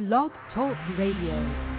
Blog 0.00 0.32
Talk 0.54 0.78
Radio. 0.96 1.69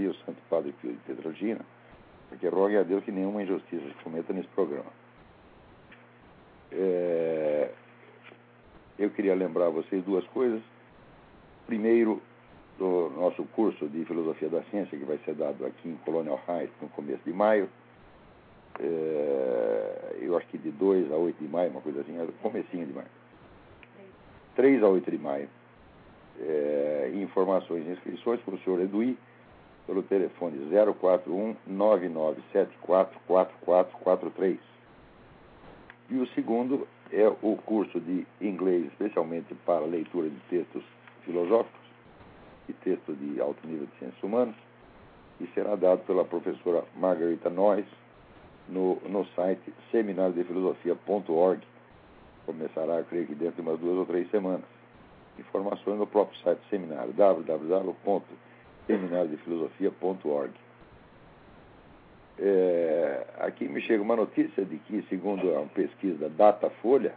Maria, 0.00 0.10
o 0.10 0.14
Santo 0.24 0.38
Padre 0.48 0.72
Pio 0.80 0.92
de 0.92 0.98
Petrogina, 0.98 1.60
porque 2.28 2.48
rogue 2.48 2.76
a 2.76 2.82
Deus 2.82 3.04
que 3.04 3.12
nenhuma 3.12 3.42
injustiça 3.42 3.84
se 3.86 4.02
cometa 4.02 4.32
nesse 4.32 4.48
programa. 4.48 4.90
É, 6.72 7.70
Eu 8.98 9.10
queria 9.10 9.34
lembrar 9.34 9.66
a 9.66 9.70
vocês 9.70 10.04
duas 10.04 10.26
coisas. 10.28 10.60
Primeiro, 11.66 12.20
do 12.78 13.10
nosso 13.16 13.44
curso 13.44 13.88
de 13.88 14.04
Filosofia 14.04 14.48
da 14.48 14.62
Ciência, 14.64 14.98
que 14.98 15.04
vai 15.04 15.18
ser 15.24 15.34
dado 15.34 15.64
aqui 15.66 15.88
em 15.88 15.96
Colonial 15.96 16.40
Heights 16.48 16.74
no 16.80 16.88
começo 16.88 17.22
de 17.24 17.32
maio. 17.32 17.68
É, 18.78 20.16
Eu 20.20 20.36
acho 20.36 20.46
que 20.48 20.58
de 20.58 20.70
2 20.70 21.10
a 21.12 21.16
8 21.16 21.36
de 21.38 21.48
maio, 21.48 21.70
uma 21.70 21.80
coisa 21.80 22.00
assim, 22.00 22.14
comecinho 22.42 22.86
de 22.86 22.92
maio. 22.92 23.08
3 24.54 24.82
a 24.82 24.88
8 24.88 25.10
de 25.10 25.18
maio. 25.18 25.48
É, 26.40 27.10
informações 27.14 27.86
e 27.86 27.90
inscrições 27.90 28.40
para 28.40 28.54
o 28.54 28.58
senhor 28.60 28.80
Eduí 28.80 29.16
pelo 29.90 30.04
telefone 30.04 30.56
041 31.00 31.56
9974 31.66 33.18
4443. 33.26 34.58
E 36.08 36.14
o 36.16 36.28
segundo 36.28 36.86
é 37.10 37.26
o 37.26 37.56
curso 37.56 37.98
de 37.98 38.24
inglês, 38.40 38.86
especialmente 38.86 39.52
para 39.66 39.84
leitura 39.84 40.30
de 40.30 40.38
textos 40.48 40.84
filosóficos 41.24 41.80
e 42.68 42.72
textos 42.72 43.18
de 43.18 43.40
alto 43.40 43.66
nível 43.66 43.86
de 43.86 43.98
ciências 43.98 44.22
humanas, 44.22 44.54
e 45.40 45.48
será 45.48 45.74
dado 45.74 46.06
pela 46.06 46.24
professora 46.24 46.84
Margarita 46.94 47.50
Noyes 47.50 47.88
no, 48.68 48.94
no 49.08 49.26
site 49.34 49.74
seminariodefilosofia.org 49.90 51.66
começará, 52.46 53.02
creio 53.02 53.26
que 53.26 53.34
dentro 53.34 53.56
de 53.56 53.68
umas 53.68 53.80
duas 53.80 53.98
ou 53.98 54.06
três 54.06 54.30
semanas. 54.30 54.62
Informações 55.36 55.98
no 55.98 56.06
próprio 56.06 56.38
site 56.42 56.58
do 56.58 56.68
seminário, 56.68 57.12
www.seminariodefilosofia.org. 57.12 58.49
É, 62.38 63.26
aqui 63.40 63.68
me 63.68 63.82
chega 63.82 64.02
uma 64.02 64.16
notícia 64.16 64.64
de 64.64 64.78
que, 64.78 65.02
segundo 65.10 65.56
a 65.58 65.62
pesquisa 65.66 66.28
da 66.28 66.52
Datafolha, 66.52 67.12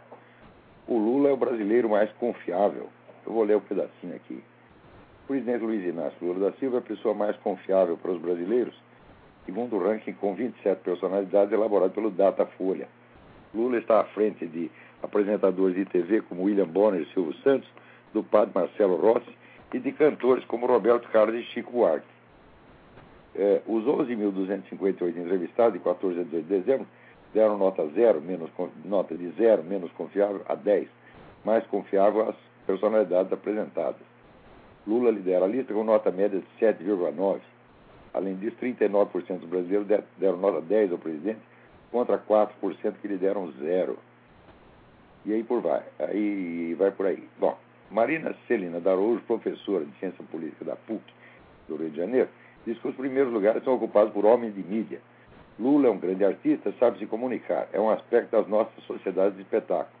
o 0.86 0.98
Lula 0.98 1.30
é 1.30 1.32
o 1.32 1.36
brasileiro 1.36 1.88
mais 1.88 2.10
confiável. 2.12 2.88
Eu 3.26 3.32
vou 3.32 3.42
ler 3.42 3.56
um 3.56 3.60
pedacinho 3.60 4.14
aqui. 4.14 4.42
O 5.24 5.26
presidente 5.28 5.62
Luiz 5.62 5.82
Inácio 5.82 6.18
Lula 6.20 6.50
da 6.50 6.56
Silva 6.58 6.76
é 6.76 6.78
a 6.80 6.82
pessoa 6.82 7.14
mais 7.14 7.34
confiável 7.38 7.96
para 7.96 8.10
os 8.10 8.20
brasileiros, 8.20 8.74
segundo 9.46 9.76
o 9.76 9.82
ranking 9.82 10.12
com 10.12 10.34
27 10.34 10.82
personalidades 10.82 11.52
elaborado 11.52 11.92
pelo 11.92 12.10
Datafolha. 12.10 12.86
Lula 13.54 13.78
está 13.78 14.00
à 14.00 14.04
frente 14.04 14.46
de 14.46 14.70
apresentadores 15.02 15.74
de 15.74 15.86
TV 15.86 16.20
como 16.22 16.42
William 16.42 16.66
Bonner 16.66 17.00
e 17.00 17.12
Silvio 17.14 17.34
Santos, 17.42 17.68
do 18.12 18.22
padre 18.22 18.52
Marcelo 18.54 18.96
Rossi 18.96 19.43
e 19.74 19.80
de 19.80 19.90
cantores 19.90 20.44
como 20.44 20.66
Roberto 20.66 21.08
Carlos 21.08 21.34
e 21.34 21.42
Chico 21.46 21.72
Buarque. 21.72 22.06
É, 23.34 23.60
os 23.66 23.84
11.258 23.84 25.16
entrevistados, 25.16 25.72
de 25.72 25.80
14 25.80 26.20
a 26.20 26.22
18 26.22 26.46
de 26.46 26.60
dezembro, 26.60 26.86
deram 27.34 27.58
nota, 27.58 27.84
zero, 27.88 28.20
menos, 28.20 28.48
nota 28.84 29.16
de 29.16 29.28
0, 29.30 29.64
menos 29.64 29.90
confiável, 29.92 30.42
a 30.48 30.54
10, 30.54 30.88
mais 31.44 31.66
confiável 31.66 32.28
às 32.28 32.36
personalidades 32.64 33.32
apresentadas. 33.32 34.00
Lula 34.86 35.10
lidera 35.10 35.44
a 35.44 35.48
lista 35.48 35.74
com 35.74 35.82
nota 35.82 36.12
média 36.12 36.38
de 36.38 36.64
7,9. 36.64 37.40
Além 38.12 38.36
disso, 38.36 38.56
39% 38.62 39.40
dos 39.40 39.48
brasileiros 39.48 39.88
deram 40.16 40.36
nota 40.36 40.60
10 40.60 40.92
ao 40.92 40.98
presidente, 40.98 41.40
contra 41.90 42.16
4% 42.16 42.94
que 43.02 43.08
lhe 43.08 43.16
deram 43.16 43.50
zero. 43.58 43.98
E 45.26 45.32
aí 45.32 45.42
por 45.42 45.60
vai, 45.60 45.82
aí 45.98 46.74
vai 46.74 46.92
por 46.92 47.06
aí. 47.06 47.28
Bom, 47.40 47.58
Marina 47.94 48.34
Celina 48.48 48.80
Daroujo, 48.80 49.22
professora 49.22 49.84
de 49.84 49.92
Ciência 50.00 50.24
Política 50.24 50.64
da 50.64 50.74
PUC 50.74 51.00
do 51.68 51.76
Rio 51.76 51.90
de 51.90 51.96
Janeiro, 51.96 52.28
diz 52.66 52.76
que 52.76 52.88
os 52.88 52.96
primeiros 52.96 53.32
lugares 53.32 53.62
são 53.62 53.74
ocupados 53.74 54.12
por 54.12 54.26
homens 54.26 54.52
de 54.52 54.64
mídia. 54.64 55.00
Lula 55.60 55.86
é 55.86 55.90
um 55.92 55.98
grande 55.98 56.24
artista, 56.24 56.74
sabe 56.80 56.98
se 56.98 57.06
comunicar, 57.06 57.68
é 57.72 57.78
um 57.78 57.88
aspecto 57.88 58.32
das 58.32 58.48
nossas 58.48 58.82
sociedades 58.82 59.36
de 59.36 59.42
espetáculo. 59.42 59.96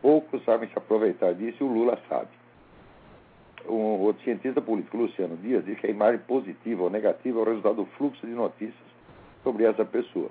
Poucos 0.00 0.44
sabem 0.44 0.68
se 0.68 0.78
aproveitar 0.78 1.34
disso 1.34 1.56
e 1.60 1.64
o 1.64 1.72
Lula 1.72 1.98
sabe. 2.08 2.28
O 3.66 4.04
outro 4.04 4.22
cientista 4.22 4.62
político, 4.62 4.96
Luciano 4.96 5.36
Dias, 5.38 5.64
diz 5.64 5.76
que 5.80 5.88
a 5.88 5.90
imagem 5.90 6.20
positiva 6.20 6.84
ou 6.84 6.88
negativa 6.88 7.40
é 7.40 7.42
o 7.42 7.44
resultado 7.44 7.74
do 7.74 7.86
fluxo 7.96 8.24
de 8.24 8.32
notícias 8.32 8.88
sobre 9.42 9.64
essa 9.64 9.84
pessoa. 9.84 10.30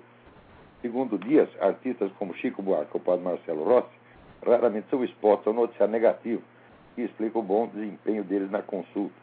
Segundo 0.81 1.17
Dias, 1.17 1.49
artistas 1.59 2.09
como 2.17 2.33
Chico 2.35 2.61
Buarque 2.61 2.91
ou 2.93 3.01
Padre 3.01 3.25
Marcelo 3.25 3.65
Rossi 3.65 3.97
raramente 4.41 4.87
são 4.89 5.03
expostos 5.03 5.47
ao 5.47 5.53
noticiário 5.53 5.91
negativo, 5.91 6.41
que 6.97 7.03
explica 7.03 7.37
o 7.37 7.43
bom 7.43 7.67
desempenho 7.67 8.23
deles 8.23 8.49
na 8.49 8.63
consulta. 8.63 9.13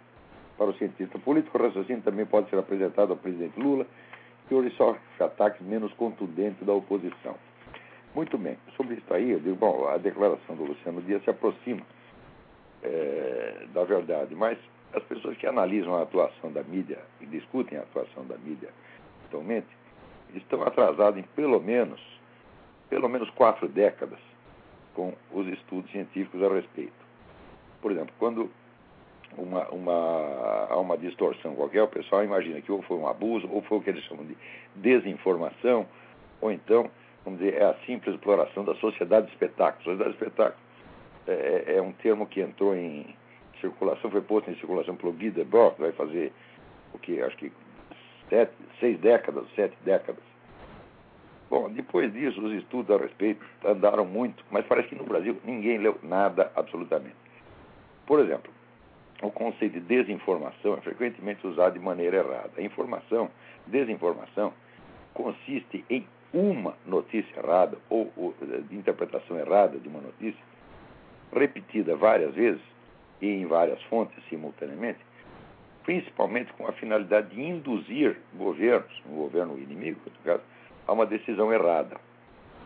Para 0.56 0.66
o 0.66 0.74
cientista 0.74 1.18
político, 1.18 1.58
o 1.58 1.60
raciocínio 1.60 2.02
também 2.02 2.24
pode 2.24 2.48
ser 2.48 2.56
apresentado 2.56 3.10
ao 3.10 3.16
presidente 3.16 3.58
Lula, 3.58 3.84
que 4.46 4.54
hoje 4.54 4.70
sofre 4.76 5.00
ataques 5.18 5.60
menos 5.60 5.92
contundentes 5.94 6.64
da 6.64 6.72
oposição. 6.72 7.34
Muito 8.14 8.38
bem, 8.38 8.56
sobre 8.76 8.94
isso 8.94 9.12
aí, 9.12 9.32
eu 9.32 9.40
digo, 9.40 9.56
bom, 9.56 9.88
a 9.88 9.96
declaração 9.96 10.54
do 10.54 10.62
Luciano 10.62 11.02
Dias 11.02 11.24
se 11.24 11.30
aproxima 11.30 11.82
é, 12.84 13.66
da 13.74 13.82
verdade, 13.82 14.36
mas 14.36 14.56
as 14.94 15.02
pessoas 15.02 15.36
que 15.36 15.44
analisam 15.44 15.96
a 15.96 16.02
atuação 16.02 16.52
da 16.52 16.62
mídia 16.62 17.00
e 17.20 17.26
discutem 17.26 17.76
a 17.76 17.80
atuação 17.80 18.24
da 18.24 18.38
mídia 18.38 18.68
atualmente, 19.26 19.66
estão 20.32 20.62
atrasados 20.62 21.18
em 21.18 21.24
pelo 21.34 21.58
menos, 21.58 22.00
pelo 22.88 23.08
menos 23.08 23.28
quatro 23.30 23.66
décadas 23.66 24.20
com 24.94 25.12
os 25.32 25.48
estudos 25.48 25.90
científicos 25.90 26.40
a 26.40 26.54
respeito. 26.54 27.03
Por 27.84 27.92
exemplo, 27.92 28.14
quando 28.18 28.50
uma, 29.36 29.68
uma, 29.68 30.66
há 30.70 30.76
uma 30.78 30.96
distorção 30.96 31.54
qualquer, 31.54 31.82
o 31.82 31.88
pessoal 31.88 32.24
imagina 32.24 32.62
que 32.62 32.72
ou 32.72 32.80
foi 32.80 32.96
um 32.96 33.06
abuso, 33.06 33.46
ou 33.52 33.60
foi 33.60 33.76
o 33.76 33.82
que 33.82 33.90
eles 33.90 34.02
chamam 34.04 34.24
de 34.24 34.34
desinformação, 34.74 35.86
ou 36.40 36.50
então, 36.50 36.90
vamos 37.26 37.40
dizer, 37.40 37.60
é 37.60 37.64
a 37.66 37.74
simples 37.84 38.14
exploração 38.14 38.64
da 38.64 38.74
sociedade 38.76 39.26
de 39.26 39.32
espetáculo. 39.32 39.84
Sociedade 39.84 40.16
de 40.16 40.16
espetáculo 40.16 40.62
é, 41.26 41.74
é 41.76 41.82
um 41.82 41.92
termo 41.92 42.26
que 42.26 42.40
entrou 42.40 42.74
em 42.74 43.14
circulação, 43.60 44.10
foi 44.10 44.22
posto 44.22 44.50
em 44.50 44.54
circulação 44.54 44.96
pelo 44.96 45.12
Guy 45.12 45.30
Debord, 45.32 45.76
vai 45.78 45.92
fazer 45.92 46.32
o 46.94 46.98
que, 46.98 47.20
acho 47.20 47.36
que 47.36 47.52
sete, 48.30 48.54
seis 48.80 48.98
décadas, 48.98 49.44
sete 49.54 49.76
décadas. 49.84 50.24
Bom, 51.50 51.68
depois 51.68 52.10
disso, 52.14 52.40
os 52.40 52.54
estudos 52.54 52.96
a 52.96 52.98
respeito 52.98 53.44
andaram 53.62 54.06
muito, 54.06 54.42
mas 54.50 54.64
parece 54.64 54.88
que 54.88 54.94
no 54.94 55.04
Brasil 55.04 55.36
ninguém 55.44 55.76
leu 55.76 55.98
nada 56.02 56.50
absolutamente. 56.56 57.23
Por 58.06 58.20
exemplo, 58.20 58.52
o 59.22 59.30
conceito 59.30 59.74
de 59.74 59.80
desinformação 59.80 60.74
é 60.74 60.80
frequentemente 60.80 61.46
usado 61.46 61.74
de 61.74 61.78
maneira 61.78 62.18
errada. 62.18 62.50
A 62.56 62.62
informação, 62.62 63.30
desinformação, 63.66 64.52
consiste 65.14 65.84
em 65.88 66.06
uma 66.32 66.74
notícia 66.84 67.38
errada 67.38 67.78
ou, 67.88 68.12
ou 68.16 68.34
de 68.68 68.76
interpretação 68.76 69.38
errada 69.38 69.78
de 69.78 69.88
uma 69.88 70.00
notícia, 70.00 70.42
repetida 71.32 71.94
várias 71.96 72.34
vezes 72.34 72.60
e 73.22 73.28
em 73.28 73.46
várias 73.46 73.80
fontes 73.84 74.16
simultaneamente, 74.28 74.98
principalmente 75.84 76.52
com 76.54 76.66
a 76.66 76.72
finalidade 76.72 77.34
de 77.34 77.40
induzir 77.40 78.16
governos, 78.34 78.92
um 79.08 79.14
governo 79.14 79.56
inimigo, 79.58 80.00
no 80.06 80.24
caso, 80.24 80.42
a 80.86 80.92
uma 80.92 81.06
decisão 81.06 81.52
errada. 81.52 81.96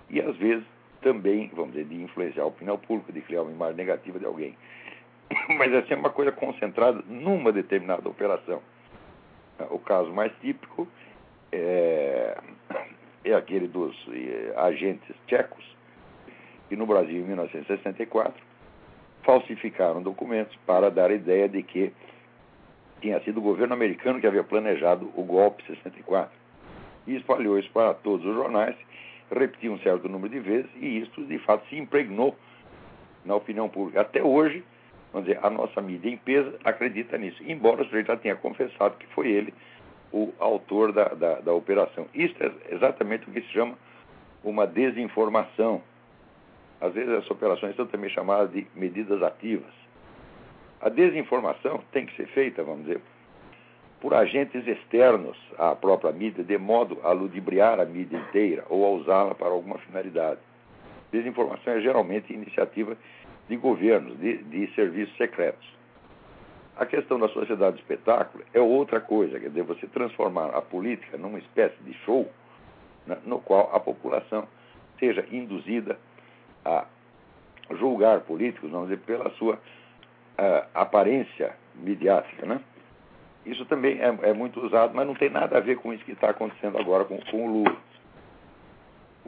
E, 0.09 0.21
às 0.21 0.37
vezes, 0.37 0.65
também, 1.03 1.51
vamos 1.53 1.73
dizer, 1.73 1.85
de 1.85 2.03
influenciar 2.03 2.45
a 2.45 2.47
opinião 2.47 2.79
pública, 2.79 3.13
de 3.13 3.21
criar 3.21 3.43
uma 3.43 3.53
imagem 3.53 3.77
negativa 3.77 4.19
de 4.19 4.25
alguém. 4.25 4.57
Mas 5.59 5.73
é 5.73 5.81
sempre 5.83 5.97
uma 5.97 6.11
coisa 6.11 6.33
concentrada 6.33 7.03
numa 7.07 7.53
determinada 7.53 8.09
operação. 8.09 8.63
O 9.71 9.79
caso 9.79 10.13
mais 10.13 10.33
típico 10.41 10.87
é, 11.51 12.37
é 13.25 13.35
aquele 13.35 13.67
dos 13.67 13.97
é, 14.13 14.55
agentes 14.57 15.15
tchecos, 15.27 15.65
que 16.69 16.77
no 16.77 16.87
Brasil, 16.87 17.17
em 17.17 17.25
1964, 17.25 18.41
falsificaram 19.25 20.03
documentos 20.03 20.57
para 20.65 20.91
dar 20.91 21.11
a 21.11 21.15
ideia 21.15 21.49
de 21.49 21.63
que 21.63 21.93
tinha 23.01 23.21
sido 23.21 23.39
o 23.39 23.43
governo 23.43 23.75
americano 23.75 24.21
que 24.21 24.27
havia 24.27 24.45
planejado 24.45 25.11
o 25.15 25.23
golpe 25.23 25.65
64. 25.67 26.31
E 27.07 27.17
espalhou 27.17 27.59
isso 27.59 27.71
para 27.73 27.95
todos 27.95 28.25
os 28.27 28.35
jornais, 28.35 28.77
repetiu 29.31 29.73
um 29.73 29.79
certo 29.81 30.09
número 30.09 30.33
de 30.33 30.41
vezes, 30.41 30.71
e 30.77 30.99
isso 31.01 31.25
de 31.25 31.39
fato 31.41 31.67
se 31.69 31.77
impregnou 31.77 32.37
na 33.25 33.35
opinião 33.35 33.69
pública. 33.69 34.01
Até 34.01 34.23
hoje, 34.23 34.65
vamos 35.13 35.29
dizer, 35.29 35.45
a 35.45 35.51
nossa 35.51 35.81
mídia 35.81 36.11
em 36.11 36.17
peso 36.17 36.55
acredita 36.65 37.17
nisso, 37.19 37.43
embora 37.47 37.83
o 37.83 37.85
sujeito 37.85 38.09
já 38.09 38.17
tenha 38.17 38.37
confessado 38.37 38.97
que 38.97 39.07
foi 39.09 39.29
ele 39.31 39.55
o 40.13 40.33
autor 40.39 40.93
da, 40.93 41.05
da, 41.09 41.41
da 41.41 41.53
operação. 41.53 42.07
Isso 42.15 42.35
é 42.41 42.75
exatamente 42.75 43.29
o 43.29 43.33
que 43.33 43.41
se 43.43 43.49
chama 43.49 43.77
uma 44.43 44.67
desinformação. 44.67 45.83
Às 46.81 46.95
vezes 46.95 47.11
essas 47.11 47.31
operações 47.31 47.75
são 47.77 47.87
também 47.87 48.11
chamadas 48.11 48.53
de 48.53 48.67
medidas 48.75 49.23
ativas. 49.23 49.73
A 50.81 50.89
desinformação 50.89 51.83
tem 51.93 52.07
que 52.07 52.15
ser 52.17 52.27
feita, 52.29 52.63
vamos 52.63 52.87
dizer, 52.87 53.01
por 54.01 54.15
agentes 54.15 54.67
externos 54.67 55.37
à 55.59 55.75
própria 55.75 56.13
mídia, 56.13 56.45
de 56.45 56.57
modo 56.57 56.99
a 57.03 57.11
ludibriar 57.11 57.81
a 57.81 57.85
mídia 57.85 58.17
inteira 58.17 58.65
ou 58.69 58.87
a 58.87 58.91
usá-la 58.91 59.35
para 59.35 59.49
alguma 59.49 59.77
finalidade. 59.79 60.39
Desinformação 61.11 61.73
é 61.73 61.81
geralmente 61.81 62.33
iniciativa 62.33 62.97
de 63.49 63.57
governos, 63.57 64.19
de, 64.19 64.39
de 64.45 64.75
serviços 64.75 65.17
secretos. 65.17 65.67
A 66.77 66.87
questão 66.87 67.19
da 67.19 67.29
sociedade 67.29 67.77
do 67.77 67.81
espetáculo 67.81 68.45
é 68.55 68.61
outra 68.61 69.01
coisa, 69.01 69.41
quer 69.41 69.49
dizer, 69.49 69.63
você 69.65 69.87
transformar 69.89 70.51
a 70.51 70.63
política 70.63 71.17
numa 71.19 71.39
espécie 71.39 71.77
de 71.83 71.93
show 72.05 72.31
né, 73.07 73.19
no 73.25 73.41
qual 73.41 73.75
a 73.75 73.81
população 73.81 74.47
seja 74.99 75.25
induzida 75.33 75.99
a 76.65 76.87
julgar 77.77 78.21
políticos, 78.21 78.71
vamos 78.71 78.89
dizer, 78.89 79.03
pela 79.03 79.31
sua 79.31 79.55
uh, 79.55 80.69
aparência 80.75 81.57
midiática, 81.75 82.47
né? 82.47 82.61
Isso 83.47 83.65
também 83.65 83.99
é, 84.01 84.31
é, 84.31 84.33
muito 84.35 84.61
usado, 84.61 84.95
mas 84.95 85.07
não 85.07 85.15
tem 85.15 85.31
nada 85.31 85.57
a 85.57 85.61
ver 85.61 85.77
com 85.77 85.93
isso 85.93 86.05
que 86.05 86.13
está 86.13 86.31
acontecendo 86.31 86.79
agora 86.79 87.05
com, 87.05 87.19
com, 87.31 87.45
o 87.45 87.51
Lula. 87.51 87.77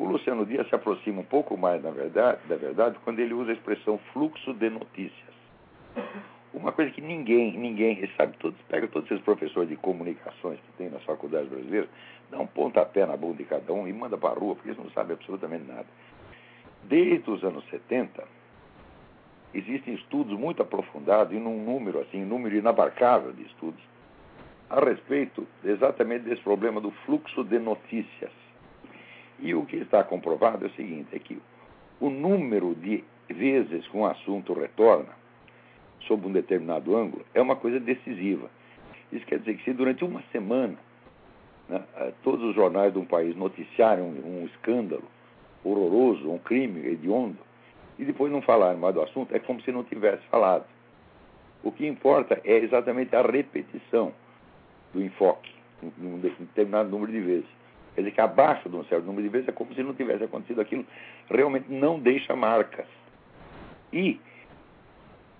O 0.00 0.06
Luciano 0.06 0.46
Dias 0.46 0.66
se 0.66 0.74
aproxima 0.74 1.20
um 1.20 1.24
pouco 1.24 1.58
mais 1.58 1.82
da 1.82 1.90
verdade, 1.90 2.40
da 2.48 2.56
verdade 2.56 2.98
quando 3.04 3.18
ele 3.18 3.34
usa 3.34 3.50
a 3.50 3.52
expressão 3.52 3.98
fluxo 4.14 4.54
de 4.54 4.70
notícias. 4.70 5.34
Uma 6.54 6.72
coisa 6.72 6.90
que 6.90 7.02
ninguém, 7.02 7.52
ninguém, 7.58 8.08
sabe, 8.16 8.34
todos, 8.38 8.58
pega 8.62 8.88
todos 8.88 9.10
esses 9.10 9.22
professores 9.22 9.68
de 9.68 9.76
comunicações 9.76 10.58
que 10.58 10.72
tem 10.78 10.88
nas 10.88 11.02
faculdades 11.02 11.50
brasileiras, 11.50 11.90
dá 12.30 12.38
um 12.38 12.46
pontapé 12.46 13.04
na 13.04 13.14
bunda 13.14 13.36
de 13.36 13.44
cada 13.44 13.74
um 13.74 13.86
e 13.86 13.92
manda 13.92 14.16
para 14.16 14.30
a 14.30 14.38
rua, 14.38 14.54
porque 14.54 14.70
eles 14.70 14.78
não 14.82 14.90
sabem 14.92 15.12
absolutamente 15.12 15.64
nada. 15.64 15.86
Desde 16.84 17.30
os 17.30 17.44
anos 17.44 17.62
70, 17.68 18.24
existem 19.52 19.92
estudos 19.92 20.32
muito 20.32 20.62
aprofundados, 20.62 21.34
e 21.34 21.38
num 21.38 21.62
número 21.62 22.00
assim, 22.00 22.24
número 22.24 22.56
inabarcável 22.56 23.32
de 23.32 23.42
estudos, 23.42 23.82
a 24.70 24.80
respeito 24.80 25.46
exatamente 25.62 26.24
desse 26.24 26.40
problema 26.40 26.80
do 26.80 26.90
fluxo 27.04 27.44
de 27.44 27.58
notícias. 27.58 28.32
E 29.40 29.54
o 29.54 29.64
que 29.64 29.76
está 29.76 30.04
comprovado 30.04 30.64
é 30.64 30.68
o 30.68 30.72
seguinte, 30.72 31.08
é 31.12 31.18
que 31.18 31.40
o 32.00 32.10
número 32.10 32.74
de 32.74 33.04
vezes 33.28 33.86
que 33.88 33.96
um 33.96 34.04
assunto 34.04 34.52
retorna 34.52 35.08
sob 36.06 36.26
um 36.26 36.32
determinado 36.32 36.96
ângulo 36.96 37.24
é 37.34 37.40
uma 37.40 37.56
coisa 37.56 37.78
decisiva. 37.78 38.50
Isso 39.12 39.26
quer 39.26 39.38
dizer 39.38 39.56
que 39.56 39.64
se 39.64 39.72
durante 39.72 40.04
uma 40.04 40.22
semana 40.32 40.76
né, 41.68 41.82
eh, 41.96 42.12
todos 42.22 42.42
os 42.44 42.54
jornais 42.54 42.92
de 42.92 42.98
um 42.98 43.04
país 43.04 43.36
noticiarem 43.36 44.04
um, 44.04 44.44
escândalo 44.46 45.04
horroroso, 45.64 46.30
um 46.30 46.38
crime 46.38 46.86
hediondo, 46.86 47.38
e 47.98 48.04
depois 48.04 48.32
não 48.32 48.40
falarem 48.40 48.80
mais 48.80 48.94
do 48.94 49.02
assunto, 49.02 49.34
é 49.34 49.38
como 49.38 49.60
se 49.62 49.70
não 49.70 49.84
tivesse 49.84 50.22
falado. 50.28 50.64
O 51.62 51.70
que 51.70 51.86
importa 51.86 52.40
é 52.44 52.56
exatamente 52.56 53.14
a 53.14 53.22
repetição 53.22 54.12
do 54.94 55.02
enfoque, 55.02 55.52
um 56.00 56.18
determinado 56.18 56.88
número 56.88 57.12
de 57.12 57.20
vezes. 57.20 57.59
Quer 57.94 58.02
dizer 58.02 58.12
que 58.12 58.20
abaixo 58.20 58.68
de 58.68 58.76
um 58.76 58.84
certo 58.84 59.04
número 59.04 59.22
de 59.22 59.28
vezes 59.28 59.48
é 59.48 59.52
como 59.52 59.74
se 59.74 59.82
não 59.82 59.94
tivesse 59.94 60.24
acontecido 60.24 60.60
aquilo, 60.60 60.84
realmente 61.28 61.66
não 61.68 61.98
deixa 61.98 62.34
marcas. 62.36 62.86
E 63.92 64.20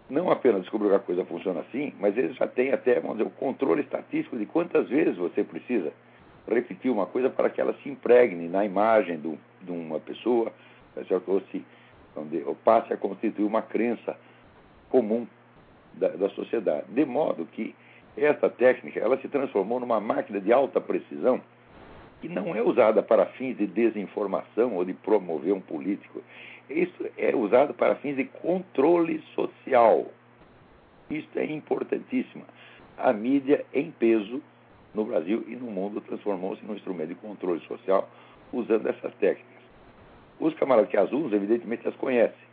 não 0.08 0.30
apenas 0.30 0.62
descobriu 0.62 0.90
que 0.90 0.96
a 0.96 1.00
coisa 1.00 1.24
funciona 1.24 1.60
assim, 1.60 1.92
mas 2.00 2.16
eles 2.16 2.36
já 2.36 2.46
têm 2.46 2.72
até, 2.72 2.98
vamos 2.98 3.18
dizer, 3.18 3.28
o 3.28 3.32
controle 3.32 3.82
estatístico 3.82 4.36
de 4.36 4.46
quantas 4.46 4.88
vezes 4.88 5.16
você 5.16 5.44
precisa 5.44 5.92
repetir 6.48 6.90
uma 6.90 7.06
coisa 7.06 7.30
para 7.30 7.48
que 7.48 7.60
ela 7.60 7.74
se 7.82 7.88
impregne 7.88 8.48
na 8.48 8.64
imagem 8.64 9.18
do, 9.18 9.38
de 9.62 9.70
uma 9.70 10.00
pessoa, 10.00 10.52
tá 10.94 11.02
ou, 11.26 11.40
se, 11.52 11.64
dizer, 12.28 12.44
ou 12.46 12.56
passe 12.56 12.92
a 12.92 12.96
constituir 12.96 13.44
uma 13.44 13.62
crença 13.62 14.16
comum 14.88 15.26
da, 15.94 16.08
da 16.08 16.28
sociedade. 16.30 16.86
De 16.88 17.04
modo 17.04 17.46
que 17.46 17.74
essa 18.16 18.48
técnica 18.48 18.98
ela 18.98 19.16
se 19.18 19.28
transformou 19.28 19.78
numa 19.78 20.00
máquina 20.00 20.40
de 20.40 20.52
alta 20.52 20.80
precisão 20.80 21.40
que 22.20 22.28
não 22.28 22.54
é 22.54 22.62
usada 22.62 23.02
para 23.02 23.26
fins 23.26 23.56
de 23.56 23.66
desinformação 23.66 24.74
ou 24.74 24.84
de 24.84 24.92
promover 24.92 25.52
um 25.52 25.60
político. 25.60 26.22
Isso 26.68 27.08
é 27.16 27.34
usado 27.34 27.74
para 27.74 27.96
fins 27.96 28.16
de 28.16 28.24
controle 28.24 29.22
social. 29.34 30.06
Isso 31.10 31.28
é 31.36 31.44
importantíssimo. 31.46 32.44
A 32.96 33.12
mídia 33.12 33.64
em 33.72 33.90
peso 33.90 34.42
no 34.94 35.04
Brasil 35.04 35.44
e 35.48 35.56
no 35.56 35.70
mundo 35.70 36.00
transformou-se 36.00 36.64
num 36.64 36.74
instrumento 36.74 37.08
de 37.08 37.14
controle 37.14 37.60
social 37.60 38.08
usando 38.52 38.86
essas 38.88 39.14
técnicas. 39.14 39.60
Os 40.38 40.54
camaradas 40.54 40.90
que 40.90 40.96
as 40.96 41.10
usam, 41.12 41.34
evidentemente, 41.34 41.86
as 41.88 41.94
conhecem. 41.96 42.50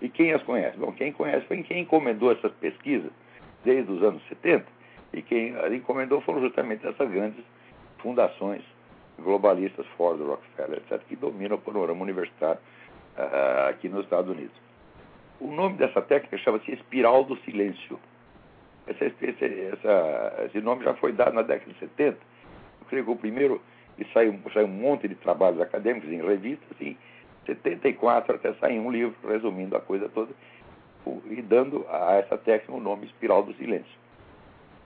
E 0.00 0.08
quem 0.08 0.32
as 0.32 0.42
conhece? 0.42 0.78
Bom, 0.78 0.92
quem 0.92 1.12
conhece 1.12 1.46
foi 1.46 1.62
quem 1.62 1.82
encomendou 1.82 2.32
essas 2.32 2.52
pesquisas 2.52 3.10
desde 3.64 3.90
os 3.92 4.02
anos 4.02 4.22
70 4.28 4.64
e 5.12 5.22
quem 5.22 5.54
encomendou 5.74 6.20
foram 6.22 6.40
justamente 6.40 6.86
essas 6.86 7.10
grandes 7.10 7.44
fundações 7.98 8.62
globalistas, 9.22 9.86
Ford, 9.96 10.20
Rockefeller, 10.20 10.78
etc., 10.78 11.00
que 11.08 11.16
dominam 11.16 11.56
o 11.56 11.60
panorama 11.60 12.02
universitário 12.02 12.60
uh, 13.16 13.68
aqui 13.68 13.88
nos 13.88 14.04
Estados 14.04 14.30
Unidos. 14.30 14.54
O 15.40 15.46
nome 15.46 15.76
dessa 15.76 16.02
técnica 16.02 16.36
chama-se 16.38 16.72
espiral 16.72 17.24
do 17.24 17.36
silêncio. 17.38 17.98
Essa, 18.86 19.04
esse, 19.04 19.44
essa, 19.72 20.44
esse 20.46 20.60
nome 20.60 20.84
já 20.84 20.94
foi 20.94 21.12
dado 21.12 21.34
na 21.34 21.42
década 21.42 21.72
de 21.72 21.78
70. 21.78 22.18
Eu 22.80 22.86
creio 22.88 23.04
que 23.04 23.10
o 23.10 23.16
primeiro, 23.16 23.60
e 23.98 24.04
saiu, 24.12 24.38
saiu 24.52 24.66
um 24.66 24.70
monte 24.70 25.08
de 25.08 25.14
trabalhos 25.14 25.60
acadêmicos 25.60 26.10
em 26.10 26.20
revistas, 26.20 26.80
em 26.80 26.96
74 27.46 28.36
até 28.36 28.52
sair 28.54 28.78
um 28.78 28.90
livro 28.90 29.16
resumindo 29.26 29.76
a 29.76 29.80
coisa 29.80 30.08
toda 30.08 30.32
e 31.30 31.40
dando 31.40 31.86
a 31.88 32.14
essa 32.16 32.36
técnica 32.36 32.72
o 32.72 32.80
nome 32.80 33.06
espiral 33.06 33.42
do 33.42 33.54
silêncio. 33.54 33.99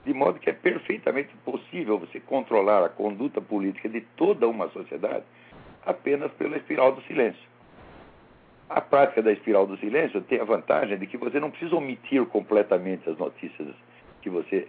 De 0.05 0.13
modo 0.13 0.39
que 0.39 0.49
é 0.49 0.53
perfeitamente 0.53 1.35
possível 1.43 1.97
você 1.97 2.19
controlar 2.19 2.85
a 2.85 2.89
conduta 2.89 3.41
política 3.41 3.89
de 3.89 4.01
toda 4.15 4.47
uma 4.47 4.69
sociedade 4.69 5.23
apenas 5.85 6.31
pela 6.33 6.57
espiral 6.57 6.91
do 6.91 7.01
silêncio. 7.03 7.41
A 8.69 8.81
prática 8.81 9.21
da 9.21 9.31
espiral 9.31 9.67
do 9.67 9.77
silêncio 9.77 10.21
tem 10.21 10.39
a 10.39 10.43
vantagem 10.43 10.97
de 10.97 11.05
que 11.05 11.17
você 11.17 11.39
não 11.39 11.51
precisa 11.51 11.75
omitir 11.75 12.25
completamente 12.27 13.07
as 13.09 13.17
notícias 13.17 13.75
que 14.21 14.29
você 14.29 14.67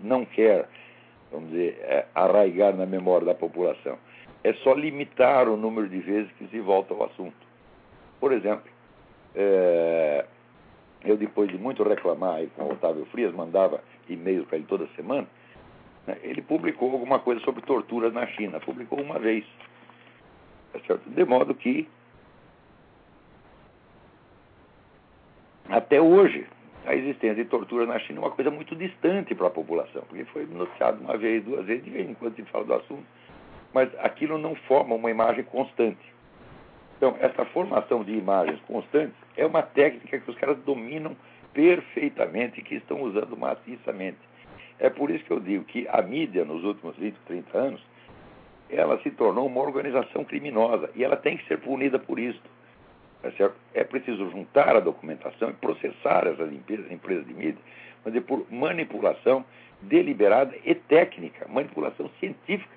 não 0.00 0.24
quer, 0.24 0.68
vamos 1.32 1.50
dizer, 1.50 1.78
é, 1.82 2.06
arraigar 2.14 2.74
na 2.76 2.86
memória 2.86 3.26
da 3.26 3.34
população. 3.34 3.98
É 4.44 4.52
só 4.54 4.74
limitar 4.74 5.48
o 5.48 5.56
número 5.56 5.88
de 5.88 5.98
vezes 5.98 6.30
que 6.32 6.46
se 6.48 6.60
volta 6.60 6.94
ao 6.94 7.04
assunto. 7.04 7.34
Por 8.20 8.32
exemplo, 8.32 8.70
é, 9.34 10.24
eu 11.04 11.16
depois 11.16 11.48
de 11.48 11.58
muito 11.58 11.82
reclamar 11.82 12.40
com 12.56 12.64
o 12.64 12.72
Otávio 12.72 13.06
Frias, 13.06 13.34
mandava 13.34 13.80
e-mails 14.14 14.46
para 14.46 14.58
ele 14.58 14.66
toda 14.66 14.86
semana, 14.96 15.26
né, 16.06 16.16
ele 16.22 16.42
publicou 16.42 16.92
alguma 16.92 17.18
coisa 17.18 17.40
sobre 17.42 17.62
torturas 17.62 18.12
na 18.12 18.26
China. 18.26 18.60
Publicou 18.60 19.00
uma 19.00 19.18
vez. 19.18 19.44
Tá 20.86 20.98
de 21.06 21.24
modo 21.24 21.54
que 21.54 21.88
até 25.68 26.00
hoje, 26.00 26.46
a 26.84 26.94
existência 26.94 27.34
de 27.34 27.44
tortura 27.44 27.86
na 27.86 27.98
China 27.98 28.20
é 28.20 28.22
uma 28.22 28.30
coisa 28.30 28.50
muito 28.50 28.76
distante 28.76 29.34
para 29.34 29.48
a 29.48 29.50
população, 29.50 30.02
porque 30.08 30.24
foi 30.26 30.46
noticiado 30.46 31.02
uma 31.02 31.16
vez, 31.16 31.44
duas 31.44 31.66
vezes, 31.66 31.84
de 31.84 31.90
vez 31.90 32.08
em 32.08 32.14
quando 32.14 32.36
se 32.36 32.42
fala 32.44 32.64
do 32.64 32.74
assunto, 32.74 33.04
mas 33.74 33.90
aquilo 33.98 34.38
não 34.38 34.54
forma 34.54 34.94
uma 34.94 35.10
imagem 35.10 35.42
constante. 35.44 36.14
Então, 36.96 37.16
essa 37.20 37.44
formação 37.46 38.04
de 38.04 38.12
imagens 38.12 38.60
constantes 38.62 39.16
é 39.36 39.44
uma 39.44 39.62
técnica 39.62 40.18
que 40.18 40.30
os 40.30 40.36
caras 40.38 40.56
dominam 40.58 41.16
perfeitamente 41.56 42.60
que 42.60 42.74
estão 42.74 43.00
usando 43.00 43.34
maciçamente. 43.34 44.18
É 44.78 44.90
por 44.90 45.10
isso 45.10 45.24
que 45.24 45.30
eu 45.30 45.40
digo 45.40 45.64
que 45.64 45.88
a 45.88 46.02
mídia, 46.02 46.44
nos 46.44 46.62
últimos 46.62 46.94
20, 46.96 47.16
30 47.26 47.58
anos, 47.58 47.82
ela 48.68 49.00
se 49.00 49.10
tornou 49.12 49.46
uma 49.46 49.62
organização 49.62 50.22
criminosa 50.22 50.90
e 50.94 51.02
ela 51.02 51.16
tem 51.16 51.38
que 51.38 51.46
ser 51.48 51.58
punida 51.58 51.98
por 51.98 52.18
isso. 52.18 52.42
Tá 53.22 53.50
é 53.72 53.82
preciso 53.84 54.30
juntar 54.30 54.76
a 54.76 54.80
documentação 54.80 55.48
e 55.48 55.54
processar 55.54 56.26
essas 56.26 56.52
empresas, 56.52 56.92
empresas 56.92 57.26
de 57.26 57.32
mídia, 57.32 57.58
mas 58.04 58.14
é 58.14 58.20
por 58.20 58.44
manipulação 58.52 59.42
deliberada 59.80 60.54
e 60.62 60.74
técnica, 60.74 61.48
manipulação 61.48 62.10
científica 62.20 62.76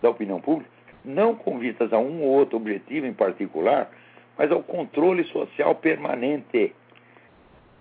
da 0.00 0.08
opinião 0.08 0.40
pública, 0.40 0.70
não 1.04 1.34
com 1.34 1.58
vistas 1.58 1.92
a 1.92 1.98
um 1.98 2.22
ou 2.22 2.28
outro 2.28 2.58
objetivo 2.58 3.06
em 3.06 3.12
particular, 3.12 3.90
mas 4.38 4.52
ao 4.52 4.62
controle 4.62 5.24
social 5.24 5.74
permanente. 5.74 6.72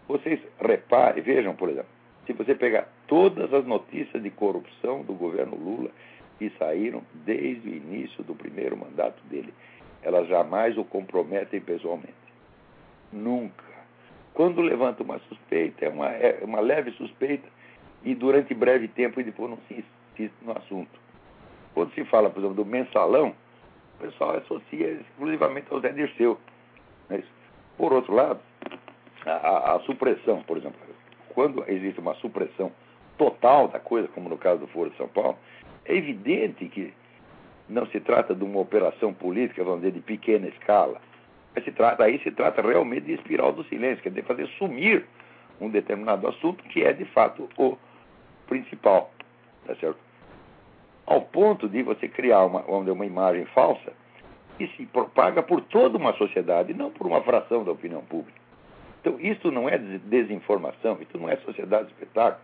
Vocês 0.09 0.39
reparem, 0.59 1.21
vejam, 1.21 1.55
por 1.55 1.69
exemplo, 1.69 1.91
se 2.25 2.33
você 2.33 2.55
pegar 2.55 2.89
todas 3.07 3.53
as 3.53 3.63
notícias 3.63 4.23
de 4.23 4.31
corrupção 4.31 5.03
do 5.03 5.13
governo 5.13 5.55
Lula 5.55 5.91
que 6.39 6.51
saíram 6.57 7.03
desde 7.13 7.69
o 7.69 7.75
início 7.75 8.23
do 8.23 8.33
primeiro 8.33 8.75
mandato 8.75 9.21
dele, 9.25 9.53
elas 10.01 10.27
jamais 10.27 10.75
o 10.79 10.83
comprometem 10.83 11.61
pessoalmente. 11.61 12.15
Nunca. 13.13 13.63
Quando 14.33 14.61
levanta 14.61 15.03
uma 15.03 15.19
suspeita, 15.19 15.85
é 15.85 15.89
uma, 15.89 16.07
é 16.07 16.39
uma 16.43 16.59
leve 16.59 16.89
suspeita, 16.93 17.47
e 18.03 18.15
durante 18.15 18.51
breve 18.55 18.87
tempo 18.87 19.21
e 19.21 19.23
depois 19.23 19.51
não 19.51 19.59
se 19.67 19.85
insiste 20.15 20.35
no 20.41 20.57
assunto. 20.57 20.99
Quando 21.75 21.93
se 21.93 22.03
fala, 22.05 22.31
por 22.31 22.39
exemplo, 22.39 22.55
do 22.55 22.65
mensalão, 22.65 23.35
o 23.99 24.01
pessoal 24.01 24.37
associa 24.37 24.87
exclusivamente 24.87 25.67
ao 25.69 25.79
Zé 25.81 25.91
Dirceu. 25.91 26.39
É 27.11 27.21
por 27.77 27.93
outro 27.93 28.13
lado, 28.13 28.39
a, 29.31 29.75
a, 29.75 29.79
supressão, 29.81 30.41
por 30.43 30.57
exemplo, 30.57 30.79
quando 31.33 31.63
existe 31.67 31.99
uma 31.99 32.15
supressão 32.15 32.71
total 33.17 33.67
da 33.67 33.79
coisa, 33.79 34.07
como 34.09 34.29
no 34.29 34.37
caso 34.37 34.59
do 34.61 34.67
Foro 34.67 34.89
de 34.89 34.97
São 34.97 35.07
Paulo, 35.07 35.37
é 35.85 35.95
evidente 35.95 36.67
que 36.67 36.93
não 37.67 37.85
se 37.87 37.99
trata 37.99 38.33
de 38.33 38.43
uma 38.43 38.59
operação 38.59 39.13
política, 39.13 39.63
vamos 39.63 39.81
dizer, 39.81 39.93
de 39.93 40.01
pequena 40.01 40.47
escala. 40.47 40.99
Mas 41.53 41.63
se 41.63 41.71
trata, 41.71 42.03
aí 42.03 42.19
se 42.19 42.31
trata 42.31 42.61
realmente 42.61 43.05
de 43.05 43.13
espiral 43.13 43.51
do 43.51 43.63
silêncio, 43.65 44.01
quer 44.01 44.09
dizer, 44.09 44.23
fazer 44.23 44.47
sumir 44.57 45.05
um 45.59 45.69
determinado 45.69 46.27
assunto 46.27 46.63
que 46.65 46.83
é, 46.83 46.93
de 46.93 47.05
fato, 47.05 47.49
o 47.57 47.77
principal. 48.47 49.11
Tá 49.65 49.75
certo? 49.75 49.99
Ao 51.05 51.21
ponto 51.21 51.67
de 51.67 51.83
você 51.83 52.07
criar 52.07 52.45
uma, 52.45 52.61
uma 52.61 53.05
imagem 53.05 53.45
falsa 53.47 53.93
que 54.57 54.67
se 54.75 54.85
propaga 54.85 55.41
por 55.41 55.61
toda 55.61 55.97
uma 55.97 56.13
sociedade, 56.13 56.73
não 56.73 56.91
por 56.91 57.07
uma 57.07 57.21
fração 57.21 57.63
da 57.63 57.71
opinião 57.71 58.01
pública. 58.01 58.38
Então, 59.09 59.19
isso 59.19 59.51
não 59.51 59.67
é 59.67 59.77
desinformação, 59.77 60.99
isso 61.01 61.17
não 61.17 61.27
é 61.27 61.35
sociedade 61.37 61.87
de 61.87 61.93
espetáculo. 61.93 62.43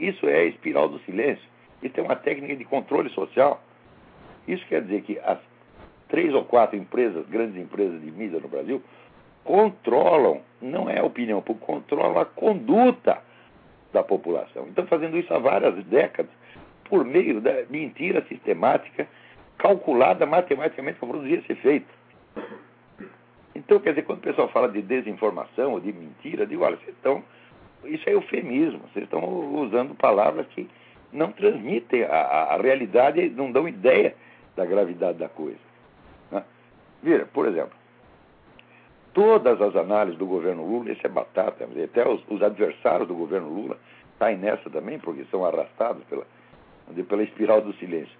Isso 0.00 0.26
é 0.26 0.46
espiral 0.46 0.88
do 0.88 0.98
silêncio. 1.00 1.44
Isso 1.80 2.00
é 2.00 2.02
uma 2.02 2.16
técnica 2.16 2.56
de 2.56 2.64
controle 2.64 3.08
social. 3.10 3.62
Isso 4.48 4.66
quer 4.66 4.82
dizer 4.82 5.02
que 5.02 5.18
as 5.20 5.38
três 6.08 6.34
ou 6.34 6.44
quatro 6.44 6.76
empresas, 6.76 7.24
grandes 7.28 7.56
empresas 7.56 8.00
de 8.00 8.10
mídia 8.10 8.40
no 8.40 8.48
Brasil, 8.48 8.82
controlam, 9.44 10.40
não 10.60 10.90
é 10.90 10.98
a 10.98 11.04
opinião 11.04 11.40
controlam 11.40 12.18
a 12.18 12.24
conduta 12.24 13.22
da 13.92 14.02
população. 14.02 14.66
Então, 14.68 14.86
fazendo 14.88 15.16
isso 15.16 15.32
há 15.32 15.38
várias 15.38 15.84
décadas, 15.84 16.32
por 16.84 17.04
meio 17.04 17.40
da 17.40 17.64
mentira 17.70 18.24
sistemática, 18.28 19.06
calculada 19.56 20.26
matematicamente 20.26 20.98
para 20.98 21.08
produzir 21.08 21.34
esse 21.34 21.52
efeito. 21.52 21.86
Então, 23.66 23.80
quer 23.80 23.90
dizer, 23.90 24.02
quando 24.02 24.18
o 24.18 24.22
pessoal 24.22 24.48
fala 24.48 24.68
de 24.68 24.80
desinformação 24.80 25.72
ou 25.72 25.80
de 25.80 25.92
mentira, 25.92 26.44
eu 26.44 26.46
digo, 26.46 26.62
olha, 26.62 26.76
vocês 26.76 26.94
estão. 26.94 27.22
Isso 27.84 28.08
é 28.08 28.14
eufemismo, 28.14 28.80
vocês 28.92 29.04
estão 29.04 29.22
usando 29.56 29.92
palavras 29.96 30.46
que 30.48 30.68
não 31.12 31.32
transmitem 31.32 32.04
a, 32.04 32.14
a, 32.14 32.54
a 32.54 32.62
realidade, 32.62 33.28
não 33.30 33.50
dão 33.50 33.68
ideia 33.68 34.14
da 34.54 34.64
gravidade 34.64 35.18
da 35.18 35.28
coisa. 35.28 35.58
Né? 36.30 36.44
Vira, 37.02 37.26
por 37.26 37.46
exemplo, 37.46 37.76
todas 39.12 39.60
as 39.60 39.74
análises 39.74 40.18
do 40.18 40.26
governo 40.26 40.64
Lula, 40.64 40.92
esse 40.92 41.04
é 41.04 41.08
batata, 41.08 41.68
até 41.84 42.08
os, 42.08 42.22
os 42.28 42.42
adversários 42.42 43.08
do 43.08 43.14
governo 43.14 43.48
Lula 43.48 43.76
caem 44.18 44.38
nessa 44.38 44.70
também, 44.70 44.98
porque 45.00 45.24
são 45.24 45.44
arrastados 45.44 46.04
pela, 46.04 46.24
pela 47.08 47.22
espiral 47.24 47.60
do 47.60 47.72
silêncio. 47.74 48.16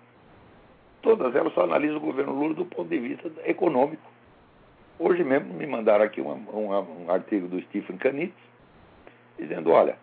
Todas 1.02 1.36
elas 1.36 1.54
só 1.54 1.62
analisam 1.62 1.98
o 1.98 2.00
governo 2.00 2.32
Lula 2.32 2.54
do 2.54 2.66
ponto 2.66 2.88
de 2.88 2.98
vista 2.98 3.30
econômico. 3.44 4.15
Hoje 4.98 5.22
mesmo 5.22 5.52
me 5.52 5.66
mandaram 5.66 6.04
aqui 6.04 6.22
um, 6.22 6.30
um, 6.30 7.10
artigo 7.10 7.48
do 7.48 7.60
Stephen 7.62 7.98
Canitz, 7.98 8.34
dizendo, 9.38 9.70
olha, 9.70 9.96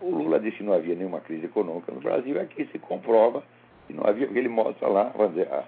o 0.00 0.10
Lula 0.10 0.40
disse 0.40 0.56
que 0.56 0.62
não 0.64 0.72
havia 0.72 0.96
nenhuma 0.96 1.20
crise 1.20 1.46
econômica 1.46 1.92
no 1.92 2.00
Brasil, 2.00 2.34
e 2.34 2.38
aqui 2.40 2.64
se 2.72 2.78
comprova 2.78 3.44
que 3.86 3.92
não 3.92 4.04
havia, 4.04 4.26
porque 4.26 4.38
ele 4.40 4.48
mostra 4.48 4.88
lá, 4.88 5.12
dizer, 5.28 5.46
a, 5.52 5.64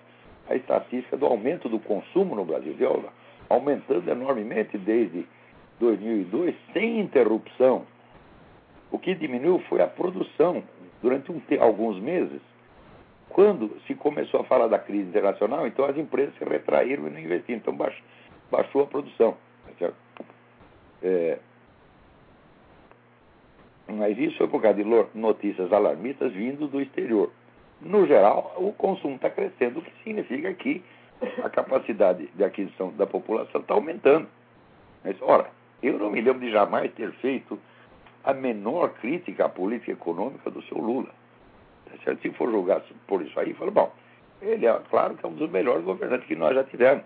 a 0.49 0.57
estatística 0.57 1.17
do 1.17 1.27
aumento 1.27 1.69
do 1.69 1.79
consumo 1.79 2.35
no 2.35 2.45
Brasil. 2.45 2.75
Viu? 2.75 3.05
aumentando 3.49 4.11
enormemente 4.11 4.79
desde 4.79 5.27
2002, 5.79 6.55
sem 6.73 7.01
interrupção. 7.01 7.85
O 8.91 8.99
que 8.99 9.15
diminuiu 9.15 9.59
foi 9.69 9.83
a 9.83 9.87
produção 9.87 10.63
durante 11.03 11.31
um, 11.31 11.41
alguns 11.61 12.01
meses. 12.01 12.41
Quando 13.29 13.81
se 13.87 13.95
começou 13.95 14.41
a 14.41 14.45
falar 14.45 14.69
da 14.69 14.79
crise 14.79 15.09
internacional, 15.09 15.67
então 15.67 15.85
as 15.85 15.97
empresas 15.97 16.35
se 16.37 16.45
retraíram 16.45 17.07
e 17.07 17.11
não 17.11 17.19
investiram, 17.19 17.59
então 17.59 17.75
baixou, 17.75 18.03
baixou 18.53 18.83
a 18.83 18.87
produção. 18.87 19.37
Tá 19.79 19.91
é, 21.03 21.39
mas 23.89 24.17
isso 24.19 24.37
foi 24.37 24.47
por 24.47 24.63
causa 24.63 24.83
de 24.83 24.85
notícias 25.15 25.73
alarmistas 25.73 26.33
vindo 26.33 26.69
do 26.69 26.81
exterior. 26.81 27.31
No 27.81 28.07
geral, 28.07 28.55
o 28.59 28.73
consumo 28.73 29.17
está 29.17 29.29
crescendo, 29.29 29.81
o 29.81 29.83
que 29.83 29.91
significa 30.05 30.53
que 30.55 30.85
a 31.43 31.49
capacidade 31.49 32.29
de 32.29 32.45
aquisição 32.45 32.93
da 32.93 33.07
população 33.07 33.61
está 33.61 33.75
aumentando. 33.75 34.29
Mas, 35.03 35.17
ora, 35.21 35.51
eu 35.83 35.99
não 35.99 36.11
me 36.11 36.21
lembro 36.21 36.41
de 36.41 36.53
jamais 36.53 36.93
ter 36.93 37.11
feito 37.15 37.59
a 38.23 38.33
menor 38.33 38.91
crítica 39.01 39.47
à 39.47 39.49
política 39.49 39.93
econômica 39.93 40.49
do 40.51 40.63
seu 40.63 40.79
Lula. 40.79 41.11
Tá 42.05 42.15
Se 42.23 42.31
for 42.31 42.51
julgar 42.51 42.83
por 43.09 43.21
isso 43.23 43.39
aí, 43.41 43.53
fala, 43.55 43.73
bom, 43.73 43.93
ele 44.41 44.67
é 44.67 44.81
claro 44.91 45.17
que 45.17 45.27
é 45.27 45.29
um 45.29 45.35
dos 45.35 45.51
melhores 45.51 45.85
governantes 45.85 46.27
que 46.27 46.37
nós 46.37 46.55
já 46.55 46.63
tivemos. 46.65 47.05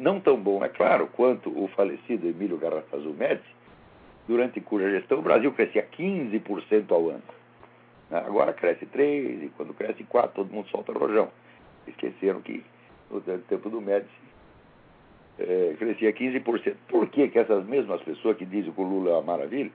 Não 0.00 0.18
tão 0.18 0.34
bom, 0.38 0.64
é 0.64 0.68
claro, 0.70 1.08
quanto 1.08 1.50
o 1.50 1.68
falecido 1.68 2.26
Emílio 2.26 2.56
Garrastazu 2.56 3.10
Médici, 3.10 3.54
durante 4.26 4.58
cuja 4.58 4.88
gestão 4.90 5.18
o 5.18 5.22
Brasil 5.22 5.52
crescia 5.52 5.86
15% 5.86 6.90
ao 6.90 7.10
ano. 7.10 7.22
Agora 8.10 8.54
cresce 8.54 8.86
3%, 8.86 9.44
e 9.44 9.52
quando 9.58 9.74
cresce 9.74 10.02
4%, 10.02 10.30
todo 10.30 10.50
mundo 10.50 10.70
solta 10.70 10.90
rojão. 10.90 11.28
Esqueceram 11.86 12.40
que 12.40 12.64
no 13.10 13.20
tempo 13.20 13.68
do 13.68 13.78
Médici, 13.78 14.10
é, 15.38 15.74
crescia 15.78 16.10
15%. 16.14 16.76
Por 16.88 17.06
que, 17.10 17.28
que 17.28 17.38
essas 17.38 17.62
mesmas 17.66 18.00
pessoas 18.00 18.38
que 18.38 18.46
dizem 18.46 18.72
que 18.72 18.80
o 18.80 18.84
Lula 18.84 19.10
é 19.10 19.12
uma 19.12 19.36
maravilha, 19.36 19.70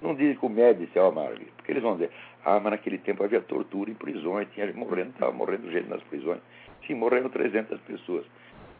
não 0.00 0.14
dizem 0.14 0.36
que 0.36 0.46
o 0.46 0.48
Médici 0.48 0.98
é 0.98 1.02
uma 1.02 1.12
maravilha? 1.12 1.52
Porque 1.58 1.70
eles 1.70 1.82
vão 1.82 1.96
dizer, 1.96 2.10
ah, 2.46 2.58
mas 2.60 2.72
naquele 2.72 2.96
tempo 2.96 3.22
havia 3.22 3.42
tortura 3.42 3.90
em 3.90 3.94
prisões, 3.94 4.48
tinha 4.54 4.66
gente 4.66 4.78
morrendo, 4.78 5.10
estava 5.10 5.32
morrendo 5.32 5.70
gente 5.70 5.86
nas 5.86 6.02
prisões. 6.04 6.40
Sim, 6.86 6.94
morreram 6.94 7.28
300 7.28 7.78
pessoas. 7.82 8.24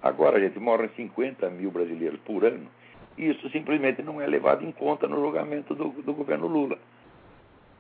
Agora, 0.03 0.41
gente, 0.41 0.59
morrem 0.59 0.89
50 0.97 1.51
mil 1.51 1.71
brasileiros 1.71 2.19
por 2.21 2.45
ano. 2.45 2.67
Isso 3.19 3.51
simplesmente 3.51 4.03
não 4.03 4.21
é 4.21 4.27
levado 4.27 4.65
em 4.65 4.73
conta 4.73 5.07
no 5.07 5.17
julgamento 5.17 5.75
do, 5.75 5.89
do 5.91 6.15
governo 6.15 6.47
Lula. 6.47 6.79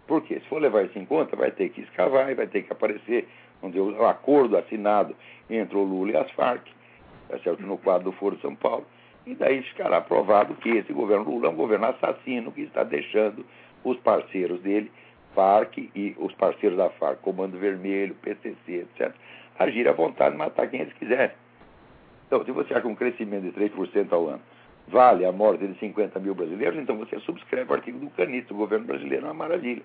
Por 0.06 0.22
quê? 0.22 0.40
Se 0.40 0.48
for 0.48 0.60
levar 0.60 0.84
isso 0.84 0.98
em 0.98 1.06
conta, 1.06 1.36
vai 1.36 1.50
ter 1.50 1.70
que 1.70 1.80
escavar 1.80 2.30
e 2.30 2.34
vai 2.34 2.46
ter 2.46 2.62
que 2.62 2.72
aparecer 2.72 3.26
onde 3.62 3.78
o 3.78 4.04
acordo 4.06 4.56
assinado 4.56 5.14
entre 5.48 5.76
o 5.76 5.82
Lula 5.82 6.12
e 6.12 6.16
as 6.16 6.30
Farc, 6.32 6.66
tá 7.28 7.38
certo? 7.38 7.62
no 7.62 7.78
quadro 7.78 8.10
do 8.10 8.16
Foro 8.16 8.38
São 8.40 8.54
Paulo, 8.54 8.86
e 9.26 9.34
daí 9.34 9.62
ficará 9.62 10.00
provado 10.00 10.54
que 10.56 10.70
esse 10.70 10.92
governo 10.92 11.24
Lula 11.24 11.46
é 11.46 11.50
um 11.50 11.56
governo 11.56 11.86
assassino 11.86 12.50
que 12.52 12.62
está 12.62 12.82
deixando 12.82 13.44
os 13.84 13.96
parceiros 13.98 14.60
dele, 14.60 14.90
Farc 15.34 15.78
e 15.78 16.14
os 16.18 16.34
parceiros 16.34 16.76
da 16.76 16.90
Farc, 16.90 17.20
Comando 17.20 17.58
Vermelho, 17.58 18.14
PCC, 18.16 18.56
etc., 18.66 19.14
agir 19.58 19.86
à 19.88 19.92
vontade 19.92 20.36
matar 20.36 20.68
quem 20.68 20.80
eles 20.80 20.92
quiserem. 20.94 21.30
Então, 22.30 22.44
se 22.44 22.52
você 22.52 22.72
acha 22.72 22.86
um 22.86 22.94
crescimento 22.94 23.42
de 23.42 23.50
3% 23.50 24.12
ao 24.12 24.28
ano 24.28 24.40
vale 24.86 25.24
a 25.24 25.32
morte 25.32 25.66
de 25.66 25.76
50 25.80 26.20
mil 26.20 26.32
brasileiros, 26.32 26.78
então 26.78 26.96
você 26.96 27.18
subscreve 27.20 27.68
o 27.68 27.74
artigo 27.74 27.98
do 27.98 28.08
Canito, 28.10 28.54
o 28.54 28.56
governo 28.56 28.86
brasileiro 28.86 29.26
é 29.26 29.28
uma 29.28 29.34
maravilha. 29.34 29.82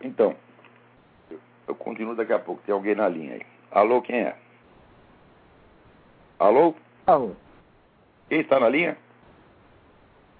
Então, 0.00 0.34
eu 1.68 1.74
continuo 1.74 2.14
daqui 2.14 2.32
a 2.32 2.38
pouco. 2.38 2.62
Tem 2.64 2.74
alguém 2.74 2.94
na 2.94 3.06
linha 3.08 3.34
aí. 3.34 3.42
Alô, 3.70 4.00
quem 4.00 4.20
é? 4.20 4.36
Alô? 6.38 6.74
Alô. 7.06 7.32
Quem 8.30 8.40
está 8.40 8.58
na 8.58 8.70
linha? 8.70 8.96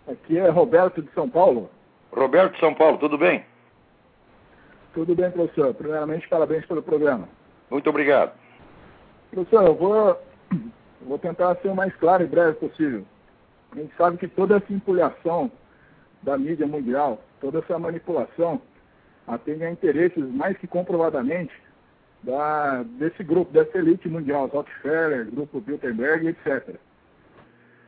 Aqui 0.08 0.38
é 0.38 0.48
Roberto 0.48 1.02
de 1.02 1.12
São 1.12 1.28
Paulo. 1.28 1.70
Roberto 2.10 2.54
de 2.54 2.60
São 2.60 2.74
Paulo, 2.74 2.96
tudo 2.96 3.18
bem? 3.18 3.44
Tudo 4.94 5.14
bem, 5.14 5.30
professor. 5.30 5.74
Primeiramente, 5.74 6.26
parabéns 6.28 6.64
pelo 6.64 6.82
programa. 6.82 7.28
Muito 7.70 7.88
obrigado. 7.90 8.41
Professor, 9.32 9.64
eu 9.64 9.74
vou, 9.74 10.22
vou 11.00 11.18
tentar 11.18 11.56
ser 11.56 11.68
o 11.68 11.74
mais 11.74 11.94
claro 11.96 12.22
e 12.22 12.26
breve 12.26 12.52
possível. 12.58 13.02
A 13.72 13.76
gente 13.76 13.96
sabe 13.96 14.18
que 14.18 14.28
toda 14.28 14.56
essa 14.56 14.70
empulhação 14.70 15.50
da 16.22 16.36
mídia 16.36 16.66
mundial, 16.66 17.18
toda 17.40 17.60
essa 17.60 17.78
manipulação, 17.78 18.60
atende 19.26 19.64
a 19.64 19.70
interesses 19.70 20.22
mais 20.34 20.58
que 20.58 20.66
comprovadamente 20.66 21.54
da, 22.22 22.82
desse 22.82 23.24
grupo, 23.24 23.50
dessa 23.50 23.78
elite 23.78 24.06
mundial, 24.06 24.48
Rockefeller, 24.48 25.30
Grupo 25.30 25.62
Bilderberg, 25.62 26.28
etc. 26.28 26.76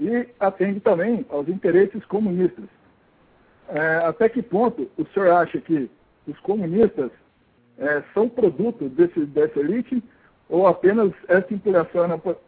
E 0.01 0.27
atende 0.41 0.81
também 0.81 1.27
aos 1.29 1.47
interesses 1.47 2.03
comunistas. 2.07 2.65
É, 3.69 3.97
até 3.97 4.31
que 4.31 4.43
ponto 4.43 4.91
o 4.97 5.05
senhor 5.09 5.31
acha 5.31 5.61
que 5.61 5.91
os 6.27 6.41
comunistas 6.41 7.11
é, 7.77 8.03
são 8.15 8.31
produto 8.31 8.89
desse, 8.89 9.27
dessa 9.27 9.61
elite 9.61 10.03
ou 10.55 10.67
apenas 10.67 11.13
essa, 11.29 11.49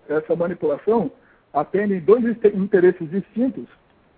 essa 0.09 0.37
manipulação 0.37 1.11
atende 1.53 2.01
dois 2.01 2.25
interesses 2.55 3.11
distintos 3.11 3.67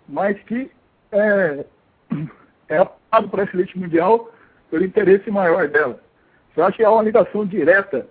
mas 0.09 0.39
que 0.45 0.71
é, 1.13 1.65
é 2.69 2.79
aplicado 2.79 3.29
para 3.29 3.43
essa 3.43 3.55
elite 3.55 3.79
mundial 3.79 4.33
pelo 4.71 4.85
interesse 4.85 5.31
maior 5.31 5.69
dela. 5.69 6.01
Você 6.55 6.63
acha 6.63 6.77
que 6.79 6.85
há 6.85 6.91
uma 6.91 7.03
ligação 7.03 7.45
direta 7.45 8.09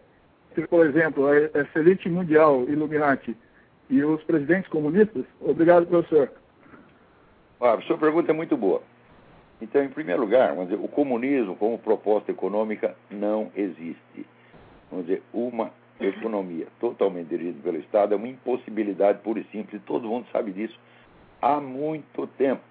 entre, 0.52 0.68
por 0.68 0.86
exemplo, 0.86 1.28
essa 1.34 1.80
elite 1.80 2.08
mundial 2.08 2.64
Illuminati 2.64 3.36
e 3.90 4.04
os 4.04 4.24
presidentes 4.24 4.70
comunistas? 4.70 5.26
Obrigado, 5.42 5.88
professor. 5.88 6.32
Ah, 7.60 7.74
a 7.74 7.82
sua 7.82 7.98
pergunta 7.98 8.32
é 8.32 8.34
muito 8.34 8.56
boa. 8.56 8.82
Então, 9.60 9.84
em 9.84 9.90
primeiro 9.90 10.22
lugar, 10.22 10.56
dizer, 10.56 10.76
o 10.76 10.88
comunismo 10.88 11.56
como 11.56 11.80
proposta 11.80 12.32
econômica 12.32 12.96
não 13.10 13.52
existe. 13.56 14.26
Vamos 14.90 15.06
dizer, 15.06 15.22
uma 15.34 15.72
economia 16.00 16.68
totalmente 16.80 17.28
dirigida 17.28 17.60
pelo 17.64 17.78
Estado 17.78 18.14
é 18.14 18.18
uma 18.18 18.28
impossibilidade 18.28 19.20
pura 19.20 19.40
e 19.40 19.44
simples, 19.46 19.82
todo 19.86 20.08
mundo 20.08 20.28
sabe 20.32 20.52
disso 20.52 20.78
há 21.42 21.60
muito 21.60 22.28
tempo. 22.38 22.62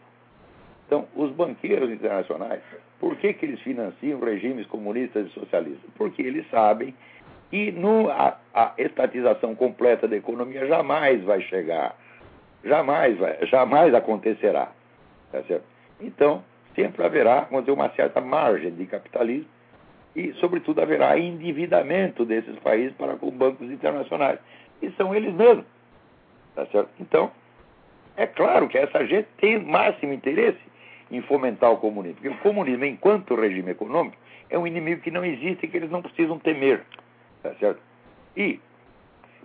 Então, 0.87 1.07
os 1.17 1.33
banqueiros 1.33 1.91
internacionais, 1.91 2.63
por 3.01 3.17
que, 3.17 3.33
que 3.33 3.45
eles 3.45 3.61
financiam 3.61 4.21
regimes 4.21 4.67
comunistas 4.67 5.27
e 5.27 5.31
socialistas? 5.31 5.91
Porque 5.97 6.23
eles 6.23 6.49
sabem 6.51 6.95
que 7.51 7.73
no, 7.73 8.09
a, 8.11 8.39
a 8.55 8.73
estatização 8.79 9.55
completa 9.55 10.07
da 10.07 10.17
economia 10.17 10.67
jamais 10.67 11.23
vai 11.25 11.41
chegar, 11.43 11.97
jamais, 12.65 13.19
vai, 13.19 13.47
jamais 13.47 13.95
acontecerá. 13.95 14.71
Tá? 15.33 15.43
Então, 16.01 16.43
sempre 16.75 17.05
haverá 17.05 17.49
dizer, 17.51 17.73
uma 17.73 17.91
certa 17.91 18.21
margem 18.21 18.71
de 18.71 18.87
capitalismo 18.87 19.56
e, 20.17 20.33
sobretudo, 20.41 20.81
haverá 20.81 21.19
endividamento 21.19 22.25
desses 22.25 22.59
países 22.61 22.97
para 22.97 23.17
com 23.17 23.31
bancos 23.31 23.71
internacionais. 23.71 24.39
E 24.81 24.91
são 24.93 25.15
eles 25.15 25.35
mesmos. 25.35 25.67
Tá 26.55 26.65
certo? 26.67 26.89
Então, 26.99 27.31
é 28.17 28.27
claro 28.27 28.67
que 28.67 28.79
essa 28.79 29.07
gente 29.07 29.29
tem 29.37 29.63
máximo 29.63 30.15
interesse 30.15 30.59
em 31.11 31.21
fomentar 31.21 31.71
o 31.71 31.77
comunismo. 31.77 32.17
Porque 32.17 32.35
o 32.35 32.39
comunismo, 32.39 32.87
enquanto 32.87 33.35
regime 33.35 33.73
econômico, 33.73 34.17
é 34.49 34.59
um 34.59 34.67
inimigo 34.67 35.03
que 35.03 35.11
não 35.11 35.23
existe 35.23 35.67
e 35.67 35.69
que 35.69 35.77
eles 35.77 35.91
não 35.91 36.01
precisam 36.01 36.39
temer. 36.39 36.83
Tá 37.43 37.55
certo? 37.61 37.81
E 38.35 38.59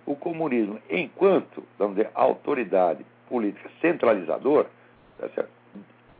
o 0.05 0.15
comunismo, 0.15 0.79
enquanto, 0.89 1.63
vamos 1.77 1.97
dizer, 1.97 2.09
autoridade 2.15 3.05
política 3.27 3.69
centralizadora, 3.81 4.69
tá 5.19 5.27
certo? 5.35 5.51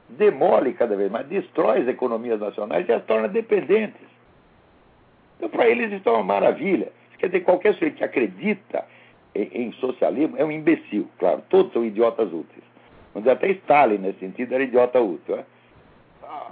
demole 0.10 0.74
cada 0.74 0.94
vez 0.96 1.10
mais, 1.10 1.26
destrói 1.28 1.84
as 1.84 1.88
economias 1.88 2.40
nacionais 2.40 2.88
e 2.88 2.92
as 2.92 3.04
torna 3.06 3.30
dependentes. 3.30 4.11
Então, 5.42 5.50
para 5.50 5.68
eles, 5.68 5.92
isso 5.92 6.08
é 6.08 6.12
uma 6.12 6.24
maravilha. 6.24 6.92
Quer 7.18 7.26
dizer, 7.26 7.40
qualquer 7.40 7.74
sujeito 7.74 7.96
que 7.96 8.04
acredita 8.04 8.86
em, 9.34 9.50
em, 9.64 9.72
socialismo 9.74 10.38
é 10.38 10.46
um 10.46 10.52
imbecil, 10.52 11.08
claro, 11.18 11.42
todos 11.50 11.74
são 11.74 11.84
idiotas 11.84 12.28
úteis. 12.28 12.64
Mas 13.16 13.28
até 13.28 13.50
Stalin, 13.50 13.98
nesse 13.98 14.20
sentido, 14.20 14.54
era 14.54 14.64
idiota 14.64 15.00
útil. 15.02 15.38
Né? 15.38 15.46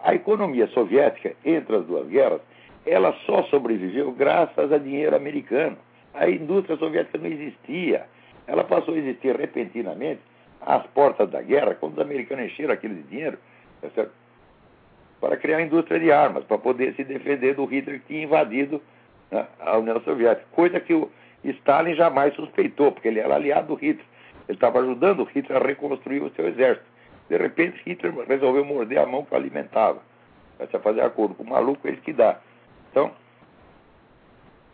A, 0.04 0.16
economia 0.16 0.66
soviética, 0.70 1.36
entre 1.46 1.76
as 1.76 1.86
duas 1.86 2.08
guerras, 2.08 2.42
ela 2.84 3.14
só 3.28 3.44
sobreviveu 3.44 4.12
graças 4.12 4.72
a 4.72 4.80
dinheiro 4.80 5.16
americano. 5.16 5.78
A 6.16 6.28
indústria 6.28 6.76
soviética 6.78 7.20
não 7.20 7.28
existia. 7.28 8.08
Ela 8.48 8.64
passou 8.64 8.96
a 8.96 8.98
existir 8.98 9.36
repentinamente 9.36 10.22
às 10.62 10.84
portas 10.88 11.30
da 11.30 11.44
guerra, 11.44 11.76
quando 11.76 11.94
os 11.94 12.00
americanos 12.00 12.46
encheram 12.46 12.74
aquilo 12.74 12.96
de 12.96 13.04
dinheiro 13.04 13.38
tá 13.82 14.08
para 15.20 15.38
criar 15.38 15.58
a 15.58 15.62
indústria 15.62 16.00
de 16.00 16.12
armas, 16.12 16.44
para 16.46 16.58
poder 16.58 16.94
se 16.96 17.04
defender 17.04 17.56
do 17.56 17.66
Hitler 17.66 18.00
que 18.00 18.08
tinha 18.08 18.24
invadido 18.24 18.82
né, 19.32 19.46
a 19.60 19.78
União 19.78 20.00
Soviética. 20.02 20.48
Coisa 20.52 20.80
que 20.80 20.94
o 20.94 21.10
Stalin 21.44 21.96
jamais 21.96 22.34
suspeitou, 22.36 22.92
porque 22.92 23.08
ele 23.08 23.20
era 23.20 23.36
aliado 23.36 23.68
do 23.68 23.76
Hitler. 23.76 24.06
Ele 24.48 24.56
estava 24.56 24.80
ajudando 24.80 25.22
o 25.22 25.26
Hitler 25.26 25.62
a 25.62 25.66
reconstruir 25.66 26.22
o 26.22 26.32
seu 26.32 26.48
exército. 26.48 26.86
De 27.30 27.38
repente, 27.38 27.82
Hitler 27.86 28.14
resolveu 28.28 28.66
morder 28.66 29.00
a 29.00 29.06
mão 29.06 29.24
que 29.24 29.34
o 29.34 29.38
alimentava. 29.38 30.02
Para 30.58 30.80
fazer 30.80 31.02
acordo 31.02 31.36
com 31.36 31.44
o 31.44 31.50
maluco, 31.50 31.88
ele 31.88 31.98
que 31.98 32.12
dá. 32.12 32.40
Então, 32.92 33.12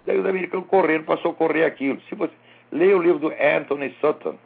daí 0.06 0.18
os 0.18 0.26
americanos 0.26 0.68
correram 0.68 1.04
para 1.04 1.22
socorrer 1.22 1.66
aquilo. 1.68 2.00
Se 2.08 2.16
você 2.16 2.34
leia 2.72 2.98
o 2.98 3.02
livro 3.02 3.20
do 3.20 3.34
Anthony 3.34 3.96
Sutton, 4.00 4.38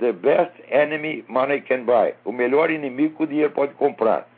The 0.00 0.12
Best 0.12 0.52
Enemy 0.68 1.24
Money 1.28 1.62
Can 1.62 1.84
Buy, 1.84 2.14
o 2.24 2.32
melhor 2.32 2.70
inimigo 2.70 3.16
que 3.16 3.22
o 3.22 3.26
dinheiro 3.26 3.52
pode 3.52 3.74
comprar. 3.74 4.28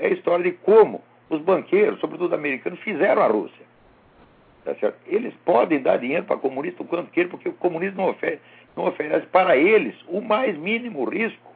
É 0.00 0.06
a 0.06 0.10
história 0.10 0.42
de 0.42 0.52
como 0.58 1.02
os 1.28 1.40
banqueiros, 1.42 2.00
sobretudo 2.00 2.34
americanos, 2.34 2.80
fizeram 2.80 3.22
a 3.22 3.26
Rússia. 3.26 3.66
Tá 4.64 4.74
eles 5.06 5.34
podem 5.44 5.80
dar 5.80 5.98
dinheiro 5.98 6.24
para 6.24 6.36
comunista 6.36 6.82
o 6.82 6.86
quanto 6.86 7.10
queiram, 7.10 7.30
porque 7.30 7.48
o 7.48 7.52
comunismo 7.52 8.02
não 8.02 8.10
oferece, 8.10 8.40
não 8.76 8.86
oferece 8.86 9.26
para 9.26 9.56
eles 9.56 9.94
o 10.08 10.20
mais 10.20 10.56
mínimo 10.56 11.04
risco. 11.04 11.52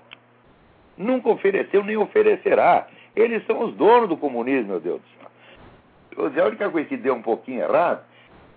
Nunca 0.96 1.30
ofereceu 1.30 1.82
nem 1.82 1.96
oferecerá. 1.96 2.86
Eles 3.16 3.44
são 3.46 3.62
os 3.64 3.74
donos 3.74 4.08
do 4.08 4.16
comunismo, 4.16 4.68
meu 4.68 4.80
Deus 4.80 5.00
do 5.00 6.28
céu. 6.36 6.44
A 6.44 6.48
única 6.48 6.70
coisa 6.70 6.88
que 6.88 6.96
deu 6.96 7.14
um 7.14 7.22
pouquinho 7.22 7.62
errado 7.62 8.04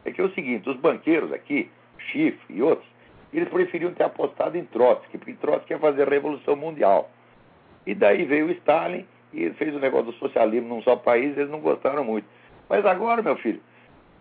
é 0.05 0.11
que 0.11 0.19
é 0.19 0.23
o 0.23 0.33
seguinte: 0.33 0.69
os 0.69 0.77
banqueiros 0.77 1.31
aqui, 1.31 1.69
Schiff 1.97 2.37
e 2.49 2.61
outros, 2.61 2.87
eles 3.33 3.49
preferiam 3.49 3.93
ter 3.93 4.03
apostado 4.03 4.57
em 4.57 4.65
Trotsky, 4.65 5.17
porque 5.17 5.33
Trotsky 5.33 5.73
ia 5.73 5.79
fazer 5.79 6.03
a 6.03 6.09
Revolução 6.09 6.55
Mundial. 6.55 7.09
E 7.85 7.95
daí 7.95 8.25
veio 8.25 8.51
Stalin 8.51 9.05
e 9.33 9.49
fez 9.51 9.75
o 9.75 9.79
negócio 9.79 10.07
do 10.07 10.13
socialismo 10.13 10.69
num 10.69 10.81
só 10.81 10.95
país, 10.95 11.37
eles 11.37 11.49
não 11.49 11.59
gostaram 11.59 12.03
muito. 12.03 12.25
Mas 12.69 12.85
agora, 12.85 13.21
meu 13.21 13.35
filho, 13.37 13.61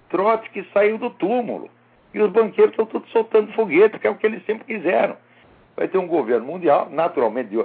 Trotsky 0.08 0.66
saiu 0.72 0.98
do 0.98 1.10
túmulo. 1.10 1.70
E 2.14 2.20
os 2.20 2.30
banqueiros 2.30 2.72
estão 2.72 2.86
todos 2.86 3.10
soltando 3.10 3.52
foguete, 3.52 3.98
que 3.98 4.06
é 4.06 4.10
o 4.10 4.16
que 4.16 4.26
eles 4.26 4.44
sempre 4.46 4.64
quiseram. 4.64 5.16
Vai 5.76 5.88
ter 5.88 5.98
um 5.98 6.06
governo 6.06 6.46
mundial, 6.46 6.88
naturalmente 6.90 7.50
de, 7.50 7.64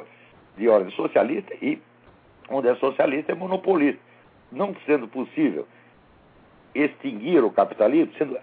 de 0.57 0.67
ordem 0.67 0.91
socialista, 0.91 1.53
e 1.61 1.81
onde 2.49 2.67
é 2.67 2.75
socialista 2.75 3.31
é 3.31 3.35
monopolista. 3.35 4.01
Não 4.51 4.75
sendo 4.85 5.07
possível 5.07 5.65
extinguir 6.75 7.43
o 7.43 7.51
capitalismo, 7.51 8.13
sendo 8.17 8.37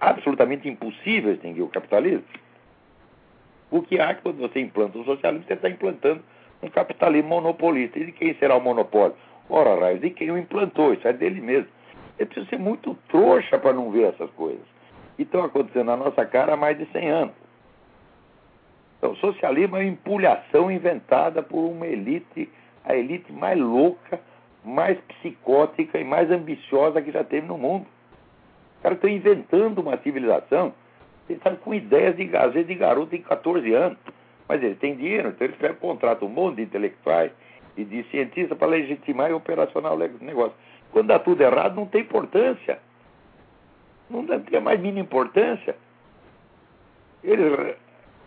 absolutamente 0.00 0.68
impossível 0.68 1.32
extinguir 1.32 1.62
o 1.62 1.68
capitalismo, 1.68 2.24
o 3.70 3.82
que 3.82 3.98
há 3.98 4.14
quando 4.14 4.38
você 4.38 4.60
implanta 4.60 4.98
o 4.98 5.04
socialismo, 5.04 5.46
você 5.46 5.54
está 5.54 5.68
implantando 5.68 6.22
um 6.62 6.68
capitalismo 6.68 7.28
monopolista. 7.28 7.98
E 7.98 8.06
de 8.06 8.12
quem 8.12 8.34
será 8.34 8.56
o 8.56 8.60
monopólio? 8.60 9.16
Ora, 9.48 9.78
raios, 9.78 10.00
de 10.00 10.10
quem 10.10 10.30
o 10.30 10.38
implantou, 10.38 10.94
isso 10.94 11.06
é 11.06 11.12
dele 11.12 11.40
mesmo. 11.40 11.68
Ele 12.18 12.26
precisa 12.26 12.48
ser 12.48 12.58
muito 12.58 12.96
trouxa 13.08 13.58
para 13.58 13.72
não 13.72 13.90
ver 13.90 14.14
essas 14.14 14.30
coisas. 14.30 14.64
E 15.18 15.22
estão 15.22 15.44
acontecendo 15.44 15.86
na 15.86 15.96
nossa 15.96 16.24
cara 16.24 16.54
há 16.54 16.56
mais 16.56 16.78
de 16.78 16.86
100 16.86 17.10
anos. 17.10 17.34
Então, 18.98 19.16
socialismo 19.16 19.76
é 19.76 19.80
uma 19.80 19.84
empulhação 19.84 20.70
inventada 20.70 21.42
por 21.42 21.58
uma 21.58 21.86
elite, 21.86 22.48
a 22.84 22.94
elite 22.94 23.32
mais 23.32 23.58
louca, 23.58 24.20
mais 24.64 24.96
psicótica 25.00 25.98
e 25.98 26.04
mais 26.04 26.30
ambiciosa 26.30 27.02
que 27.02 27.10
já 27.10 27.24
teve 27.24 27.46
no 27.46 27.58
mundo. 27.58 27.84
Os 28.76 28.82
caras 28.82 28.98
estão 28.98 29.10
inventando 29.10 29.80
uma 29.80 29.96
civilização, 29.98 30.72
eles 31.28 31.38
estão 31.38 31.56
com 31.56 31.74
ideias 31.74 32.16
de 32.16 32.24
gazeta 32.26 32.64
de 32.64 32.74
garoto 32.74 33.10
de 33.10 33.18
14 33.18 33.72
anos. 33.72 33.98
Mas 34.52 34.62
eles 34.62 34.78
têm 34.80 34.94
dinheiro, 34.94 35.30
então 35.30 35.46
eles 35.46 35.56
pegam, 35.56 35.76
contratam 35.76 36.28
um 36.28 36.30
monte 36.30 36.56
de 36.56 36.62
intelectuais 36.64 37.32
e 37.74 37.86
de 37.86 38.02
cientistas 38.10 38.58
para 38.58 38.68
legitimar 38.68 39.30
e 39.30 39.32
operacionar 39.32 39.94
o 39.94 39.96
negócio. 39.96 40.52
Quando 40.90 41.06
dá 41.06 41.18
tudo 41.18 41.40
errado, 41.40 41.74
não 41.74 41.86
tem 41.86 42.02
importância. 42.02 42.78
Não 44.10 44.26
tem 44.26 44.58
a 44.58 44.60
mais 44.60 44.78
mínima 44.78 45.00
importância. 45.00 45.74
Eles, 47.24 47.76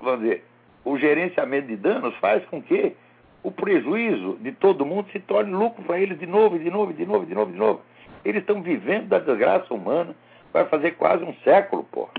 vamos 0.01 0.21
dizer, 0.21 0.43
o 0.83 0.97
gerenciamento 0.97 1.67
de 1.67 1.75
danos 1.75 2.15
faz 2.15 2.43
com 2.45 2.59
que 2.59 2.95
o 3.43 3.51
prejuízo 3.51 4.39
de 4.41 4.51
todo 4.51 4.83
mundo 4.83 5.07
se 5.11 5.19
torne 5.19 5.53
lucro 5.53 5.83
para 5.83 5.99
eles 5.99 6.17
de 6.17 6.25
novo, 6.25 6.57
de 6.57 6.71
novo, 6.71 6.91
de 6.91 7.05
novo, 7.05 7.23
de 7.23 7.35
novo, 7.35 7.51
de 7.51 7.57
novo. 7.59 7.81
Eles 8.25 8.41
estão 8.41 8.63
vivendo 8.63 9.09
da 9.09 9.19
desgraça 9.19 9.71
humana, 9.71 10.15
vai 10.51 10.65
fazer 10.65 10.93
quase 10.93 11.23
um 11.23 11.35
século, 11.43 11.83
pô. 11.83 12.09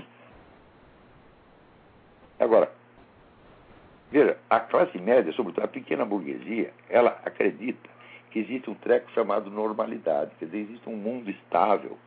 Agora, 2.39 2.76
veja, 4.11 4.37
a 4.49 4.59
classe 4.59 4.97
média, 4.97 5.31
sobretudo 5.33 5.63
a 5.63 5.67
pequena 5.67 6.05
burguesia, 6.05 6.71
ela 6.89 7.19
acredita 7.25 7.89
que 8.31 8.39
existe 8.39 8.69
um 8.69 8.75
treco 8.75 9.09
chamado 9.11 9.49
normalidade, 9.49 10.31
quer 10.39 10.45
dizer, 10.45 10.59
existe 10.59 10.89
um 10.89 10.95
mundo 10.95 11.29
estável, 11.29 11.97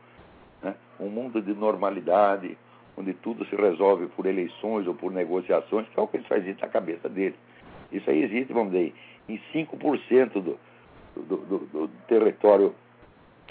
né? 0.61 0.75
um 0.99 1.09
mundo 1.09 1.41
de 1.41 1.53
normalidade, 1.53 2.57
onde 2.97 3.13
tudo 3.13 3.45
se 3.45 3.55
resolve 3.55 4.07
por 4.07 4.25
eleições 4.25 4.87
ou 4.87 4.93
por 4.93 5.11
negociações, 5.11 5.87
que 5.89 5.99
é 5.99 6.03
o 6.03 6.07
que 6.07 6.17
eles 6.17 6.27
fazem 6.27 6.55
na 6.59 6.67
cabeça 6.67 7.09
deles. 7.09 7.37
Isso 7.91 8.09
aí 8.09 8.23
existe, 8.23 8.53
vamos 8.53 8.71
dizer, 8.71 8.93
em 9.27 9.39
5% 9.53 10.33
do, 10.33 10.59
do, 11.15 11.37
do, 11.37 11.57
do 11.59 11.87
território, 12.07 12.73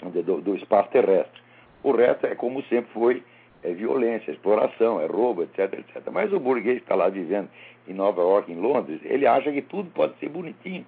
do, 0.01 0.41
do, 0.41 0.55
espaço 0.55 0.89
terrestre. 0.89 1.41
O 1.83 1.91
resto 1.91 2.25
é 2.25 2.35
como 2.35 2.63
sempre 2.63 2.91
foi, 2.93 3.23
é 3.63 3.73
violência, 3.73 4.31
exploração, 4.31 4.99
é 4.99 5.05
roubo, 5.05 5.43
etc, 5.43 5.73
etc. 5.73 6.09
Mas 6.11 6.33
o 6.33 6.39
burguês 6.39 6.77
que 6.77 6.83
está 6.83 6.95
lá 6.95 7.09
vivendo 7.09 7.49
em 7.87 7.93
Nova 7.93 8.21
York, 8.21 8.51
em 8.51 8.55
Londres, 8.55 8.99
ele 9.03 9.27
acha 9.27 9.51
que 9.51 9.61
tudo 9.61 9.89
pode 9.91 10.17
ser 10.19 10.29
bonitinho, 10.29 10.85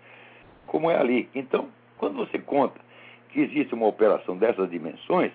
como 0.65 0.89
é 0.89 0.97
ali. 0.97 1.29
Então, 1.35 1.67
quando 1.97 2.15
você 2.15 2.39
conta 2.39 2.79
que 3.29 3.41
existe 3.41 3.73
uma 3.73 3.87
operação 3.87 4.37
dessas 4.37 4.69
dimensões, 4.69 5.31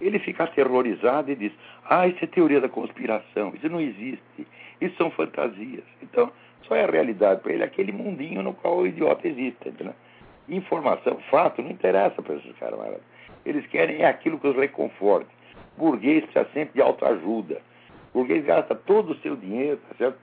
ele 0.00 0.18
fica 0.18 0.44
aterrorizado 0.44 1.30
e 1.30 1.36
diz: 1.36 1.52
Ah, 1.88 2.06
isso 2.06 2.24
é 2.24 2.26
teoria 2.26 2.60
da 2.60 2.68
conspiração, 2.68 3.52
isso 3.54 3.68
não 3.68 3.80
existe, 3.80 4.46
isso 4.80 4.96
são 4.96 5.10
fantasias. 5.10 5.84
Então, 6.02 6.30
Só 6.62 6.76
é 6.76 6.84
a 6.84 6.90
realidade 6.90 7.40
para 7.40 7.52
ele 7.52 7.64
aquele 7.64 7.92
mundinho 7.92 8.42
no 8.42 8.54
qual 8.54 8.78
o 8.78 8.86
idiota 8.86 9.26
existe. 9.26 9.68
Entendeu? 9.68 9.94
Informação, 10.48 11.18
fato, 11.30 11.62
não 11.62 11.70
interessa 11.70 12.20
para 12.22 12.36
esses 12.36 12.56
caras. 12.56 12.78
Eles 13.44 13.66
querem 13.66 14.02
é 14.02 14.06
aquilo 14.06 14.38
que 14.38 14.46
os 14.46 14.56
reconforte. 14.56 15.28
Burguês 15.76 16.24
precisa 16.24 16.52
sempre 16.52 16.74
de 16.74 16.82
autoajuda. 16.82 17.60
Burguês 18.12 18.44
gasta 18.44 18.74
todo 18.74 19.12
o 19.12 19.18
seu 19.18 19.36
dinheiro, 19.36 19.78
tá 19.88 19.94
certo? 19.96 20.18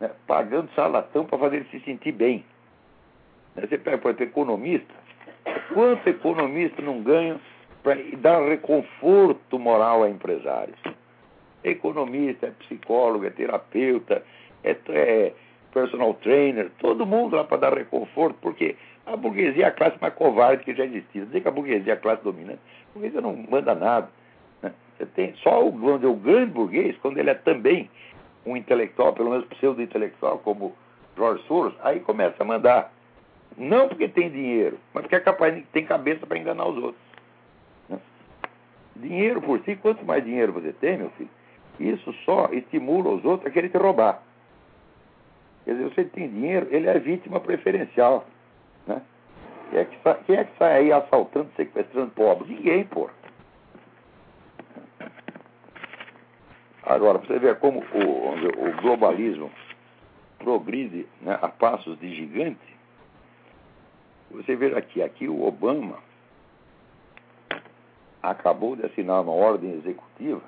Né? 0.00 0.10
Pagando 0.26 0.70
salatão 0.74 1.24
para 1.24 1.38
fazer 1.38 1.56
ele 1.56 1.68
se 1.70 1.80
sentir 1.80 2.12
bem. 2.12 2.44
Né? 3.54 3.66
Você 3.66 3.78
pega, 3.78 3.98
por 3.98 4.10
exemplo, 4.10 4.24
economista. 4.24 4.94
Quanto 5.72 6.08
economista 6.08 6.82
não 6.82 7.02
ganha 7.02 7.40
para 7.82 7.96
dar 8.18 8.42
reconforto 8.42 9.58
moral 9.58 10.02
a 10.02 10.10
empresários? 10.10 10.78
economista, 11.64 12.46
é 12.46 12.50
psicólogo, 12.50 13.26
é 13.26 13.30
terapeuta, 13.30 14.22
é, 14.62 14.76
é 14.88 15.32
personal 15.72 16.14
trainer, 16.14 16.70
todo 16.78 17.06
mundo 17.06 17.36
lá 17.36 17.44
para 17.44 17.58
dar 17.58 17.74
reconforto, 17.74 18.36
porque 18.40 18.76
a 19.12 19.16
burguesia 19.16 19.64
é 19.64 19.68
a 19.68 19.72
classe 19.72 19.96
mais 20.00 20.14
covarde 20.14 20.64
que 20.64 20.74
já 20.74 20.84
existiu. 20.84 21.26
Dizer 21.26 21.40
que 21.40 21.48
a 21.48 21.52
burguesia 21.52 21.92
é 21.92 21.96
a 21.96 21.98
classe 21.98 22.22
dominante, 22.22 22.60
a 22.90 22.92
burguesia 22.94 23.20
não 23.20 23.34
manda 23.36 23.74
nada. 23.74 24.08
Né? 24.62 24.72
Você 24.96 25.06
tem 25.06 25.34
só 25.42 25.64
o, 25.64 25.68
o 25.68 26.16
grande 26.16 26.52
burguês, 26.52 26.96
quando 26.98 27.18
ele 27.18 27.30
é 27.30 27.34
também 27.34 27.90
um 28.44 28.56
intelectual, 28.56 29.12
pelo 29.12 29.30
menos 29.30 29.46
pseudo-intelectual, 29.46 30.38
como 30.38 30.74
George 31.16 31.42
Soros, 31.46 31.74
aí 31.82 32.00
começa 32.00 32.42
a 32.42 32.46
mandar. 32.46 32.92
Não 33.56 33.88
porque 33.88 34.08
tem 34.08 34.30
dinheiro, 34.30 34.78
mas 34.92 35.02
porque 35.02 35.16
é 35.16 35.20
capaz, 35.20 35.64
tem 35.72 35.84
cabeça 35.84 36.26
para 36.26 36.38
enganar 36.38 36.66
os 36.66 36.76
outros. 36.76 37.02
Né? 37.88 37.98
Dinheiro 38.96 39.40
por 39.42 39.60
si, 39.60 39.74
quanto 39.76 40.04
mais 40.04 40.24
dinheiro 40.24 40.52
você 40.52 40.72
tem, 40.72 40.98
meu 40.98 41.10
filho, 41.10 41.30
isso 41.80 42.12
só 42.24 42.48
estimula 42.52 43.10
os 43.10 43.24
outros 43.24 43.46
a 43.46 43.50
querer 43.50 43.68
te 43.68 43.78
roubar. 43.78 44.22
Quer 45.64 45.74
dizer, 45.74 45.94
você 45.94 46.04
tem 46.04 46.28
dinheiro, 46.28 46.66
ele 46.70 46.88
é 46.88 46.98
vítima 46.98 47.40
preferencial. 47.40 48.26
Né? 49.70 49.70
Quem, 49.70 49.78
é 49.78 49.84
que 49.84 50.02
sai, 50.02 50.22
quem 50.24 50.36
é 50.36 50.44
que 50.44 50.58
sai 50.58 50.78
aí 50.78 50.92
assaltando, 50.92 51.50
sequestrando 51.56 52.10
pobre? 52.12 52.54
Ninguém, 52.54 52.84
pô. 52.84 53.10
Agora, 56.82 57.18
você 57.18 57.38
ver 57.38 57.58
como 57.58 57.80
o, 57.80 58.68
o 58.68 58.80
globalismo 58.80 59.50
progride 60.38 61.06
né, 61.20 61.38
a 61.42 61.48
passos 61.48 61.98
de 61.98 62.14
gigante, 62.14 62.76
você 64.30 64.56
vê 64.56 64.74
aqui, 64.76 65.02
aqui 65.02 65.28
o 65.28 65.44
Obama 65.44 65.98
acabou 68.22 68.74
de 68.74 68.86
assinar 68.86 69.22
uma 69.22 69.32
ordem 69.32 69.72
executiva 69.72 70.42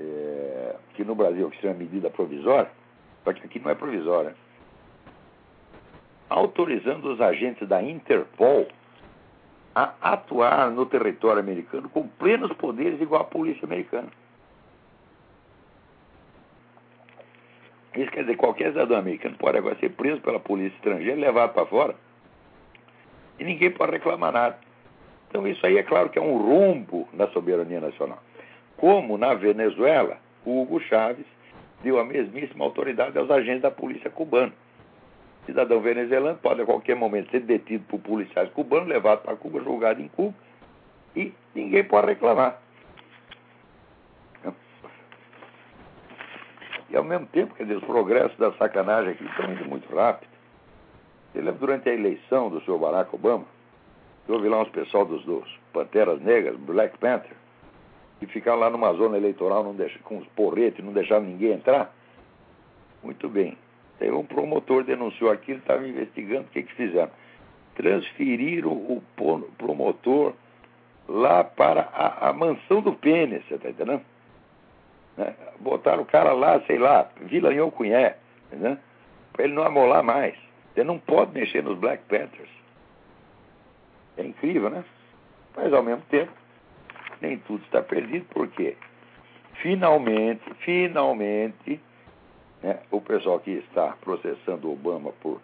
é, 0.00 0.76
que 0.94 1.04
no 1.04 1.14
Brasil 1.14 1.50
que 1.50 1.60
chama 1.60 1.74
medida 1.74 2.08
provisória, 2.10 2.70
só 3.22 3.32
que 3.32 3.44
aqui 3.44 3.60
não 3.60 3.70
é 3.70 3.74
provisória, 3.74 4.34
autorizando 6.30 7.12
os 7.12 7.20
agentes 7.20 7.68
da 7.68 7.82
Interpol 7.82 8.68
a 9.74 9.94
atuar 10.00 10.70
no 10.70 10.86
território 10.86 11.40
americano 11.40 11.88
com 11.88 12.06
plenos 12.06 12.52
poderes 12.54 13.00
igual 13.00 13.22
à 13.22 13.24
polícia 13.24 13.64
americana. 13.64 14.08
Isso 17.96 18.10
quer 18.12 18.22
dizer, 18.22 18.36
qualquer 18.36 18.68
cidadão 18.68 18.96
americano 18.96 19.36
pode 19.36 19.58
agora 19.58 19.76
ser 19.76 19.90
preso 19.90 20.20
pela 20.20 20.38
polícia 20.38 20.76
estrangeira, 20.76 21.20
levado 21.20 21.52
para 21.52 21.66
fora, 21.66 21.96
e 23.38 23.44
ninguém 23.44 23.70
pode 23.72 23.92
reclamar 23.92 24.32
nada. 24.32 24.58
Então 25.28 25.46
isso 25.46 25.64
aí 25.66 25.76
é 25.76 25.82
claro 25.82 26.08
que 26.08 26.18
é 26.18 26.22
um 26.22 26.38
rombo 26.38 27.08
na 27.12 27.26
soberania 27.28 27.80
nacional. 27.80 28.22
Como 28.76 29.18
na 29.18 29.34
Venezuela, 29.34 30.18
Hugo 30.46 30.80
Chávez 30.80 31.26
deu 31.82 31.98
a 31.98 32.04
mesmíssima 32.04 32.64
autoridade 32.64 33.18
aos 33.18 33.30
agentes 33.30 33.62
da 33.62 33.70
polícia 33.70 34.10
cubana. 34.10 34.52
Cidadão 35.50 35.80
venezuelano 35.80 36.38
pode 36.38 36.62
a 36.62 36.64
qualquer 36.64 36.94
momento 36.94 37.30
ser 37.32 37.40
detido 37.40 37.84
por 37.88 37.98
policiais 37.98 38.48
cubanos, 38.50 38.88
levado 38.88 39.22
para 39.22 39.34
Cuba, 39.36 39.60
julgado 39.60 40.00
em 40.00 40.06
Cuba, 40.06 40.34
e 41.16 41.32
ninguém 41.52 41.82
pode 41.82 42.06
reclamar. 42.06 42.60
E 46.88 46.96
ao 46.96 47.02
mesmo 47.02 47.26
tempo, 47.26 47.54
quer 47.54 47.64
dizer, 47.64 47.78
os 47.78 47.84
progressos 47.84 48.36
da 48.36 48.52
sacanagem 48.52 49.12
aqui 49.12 49.24
estão 49.24 49.52
indo 49.52 49.64
muito 49.64 49.92
rápido. 49.94 50.30
Você 51.32 51.38
lembra 51.38 51.60
durante 51.60 51.88
a 51.88 51.94
eleição 51.94 52.48
do 52.48 52.60
senhor 52.62 52.78
Barack 52.78 53.14
Obama? 53.14 53.44
Houve 54.28 54.48
lá 54.48 54.62
uns 54.62 54.68
pessoal 54.68 55.04
dos, 55.04 55.24
dos 55.24 55.58
Panteras 55.72 56.20
Negras, 56.20 56.56
Black 56.56 56.96
Panther, 56.98 57.36
e 58.22 58.26
ficar 58.26 58.54
lá 58.54 58.70
numa 58.70 58.92
zona 58.94 59.16
eleitoral 59.16 59.64
não 59.64 59.74
deixa, 59.74 59.98
com 60.00 60.18
os 60.18 60.26
porretes, 60.28 60.84
não 60.84 60.92
deixar 60.92 61.20
ninguém 61.20 61.52
entrar? 61.52 61.92
Muito 63.02 63.28
bem. 63.28 63.56
Aí 64.00 64.10
um 64.10 64.24
promotor 64.24 64.84
denunciou 64.84 65.30
aquilo, 65.30 65.58
estava 65.58 65.86
investigando 65.86 66.42
o 66.42 66.50
que, 66.50 66.62
que 66.62 66.74
fizeram. 66.74 67.10
Transferiram 67.74 68.72
o 68.72 69.02
promotor 69.58 70.34
lá 71.08 71.44
para 71.44 71.82
a, 71.92 72.30
a 72.30 72.32
mansão 72.32 72.80
do 72.80 72.92
pênis, 72.94 73.44
você 73.46 73.54
está 73.54 73.68
entendendo? 73.68 74.02
Né? 75.16 75.34
Botaram 75.60 76.02
o 76.02 76.06
cara 76.06 76.32
lá, 76.32 76.60
sei 76.66 76.78
lá, 76.78 77.10
Vila 77.22 77.50
Cunhé, 77.72 78.16
né? 78.52 78.78
para 79.32 79.44
ele 79.44 79.54
não 79.54 79.64
amolar 79.64 80.02
mais. 80.02 80.34
Você 80.74 80.84
não 80.84 80.98
pode 80.98 81.32
mexer 81.32 81.62
nos 81.62 81.78
Black 81.78 82.04
Panthers. 82.04 82.48
É 84.16 84.22
incrível, 84.22 84.70
né? 84.70 84.84
Mas 85.56 85.72
ao 85.72 85.82
mesmo 85.82 86.02
tempo, 86.10 86.32
nem 87.20 87.38
tudo 87.38 87.62
está 87.64 87.82
perdido, 87.82 88.24
porque 88.30 88.76
finalmente, 89.54 90.42
finalmente, 90.60 91.80
né, 92.62 92.80
o 92.90 93.00
pessoal 93.00 93.40
que 93.40 93.50
está 93.50 93.96
processando 94.00 94.70
Obama 94.70 95.12
por 95.20 95.40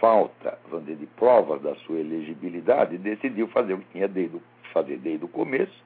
falta 0.00 0.58
dizer, 0.80 0.96
de 0.96 1.06
provas 1.06 1.62
da 1.62 1.74
sua 1.76 1.98
elegibilidade 1.98 2.98
decidiu 2.98 3.48
fazer 3.48 3.74
o 3.74 3.78
que 3.78 3.86
tinha 3.92 4.08
desde, 4.08 4.38
fazer 4.72 4.98
desde 4.98 5.24
o 5.24 5.28
começo, 5.28 5.82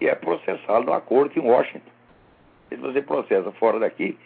e 0.00 0.06
é 0.06 0.14
processá-lo 0.14 0.90
na 0.90 1.00
corte 1.00 1.38
em 1.38 1.42
Washington. 1.42 1.90
Se 2.68 2.76
você 2.76 3.02
processa 3.02 3.50
fora 3.52 3.78
daqui, 3.78 4.18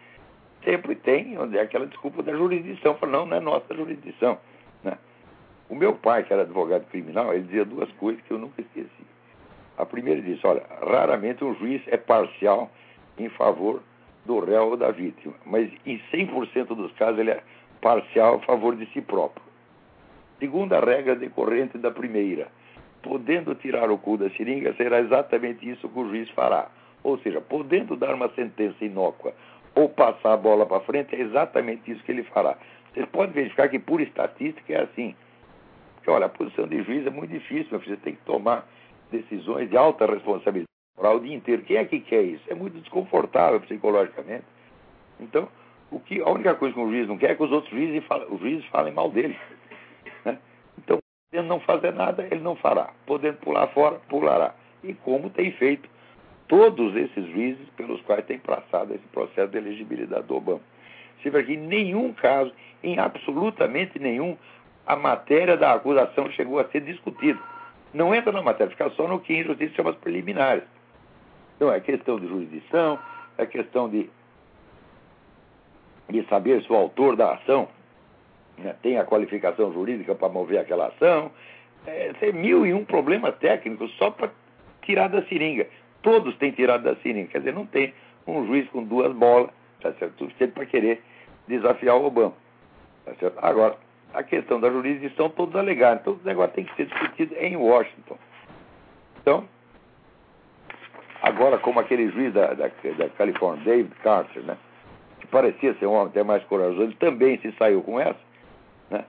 sempre 0.64 0.94
tem 0.94 1.38
onde 1.38 1.58
é 1.58 1.62
aquela 1.62 1.86
desculpa 1.86 2.22
da 2.22 2.32
jurisdição. 2.32 2.94
Fala, 2.94 3.12
não, 3.12 3.26
não 3.26 3.36
é 3.36 3.40
nossa 3.40 3.74
jurisdição. 3.74 4.38
Né? 4.82 4.96
O 5.68 5.74
meu 5.74 5.94
pai, 5.94 6.24
que 6.24 6.32
era 6.32 6.42
advogado 6.42 6.84
criminal, 6.86 7.32
ele 7.32 7.44
dizia 7.44 7.64
duas 7.64 7.90
coisas 7.92 8.22
que 8.22 8.32
eu 8.32 8.38
nunca 8.38 8.60
esqueci. 8.60 9.06
A 9.76 9.84
primeira 9.84 10.20
diz: 10.20 10.44
olha, 10.44 10.62
raramente 10.80 11.44
um 11.44 11.54
juiz 11.54 11.82
é 11.88 11.96
parcial 11.96 12.70
em 13.18 13.28
favor 13.30 13.82
do 14.24 14.40
réu 14.40 14.70
ou 14.70 14.76
da 14.76 14.90
vítima, 14.90 15.34
mas 15.44 15.70
em 15.84 16.00
100% 16.12 16.68
dos 16.68 16.92
casos 16.92 17.18
ele 17.18 17.30
é 17.30 17.42
parcial 17.80 18.36
a 18.36 18.38
favor 18.40 18.74
de 18.76 18.86
si 18.86 19.00
próprio. 19.00 19.44
Segunda 20.38 20.80
regra 20.80 21.14
decorrente 21.14 21.78
da 21.78 21.90
primeira: 21.90 22.48
podendo 23.02 23.54
tirar 23.54 23.90
o 23.90 23.98
cu 23.98 24.16
da 24.16 24.30
seringa, 24.30 24.74
será 24.74 25.00
exatamente 25.00 25.68
isso 25.68 25.88
que 25.88 25.98
o 25.98 26.08
juiz 26.08 26.28
fará. 26.30 26.68
Ou 27.02 27.18
seja, 27.18 27.40
podendo 27.40 27.96
dar 27.96 28.14
uma 28.14 28.30
sentença 28.30 28.82
inócua 28.82 29.34
ou 29.74 29.88
passar 29.88 30.32
a 30.32 30.36
bola 30.36 30.64
para 30.64 30.80
frente, 30.80 31.14
é 31.14 31.20
exatamente 31.20 31.90
isso 31.90 32.02
que 32.04 32.12
ele 32.12 32.22
fará. 32.24 32.56
Vocês 32.92 33.06
podem 33.10 33.34
verificar 33.34 33.68
que, 33.68 33.78
por 33.78 34.00
estatística, 34.00 34.72
é 34.72 34.82
assim. 34.82 35.14
Porque, 35.96 36.10
olha, 36.10 36.26
a 36.26 36.28
posição 36.28 36.66
de 36.66 36.82
juiz 36.82 37.06
é 37.06 37.10
muito 37.10 37.30
difícil, 37.30 37.78
você 37.78 37.96
tem 37.96 38.14
que 38.14 38.22
tomar 38.24 38.66
decisões 39.10 39.68
de 39.68 39.76
alta 39.76 40.06
responsabilidade 40.06 40.73
moral 40.96 41.16
o 41.16 41.20
dia 41.20 41.34
inteiro. 41.34 41.62
Quem 41.62 41.76
é 41.76 41.84
que 41.84 42.00
quer 42.00 42.22
isso? 42.22 42.44
É 42.48 42.54
muito 42.54 42.78
desconfortável 42.78 43.60
psicologicamente. 43.60 44.44
Então, 45.20 45.48
o 45.90 46.00
que, 46.00 46.20
a 46.20 46.28
única 46.28 46.54
coisa 46.54 46.74
que 46.74 46.80
o 46.80 46.88
juiz 46.88 47.08
não 47.08 47.18
quer 47.18 47.32
é 47.32 47.34
que 47.34 47.42
os 47.42 47.52
outros 47.52 47.70
juízes, 47.72 48.02
os 48.30 48.40
juízes 48.40 48.64
falem 48.66 48.92
mal 48.92 49.10
dele. 49.10 49.36
Né? 50.24 50.38
Então, 50.78 50.98
podendo 51.30 51.48
não 51.48 51.60
fazer 51.60 51.92
nada, 51.92 52.26
ele 52.30 52.40
não 52.40 52.56
fará. 52.56 52.90
Podendo 53.04 53.36
pular 53.38 53.66
fora, 53.68 54.00
pulará. 54.08 54.54
E 54.82 54.94
como 54.94 55.28
tem 55.28 55.52
feito 55.52 55.86
todos 56.48 56.96
esses 56.96 57.26
juízes 57.26 57.68
pelos 57.76 58.00
quais 58.02 58.24
tem 58.24 58.38
passado 58.38 58.94
esse 58.94 59.06
processo 59.08 59.50
de 59.50 59.58
elegibilidade 59.58 60.26
do 60.26 60.36
Obama. 60.36 60.62
Se 61.22 61.28
vê 61.28 61.42
que 61.42 61.52
em 61.52 61.58
nenhum 61.58 62.14
caso, 62.14 62.52
em 62.82 62.98
absolutamente 62.98 63.98
nenhum, 63.98 64.34
a 64.86 64.96
matéria 64.96 65.58
da 65.58 65.74
acusação 65.74 66.30
chegou 66.30 66.58
a 66.58 66.64
ser 66.68 66.80
discutida 66.80 67.38
não 67.94 68.12
entra 68.12 68.32
na 68.32 68.42
matéria, 68.42 68.72
fica 68.72 68.90
só 68.90 69.06
no 69.06 69.20
que 69.20 69.32
em 69.32 69.44
justiça 69.44 69.76
chama 69.76 69.92
preliminares. 69.92 70.64
Então 71.56 71.72
é 71.72 71.80
questão 71.80 72.18
de 72.18 72.26
jurisdição, 72.26 72.98
é 73.38 73.46
questão 73.46 73.88
de, 73.88 74.10
de 76.08 76.22
saber 76.28 76.62
se 76.62 76.72
o 76.72 76.76
autor 76.76 77.16
da 77.16 77.34
ação 77.34 77.68
né, 78.58 78.74
tem 78.82 78.98
a 78.98 79.04
qualificação 79.04 79.72
jurídica 79.72 80.14
para 80.14 80.28
mover 80.28 80.58
aquela 80.58 80.88
ação. 80.88 81.30
É, 81.86 82.12
tem 82.14 82.32
mil 82.32 82.66
e 82.66 82.72
um 82.72 82.84
problemas 82.84 83.36
técnicos 83.36 83.92
só 83.96 84.10
para 84.10 84.30
tirar 84.82 85.08
da 85.08 85.22
seringa. 85.26 85.66
Todos 86.02 86.36
têm 86.36 86.50
tirado 86.52 86.82
da 86.82 86.96
seringa. 86.96 87.28
Quer 87.28 87.38
dizer, 87.38 87.54
não 87.54 87.66
tem 87.66 87.94
um 88.26 88.46
juiz 88.46 88.68
com 88.70 88.82
duas 88.82 89.12
bolas, 89.14 89.50
tá 89.80 89.92
certo? 89.94 90.18
Suficiente 90.18 90.52
para 90.52 90.66
querer 90.66 91.02
desafiar 91.46 91.96
o 91.96 92.06
Obama. 92.06 92.34
Tá 93.04 93.14
certo? 93.14 93.38
Agora, 93.42 93.76
a 94.14 94.22
questão 94.22 94.60
da 94.60 94.70
jurisdição, 94.70 95.28
todos 95.28 95.54
alegaram. 95.56 96.00
Então, 96.00 96.14
o 96.14 96.26
negócio 96.26 96.54
tem 96.54 96.64
que 96.64 96.74
ser 96.76 96.86
discutido 96.86 97.34
em 97.36 97.56
Washington. 97.56 98.16
Então, 99.20 99.48
agora 101.24 101.56
como 101.56 101.80
aquele 101.80 102.10
juiz 102.10 102.34
da, 102.34 102.52
da, 102.52 102.68
da 102.68 103.08
Califórnia, 103.16 103.64
David 103.64 103.94
Carter, 104.02 104.42
né? 104.42 104.58
que 105.20 105.26
parecia 105.28 105.74
ser 105.74 105.86
um 105.86 105.94
homem 105.94 106.08
até 106.08 106.22
mais 106.22 106.44
corajoso, 106.44 106.82
ele 106.82 106.96
também 106.96 107.38
se 107.38 107.50
saiu 107.52 107.82
com 107.82 107.98
essa. 107.98 108.20
Né? 108.90 109.04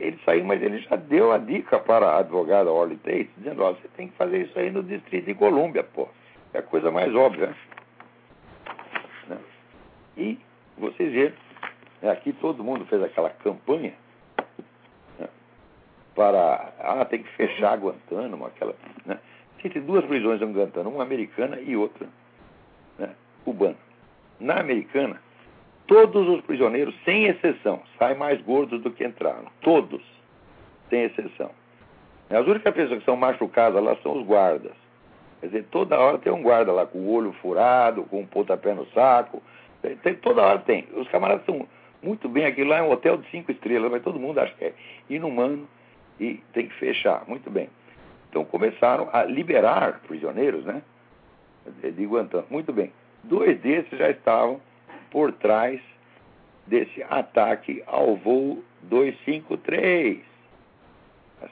Ele 0.00 0.18
saiu, 0.24 0.46
mas 0.46 0.62
ele 0.62 0.78
já 0.78 0.96
deu 0.96 1.30
a 1.30 1.36
dica 1.36 1.78
para 1.78 2.06
a 2.06 2.18
advogada 2.20 2.70
Orly 2.70 2.96
Tate, 2.96 3.28
dizendo, 3.36 3.62
ó, 3.62 3.72
você 3.72 3.86
tem 3.96 4.08
que 4.08 4.16
fazer 4.16 4.38
isso 4.38 4.58
aí 4.58 4.70
no 4.70 4.82
Distrito 4.82 5.26
de 5.26 5.34
Colômbia, 5.34 5.84
pô. 5.84 6.08
É 6.54 6.58
a 6.58 6.62
coisa 6.62 6.90
mais 6.90 7.14
óbvia. 7.14 7.54
Né? 9.28 9.38
E 10.16 10.38
vocês 10.78 11.12
viram, 11.12 11.34
né, 12.00 12.12
aqui 12.12 12.32
todo 12.32 12.64
mundo 12.64 12.86
fez 12.86 13.02
aquela 13.02 13.28
campanha 13.28 13.92
né, 15.18 15.28
para, 16.14 16.72
ah, 16.80 17.04
tem 17.04 17.22
que 17.22 17.28
fechar 17.36 17.76
Guantánamo, 17.76 18.46
aquela, 18.46 18.74
né? 19.04 19.18
Tem 19.68 19.82
duas 19.82 20.04
prisões 20.04 20.42
em 20.42 20.52
Guantánamo, 20.52 20.96
uma 20.96 21.04
americana 21.04 21.60
e 21.60 21.76
outra 21.76 22.08
né, 22.98 23.10
cubana. 23.44 23.76
Na 24.40 24.58
americana, 24.58 25.20
todos 25.86 26.28
os 26.28 26.40
prisioneiros, 26.42 26.94
sem 27.04 27.26
exceção, 27.26 27.80
saem 27.98 28.18
mais 28.18 28.40
gordos 28.42 28.82
do 28.82 28.90
que 28.90 29.04
entraram. 29.04 29.46
Todos, 29.60 30.02
sem 30.90 31.04
exceção. 31.04 31.50
As 32.28 32.46
únicas 32.46 32.74
pessoas 32.74 32.98
que 32.98 33.04
são 33.04 33.16
machucadas 33.16 33.82
lá 33.82 33.96
são 34.02 34.18
os 34.18 34.26
guardas. 34.26 34.72
Quer 35.40 35.46
dizer, 35.46 35.64
toda 35.70 35.98
hora 35.98 36.18
tem 36.18 36.32
um 36.32 36.42
guarda 36.42 36.72
lá 36.72 36.86
com 36.86 36.98
o 36.98 37.12
olho 37.12 37.32
furado, 37.34 38.04
com 38.04 38.20
um 38.20 38.26
pontapé 38.26 38.74
no 38.74 38.86
saco. 38.86 39.42
Tem, 39.82 39.96
tem, 39.96 40.14
toda 40.14 40.42
hora 40.42 40.58
tem. 40.60 40.86
Os 40.94 41.08
camaradas 41.08 41.42
estão 41.42 41.66
muito 42.02 42.28
bem. 42.28 42.46
Aquilo 42.46 42.70
lá 42.70 42.78
é 42.78 42.82
um 42.82 42.90
hotel 42.90 43.16
de 43.16 43.28
cinco 43.30 43.52
estrelas, 43.52 43.90
mas 43.90 44.02
todo 44.02 44.18
mundo 44.18 44.38
acha 44.38 44.54
que 44.54 44.64
é 44.64 44.74
inumano 45.10 45.68
e 46.18 46.34
tem 46.52 46.68
que 46.68 46.74
fechar. 46.74 47.24
Muito 47.26 47.50
bem. 47.50 47.68
Então 48.32 48.46
começaram 48.46 49.10
a 49.12 49.24
liberar 49.24 50.00
prisioneiros, 50.08 50.64
né? 50.64 50.80
De 51.82 52.06
Guantánamo. 52.06 52.48
Muito 52.50 52.72
bem. 52.72 52.90
Dois 53.22 53.60
desses 53.60 53.98
já 53.98 54.08
estavam 54.08 54.58
por 55.10 55.32
trás 55.32 55.78
desse 56.66 57.02
ataque 57.02 57.84
ao 57.86 58.16
voo 58.16 58.64
253. 58.84 60.20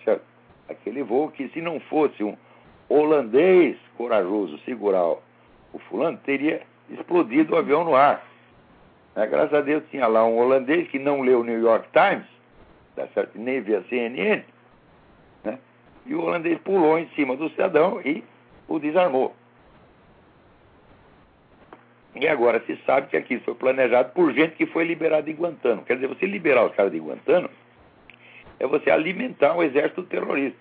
Tá? 0.06 0.18
Aquele 0.70 1.02
voo 1.02 1.28
que, 1.30 1.48
se 1.50 1.60
não 1.60 1.78
fosse 1.80 2.24
um 2.24 2.34
holandês 2.88 3.76
corajoso 3.98 4.58
segurar 4.60 5.04
o 5.04 5.78
fulano, 5.90 6.16
teria 6.24 6.62
explodido 6.88 7.54
o 7.54 7.58
avião 7.58 7.84
no 7.84 7.94
ar. 7.94 8.24
Né? 9.14 9.26
Graças 9.26 9.52
a 9.52 9.60
Deus 9.60 9.84
tinha 9.90 10.06
lá 10.06 10.24
um 10.24 10.38
holandês 10.38 10.88
que 10.88 10.98
não 10.98 11.20
leu 11.20 11.40
o 11.40 11.44
New 11.44 11.60
York 11.60 11.88
Times, 11.92 12.26
tá 12.96 13.06
nem 13.34 13.60
via 13.60 13.84
CNN? 13.90 14.42
E 16.10 16.14
o 16.14 16.22
holandês 16.22 16.58
pulou 16.58 16.98
em 16.98 17.08
cima 17.10 17.36
do 17.36 17.48
cidadão 17.50 18.00
e 18.04 18.24
o 18.66 18.80
desarmou. 18.80 19.32
E 22.16 22.26
agora 22.26 22.60
se 22.66 22.76
sabe 22.84 23.06
que 23.06 23.16
aqui 23.16 23.38
foi 23.38 23.54
planejado 23.54 24.12
por 24.12 24.32
gente 24.32 24.56
que 24.56 24.66
foi 24.66 24.82
liberada 24.82 25.30
em 25.30 25.34
Guantánamo. 25.34 25.84
Quer 25.84 25.94
dizer, 25.94 26.08
você 26.08 26.26
liberar 26.26 26.66
os 26.66 26.74
caras 26.74 26.90
de 26.90 26.98
Guantánamo 26.98 27.54
é 28.58 28.66
você 28.66 28.90
alimentar 28.90 29.56
um 29.56 29.62
exército 29.62 30.02
terrorista. 30.02 30.58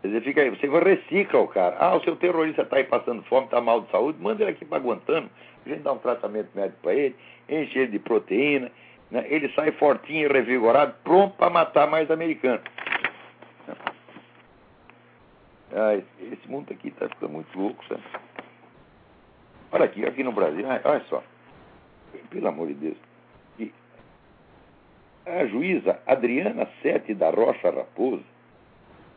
Quer 0.00 0.08
dizer, 0.08 0.22
fica 0.22 0.40
aí, 0.40 0.50
você 0.50 0.66
recicla 0.66 1.38
o 1.38 1.46
cara. 1.46 1.76
Ah, 1.78 1.94
o 1.94 2.02
seu 2.02 2.16
terrorista 2.16 2.62
está 2.62 2.78
aí 2.78 2.84
passando 2.84 3.22
fome, 3.22 3.44
está 3.44 3.60
mal 3.60 3.82
de 3.82 3.90
saúde, 3.92 4.18
manda 4.20 4.42
ele 4.42 4.50
aqui 4.50 4.64
para 4.64 4.82
Guantánamo, 4.82 5.30
a 5.64 5.68
gente 5.68 5.82
dá 5.82 5.92
um 5.92 5.98
tratamento 5.98 6.48
médico 6.56 6.80
para 6.82 6.92
ele, 6.92 7.14
enche 7.48 7.78
ele 7.78 7.92
de 7.92 7.98
proteína, 8.00 8.68
né? 9.12 9.24
ele 9.28 9.48
sai 9.50 9.70
fortinho 9.70 10.28
revigorado, 10.28 10.92
pronto 11.04 11.36
para 11.36 11.48
matar 11.48 11.86
mais 11.86 12.10
americanos. 12.10 12.62
Ah, 15.74 15.94
esse 15.96 16.48
mundo 16.48 16.70
aqui 16.70 16.88
está 16.88 17.08
ficando 17.08 17.32
muito 17.32 17.58
louco, 17.58 17.82
sabe? 17.86 18.02
Olha 19.72 19.86
aqui, 19.86 20.04
aqui 20.04 20.22
no 20.22 20.32
Brasil, 20.32 20.66
olha 20.66 21.04
só. 21.08 21.22
Pelo 22.28 22.48
amor 22.48 22.68
de 22.68 22.74
Deus. 22.74 22.96
A 25.24 25.46
juíza 25.46 26.00
Adriana 26.06 26.68
Sete 26.82 27.14
da 27.14 27.30
Rocha 27.30 27.70
Raposa, 27.70 28.24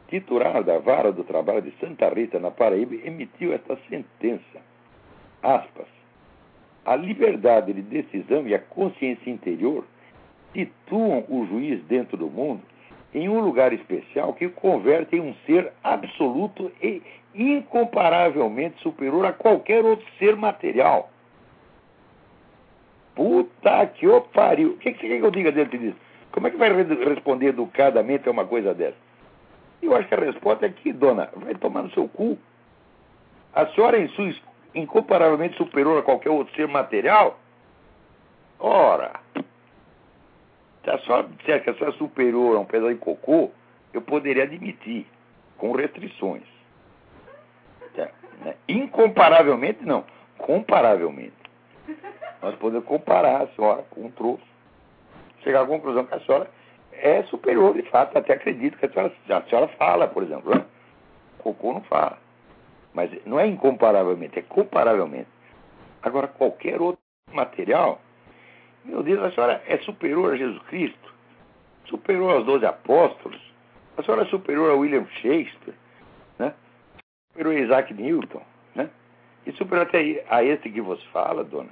titular 0.07 0.63
da 0.63 0.77
Vara 0.77 1.11
do 1.11 1.23
Trabalho 1.23 1.63
de 1.63 1.71
Santa 1.79 2.07
Rita, 2.09 2.39
na 2.39 2.51
Paraíba, 2.51 2.95
emitiu 2.95 3.53
esta 3.53 3.75
sentença. 3.89 4.61
Aspas. 5.41 5.87
A 6.85 6.95
liberdade 6.95 7.73
de 7.73 7.81
decisão 7.81 8.47
e 8.47 8.53
a 8.53 8.59
consciência 8.59 9.29
interior 9.29 9.83
situam 10.53 11.25
o 11.27 11.45
juiz 11.47 11.83
dentro 11.85 12.15
do 12.15 12.29
mundo 12.29 12.61
em 13.15 13.29
um 13.29 13.39
lugar 13.39 13.71
especial 13.71 14.33
que 14.33 14.45
o 14.45 14.51
converte 14.51 15.15
em 15.15 15.21
um 15.21 15.33
ser 15.45 15.71
absoluto 15.81 16.69
e 16.83 17.01
incomparavelmente 17.33 18.81
superior 18.81 19.25
a 19.25 19.31
qualquer 19.31 19.85
outro 19.85 20.05
ser 20.19 20.35
material. 20.35 21.09
Puta 23.15 23.87
que 23.87 24.05
o 24.05 24.19
pariu. 24.19 24.71
O 24.71 24.77
que, 24.77 24.91
que 24.91 24.99
você 24.99 25.07
quer 25.07 25.19
que 25.19 25.25
eu 25.25 25.31
diga 25.31 25.51
dentro 25.53 25.77
disso? 25.77 25.95
Como 26.33 26.45
é 26.47 26.51
que 26.51 26.57
vai 26.57 26.69
responder 26.73 27.47
educadamente 27.47 28.27
a 28.27 28.31
uma 28.31 28.45
coisa 28.45 28.73
dessa? 28.73 28.97
Eu 29.81 29.95
acho 29.95 30.09
que 30.09 30.15
a 30.15 30.19
resposta 30.19 30.65
é 30.65 30.69
que, 30.69 30.91
dona, 30.91 31.29
vai 31.37 31.55
tomar 31.55 31.83
no 31.83 31.91
seu 31.91 32.09
cu. 32.09 32.37
A 33.53 33.65
senhora 33.67 33.97
é 33.97 34.09
incomparavelmente 34.73 35.55
superior 35.55 35.99
a 35.99 36.03
qualquer 36.03 36.31
outro 36.31 36.53
ser 36.53 36.67
material? 36.67 37.39
Ora, 38.59 39.24
se 40.85 40.91
a 40.91 40.99
senhora 40.99 41.27
disser 41.37 41.63
que 41.63 41.69
a 41.71 41.73
senhora 41.73 41.95
é 41.95 41.97
superior 41.97 42.55
a 42.55 42.59
um 42.59 42.65
pedaço 42.65 42.93
de 42.93 42.99
cocô, 42.99 43.51
eu 43.91 44.01
poderia 44.01 44.43
admitir, 44.43 45.07
com 45.57 45.71
restrições. 45.71 46.43
É, 47.97 48.09
né? 48.43 48.55
Incomparavelmente, 48.69 49.83
não. 49.83 50.05
Comparavelmente. 50.37 51.33
Nós 52.41 52.55
podemos 52.55 52.85
comparar 52.85 53.41
a 53.41 53.47
senhora 53.47 53.83
com 53.89 54.05
um 54.05 54.11
troço. 54.11 54.43
Chegar 55.43 55.63
à 55.63 55.65
conclusão 55.65 56.05
que 56.05 56.13
a 56.13 56.19
senhora 56.19 56.51
é 56.91 57.23
superior, 57.23 57.73
de 57.73 57.83
fato. 57.83 58.17
Até 58.17 58.33
acredito 58.33 58.77
que 58.77 58.85
a 58.85 58.89
senhora, 58.89 59.13
a 59.29 59.41
senhora 59.43 59.67
fala, 59.69 60.07
por 60.07 60.23
exemplo. 60.23 60.53
Né? 60.53 60.65
Cocô 61.39 61.73
não 61.73 61.81
fala. 61.81 62.17
Mas 62.93 63.11
não 63.25 63.39
é 63.39 63.47
incomparavelmente, 63.47 64.39
é 64.39 64.41
comparavelmente. 64.41 65.29
Agora, 66.03 66.27
qualquer 66.27 66.81
outro 66.81 67.01
material 67.31 67.99
meu 68.85 69.01
Deus, 69.01 69.21
a 69.23 69.31
senhora 69.31 69.63
é 69.67 69.77
superior 69.79 70.33
a 70.33 70.37
Jesus 70.37 70.61
Cristo, 70.63 71.13
superior 71.85 72.35
aos 72.35 72.45
doze 72.45 72.65
apóstolos, 72.65 73.41
a 73.97 74.03
senhora 74.03 74.23
é 74.23 74.29
superior 74.29 74.71
a 74.71 74.75
William 74.75 75.05
Shakespeare, 75.21 75.75
né? 76.37 76.53
superior 77.31 77.55
a 77.55 77.59
Isaac 77.59 77.93
Newton, 77.93 78.43
né? 78.75 78.89
e 79.45 79.51
superior 79.53 79.87
até 79.87 80.23
a 80.29 80.43
esse 80.43 80.69
que 80.69 80.81
vos 80.81 81.03
fala, 81.05 81.43
dona. 81.43 81.71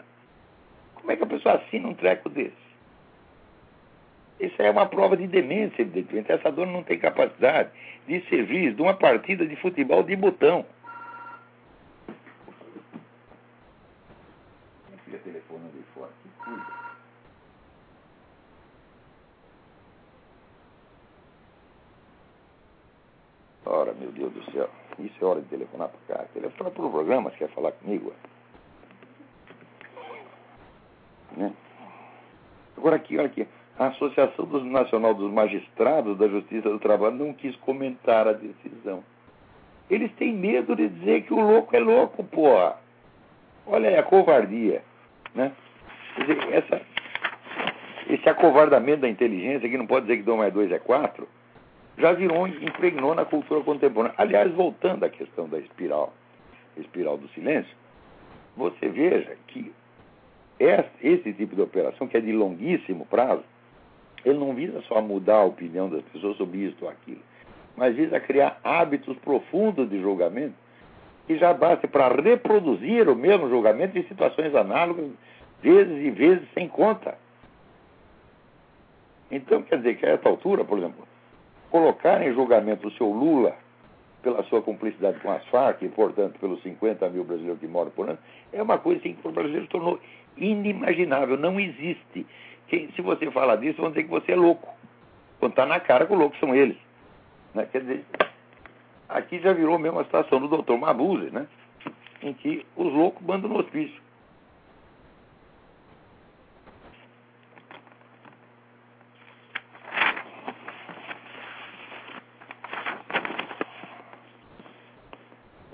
Como 0.95 1.11
é 1.11 1.15
que 1.15 1.23
a 1.23 1.27
pessoa 1.27 1.55
assina 1.55 1.87
um 1.87 1.93
treco 1.93 2.29
desse? 2.29 2.63
Isso 4.39 4.61
é 4.61 4.71
uma 4.71 4.87
prova 4.87 5.15
de 5.15 5.27
demência, 5.27 5.81
evidentemente. 5.81 6.31
Essa 6.31 6.51
dona 6.51 6.71
não 6.71 6.83
tem 6.83 6.97
capacidade 6.97 7.69
de 8.07 8.21
servir 8.27 8.73
de 8.73 8.81
uma 8.81 8.93
partida 8.93 9.45
de 9.45 9.55
futebol 9.57 10.01
de 10.03 10.15
botão. 10.15 10.65
Minha 14.89 14.99
filha 15.05 15.19
telefona 15.19 15.69
de 15.69 15.83
fora. 15.93 16.09
Que 16.23 16.29
coisa. 16.43 16.83
Ora, 23.73 23.91
meu 23.93 24.11
Deus 24.11 24.31
do 24.31 24.51
céu, 24.51 24.69
isso 24.99 25.15
é 25.19 25.25
hora 25.25 25.41
de 25.41 25.47
telefonar 25.47 25.89
para 25.89 26.15
cá. 26.15 26.25
Telefona 26.31 26.69
para 26.69 26.85
o 26.85 26.91
programa, 26.91 27.31
você 27.31 27.37
quer 27.37 27.49
falar 27.49 27.71
comigo? 27.71 28.13
Né? 31.35 31.51
Agora 32.77 32.97
aqui, 32.97 33.17
olha 33.17 33.25
aqui. 33.25 33.47
A 33.79 33.87
Associação 33.87 34.45
Nacional 34.65 35.15
dos 35.15 35.31
Magistrados 35.33 36.19
da 36.19 36.27
Justiça 36.27 36.69
do 36.69 36.77
Trabalho 36.77 37.15
não 37.15 37.33
quis 37.33 37.55
comentar 37.55 38.27
a 38.27 38.33
decisão. 38.33 39.03
Eles 39.89 40.11
têm 40.13 40.33
medo 40.33 40.75
de 40.75 40.87
dizer 40.89 41.23
que 41.23 41.33
o 41.33 41.39
louco 41.39 41.75
é 41.75 41.79
louco, 41.79 42.23
porra. 42.25 42.77
Olha 43.65 43.89
aí 43.89 43.97
a 43.97 44.03
covardia. 44.03 44.83
Né? 45.33 45.51
Quer 46.15 46.27
dizer, 46.27 46.53
essa, 46.53 46.81
esse 48.07 48.29
acovardamento 48.29 49.01
da 49.01 49.09
inteligência, 49.09 49.67
que 49.67 49.77
não 49.79 49.87
pode 49.87 50.05
dizer 50.05 50.17
que 50.17 50.23
2 50.23 50.37
mais 50.37 50.53
2 50.53 50.71
é 50.71 50.77
4, 50.77 51.27
já 51.97 52.13
virou, 52.13 52.47
impregnou 52.47 53.13
na 53.13 53.25
cultura 53.25 53.61
contemporânea. 53.61 54.15
Aliás, 54.17 54.51
voltando 54.53 55.03
à 55.03 55.09
questão 55.09 55.47
da 55.47 55.59
espiral, 55.59 56.13
espiral 56.77 57.17
do 57.17 57.27
silêncio, 57.29 57.75
você 58.55 58.89
veja 58.89 59.35
que 59.47 59.71
esse 60.59 61.33
tipo 61.33 61.55
de 61.55 61.61
operação, 61.61 62.07
que 62.07 62.17
é 62.17 62.21
de 62.21 62.31
longuíssimo 62.31 63.05
prazo, 63.05 63.43
ele 64.23 64.39
não 64.39 64.53
visa 64.53 64.81
só 64.83 65.01
mudar 65.01 65.37
a 65.37 65.45
opinião 65.45 65.89
das 65.89 66.01
pessoas 66.05 66.37
sobre 66.37 66.59
isso 66.59 66.77
ou 66.81 66.89
aquilo, 66.89 67.21
mas 67.75 67.95
visa 67.95 68.19
criar 68.19 68.59
hábitos 68.63 69.17
profundos 69.17 69.89
de 69.89 69.99
julgamento 70.01 70.55
que 71.27 71.37
já 71.37 71.53
basta 71.53 71.87
para 71.87 72.09
reproduzir 72.21 73.09
o 73.09 73.15
mesmo 73.15 73.49
julgamento 73.49 73.97
em 73.97 74.03
situações 74.03 74.53
análogas, 74.53 75.09
vezes 75.61 76.05
e 76.05 76.11
vezes 76.11 76.47
sem 76.53 76.67
conta. 76.67 77.17
Então, 79.31 79.63
quer 79.63 79.77
dizer 79.77 79.95
que 79.95 80.05
a 80.05 80.09
essa 80.09 80.29
altura, 80.29 80.63
por 80.65 80.77
exemplo, 80.77 81.07
colocar 81.73 82.21
em 82.21 82.31
julgamento 82.31 82.87
o 82.87 82.91
seu 82.91 83.07
Lula 83.07 83.55
pela 84.21 84.43
sua 84.43 84.61
cumplicidade 84.61 85.19
com 85.21 85.31
as 85.31 85.43
Farc, 85.47 85.81
e, 85.81 85.89
portanto, 85.89 86.39
pelos 86.39 86.61
50 86.61 87.09
mil 87.09 87.23
brasileiros 87.23 87.59
que 87.59 87.65
moram 87.65 87.89
por 87.89 88.07
ano, 88.07 88.19
é 88.53 88.61
uma 88.61 88.77
coisa 88.77 89.01
que 89.01 89.15
para 89.15 89.29
o 89.29 89.33
brasileiro 89.33 89.65
tornou 89.65 89.99
inimaginável, 90.37 91.35
não 91.35 91.59
existe. 91.59 92.27
Quem, 92.67 92.91
se 92.91 93.01
você 93.01 93.29
falar 93.31 93.55
disso, 93.55 93.81
vão 93.81 93.89
dizer 93.89 94.03
que 94.03 94.09
você 94.11 94.33
é 94.33 94.35
louco. 94.35 94.69
Quando 95.39 95.53
está 95.53 95.65
na 95.65 95.79
cara 95.79 96.05
que 96.05 96.13
o 96.13 96.15
louco 96.15 96.37
são 96.37 96.53
eles. 96.53 96.77
Né? 97.55 97.67
Quer 97.71 97.81
dizer, 97.81 98.05
aqui 99.09 99.39
já 99.39 99.51
virou 99.51 99.79
mesmo 99.79 99.99
a 99.99 100.03
situação 100.03 100.39
do 100.39 100.47
doutor 100.47 100.77
Mabuse, 100.77 101.31
né? 101.31 101.47
em 102.21 102.35
que 102.35 102.63
os 102.77 102.93
loucos 102.93 103.25
mandam 103.25 103.49
no 103.49 103.57
hospício. 103.57 103.99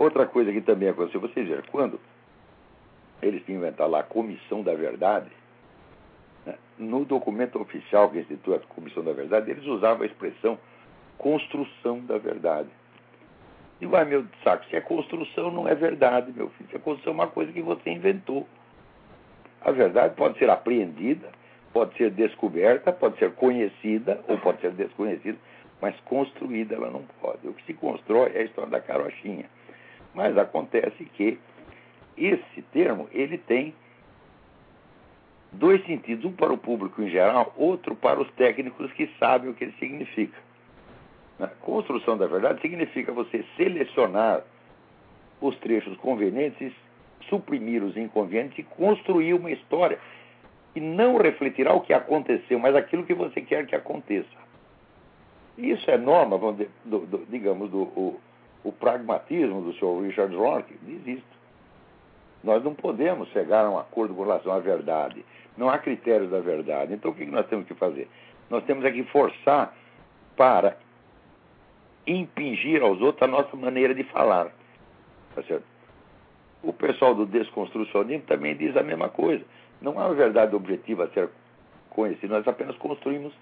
Outra 0.10 0.26
coisa 0.26 0.52
que 0.52 0.62
também 0.62 0.90
aconteceu, 0.90 1.22
vocês 1.22 1.48
viram, 1.48 1.62
quando 1.72 2.00
eles 3.22 3.46
tinham 3.46 3.60
inventado 3.60 3.92
lá 3.92 4.00
a 4.00 4.04
Comissão 4.04 4.64
da 4.64 4.74
Verdade, 4.74 5.30
né, 6.48 6.56
no 6.80 7.06
documento 7.06 7.62
oficial 7.62 8.10
que 8.10 8.18
institui 8.18 8.56
a 8.56 8.60
Comissão 8.60 9.04
da 9.04 9.14
Verdade, 9.14 9.52
eles 9.52 9.64
usavam 9.68 10.02
a 10.02 10.08
expressão 10.08 10.58
construção 11.16 12.00
da 12.00 12.18
verdade. 12.18 12.70
Digo, 13.80 13.96
ai 13.96 14.06
meu 14.06 14.26
saco, 14.44 14.66
se 14.66 14.76
é 14.76 14.82
construção, 14.82 15.52
não 15.52 15.68
é 15.68 15.76
verdade, 15.76 16.34
meu 16.36 16.50
filho. 16.50 16.70
Se 16.72 16.78
é 16.78 16.80
construção, 16.80 17.12
é 17.12 17.16
uma 17.16 17.28
coisa 17.28 17.52
que 17.52 17.62
você 17.62 17.92
inventou. 17.92 18.48
A 19.62 19.70
verdade 19.70 20.16
pode 20.16 20.40
ser 20.40 20.50
apreendida, 20.50 21.30
pode 21.72 21.96
ser 21.98 22.10
descoberta, 22.10 22.92
pode 22.92 23.20
ser 23.20 23.32
conhecida 23.34 24.20
ou 24.28 24.40
pode 24.40 24.60
ser 24.62 24.72
desconhecida, 24.72 25.38
mas 25.80 25.96
construída 26.00 26.74
ela 26.74 26.90
não 26.90 27.04
pode. 27.22 27.48
O 27.48 27.54
que 27.54 27.64
se 27.66 27.76
constrói 27.76 28.32
é 28.34 28.40
a 28.40 28.44
história 28.46 28.72
da 28.72 28.82
carochinha. 28.82 29.46
Mas 30.20 30.38
acontece 30.38 31.06
que 31.16 31.40
esse 32.18 32.62
termo 32.74 33.08
ele 33.14 33.38
tem 33.38 33.74
dois 35.54 35.82
sentidos, 35.86 36.26
um 36.26 36.34
para 36.34 36.52
o 36.52 36.58
público 36.58 37.02
em 37.02 37.10
geral, 37.10 37.54
outro 37.56 37.96
para 37.96 38.20
os 38.20 38.30
técnicos 38.32 38.92
que 38.92 39.10
sabem 39.18 39.50
o 39.50 39.54
que 39.54 39.64
ele 39.64 39.76
significa. 39.80 40.38
Construção 41.62 42.18
da 42.18 42.28
verdade 42.28 42.60
significa 42.60 43.14
você 43.14 43.46
selecionar 43.56 44.44
os 45.40 45.58
trechos 45.60 45.96
convenientes, 46.00 46.74
suprimir 47.30 47.82
os 47.82 47.96
inconvenientes 47.96 48.60
e 48.60 48.64
construir 48.64 49.34
uma 49.34 49.50
história 49.50 49.98
que 50.74 50.82
não 50.82 51.16
refletirá 51.16 51.74
o 51.74 51.80
que 51.80 51.94
aconteceu, 51.94 52.60
mas 52.60 52.76
aquilo 52.76 53.06
que 53.06 53.14
você 53.14 53.40
quer 53.40 53.66
que 53.66 53.74
aconteça. 53.74 54.28
Isso 55.58 55.90
é 55.90 55.98
norma, 55.98 56.38
digamos, 57.30 57.72
do 57.72 58.20
o, 58.64 58.72
pragmatismo 58.72 59.62
do 59.62 59.74
Sr. 59.74 60.08
Richard 60.08 60.36
Rorke, 60.36 60.76
diz 60.84 61.06
isto. 61.08 61.40
Nós 62.44 62.64
não 62.64 62.74
podemos 62.74 63.30
chegar 63.30 63.66
a 63.66 63.70
um 63.70 63.78
acordo 63.78 64.14
com 64.14 64.24
relação 64.24 64.52
à 64.52 64.60
verdade. 64.60 65.26
Não 65.58 65.70
há 65.70 65.78
critérios 65.78 66.32
da 66.32 66.40
verdade. 66.40 66.94
Então, 66.94 67.12
o 67.12 67.16
que 67.16 67.26
nós 67.26 67.46
temos 67.48 67.68
que 67.68 67.74
fazer? 67.74 68.08
Nós 68.50 68.64
temos 68.64 68.86
é 68.86 68.92
que 68.92 69.04
forçar 69.04 69.76
para 70.38 70.78
impingir 72.08 72.82
aos 72.82 73.02
outros 73.02 73.24
a 73.24 73.28
nossa 73.28 73.56
maneira 73.56 73.94
de 73.94 74.04
falar. 74.06 74.48
Tá 75.36 75.44
certo? 75.44 75.66
O 76.64 76.74
pessoal 76.74 77.14
do 77.14 77.26
desconstrucionismo 77.26 78.26
também 78.26 78.56
diz 78.56 78.76
a 78.76 78.84
mesma 78.84 79.10
coisa. 79.10 79.44
Não 79.82 80.00
há 80.00 80.08
uma 80.08 80.16
verdade 80.16 80.56
objetiva 80.56 81.06
a 81.06 81.10
ser 81.10 81.30
conhecida, 81.90 82.36
nós 82.38 82.48
apenas 82.48 82.78
construímos 82.78 83.34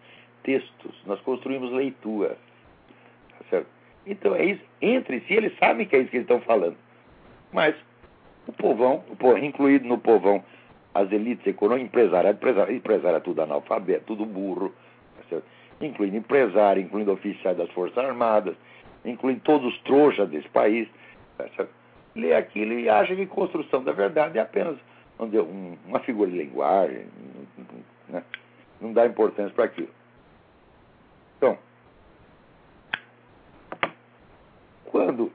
textos, 0.44 0.96
nós 1.06 1.20
construímos 1.22 1.72
leitura. 1.72 2.38
Então 4.08 4.34
é 4.36 4.46
isso. 4.46 4.62
Entre 4.82 5.20
si, 5.22 5.34
eles 5.34 5.58
sabem 5.60 5.86
que 5.86 5.96
é 5.96 6.00
isso 6.00 6.10
que 6.10 6.18
eles 6.18 6.26
estão 6.26 6.42
falando. 6.42 6.78
Mas 7.52 7.76
o 8.48 8.54
povão, 8.54 9.04
incluído 9.42 9.88
no 9.88 9.98
povão 9.98 10.44
as 10.94 11.12
elites 11.12 11.46
econômicas, 11.46 11.88
empresário, 11.88 12.32
empresário, 12.32 12.76
empresário 12.76 13.18
é 13.18 13.20
tudo 13.20 13.42
analfabeto, 13.42 14.06
tudo 14.08 14.26
burro. 14.26 14.74
Tá 15.30 15.38
incluindo 15.82 16.18
empresário, 16.18 16.82
incluindo 16.82 17.12
oficiais 17.12 17.56
das 17.56 17.70
Forças 17.70 17.98
Armadas, 17.98 18.56
incluindo 19.06 19.42
todos 19.42 19.74
os 19.74 19.80
trouxas 19.82 20.28
desse 20.30 20.50
país. 20.50 20.88
Tá 21.38 21.68
lê 22.16 22.34
aquilo 22.34 22.74
e 22.74 22.90
acha 22.90 23.16
que 23.16 23.28
construção 23.28 23.84
da 23.84 23.92
verdade 23.92 24.40
é 24.40 24.42
apenas 24.42 24.76
um, 25.20 25.78
uma 25.86 26.00
figura 26.00 26.30
de 26.30 26.38
linguagem, 26.38 27.06
né? 28.10 28.24
não 28.82 28.92
dá 28.92 29.06
importância 29.06 29.54
para 29.54 29.66
aquilo. 29.66 29.90
Então, 31.38 31.58
quando 34.98 35.32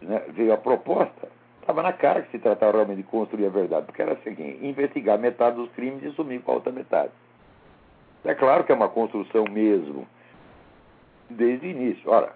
né, 0.00 0.24
veio 0.30 0.54
a 0.54 0.56
proposta, 0.56 1.28
estava 1.60 1.82
na 1.82 1.92
cara 1.92 2.22
que 2.22 2.30
se 2.30 2.38
tratava 2.38 2.72
realmente 2.72 3.02
de 3.02 3.02
construir 3.02 3.44
a 3.44 3.50
verdade, 3.50 3.84
porque 3.84 4.00
era 4.00 4.14
assim, 4.14 4.58
investigar 4.62 5.18
metade 5.18 5.56
dos 5.56 5.70
crimes 5.72 6.02
e 6.02 6.10
sumir 6.12 6.40
com 6.40 6.52
a 6.52 6.54
outra 6.54 6.72
metade. 6.72 7.12
É 8.24 8.34
claro 8.34 8.64
que 8.64 8.72
é 8.72 8.74
uma 8.74 8.88
construção 8.88 9.44
mesmo, 9.44 10.08
desde 11.28 11.66
o 11.66 11.70
início. 11.70 12.10
Ora, 12.10 12.32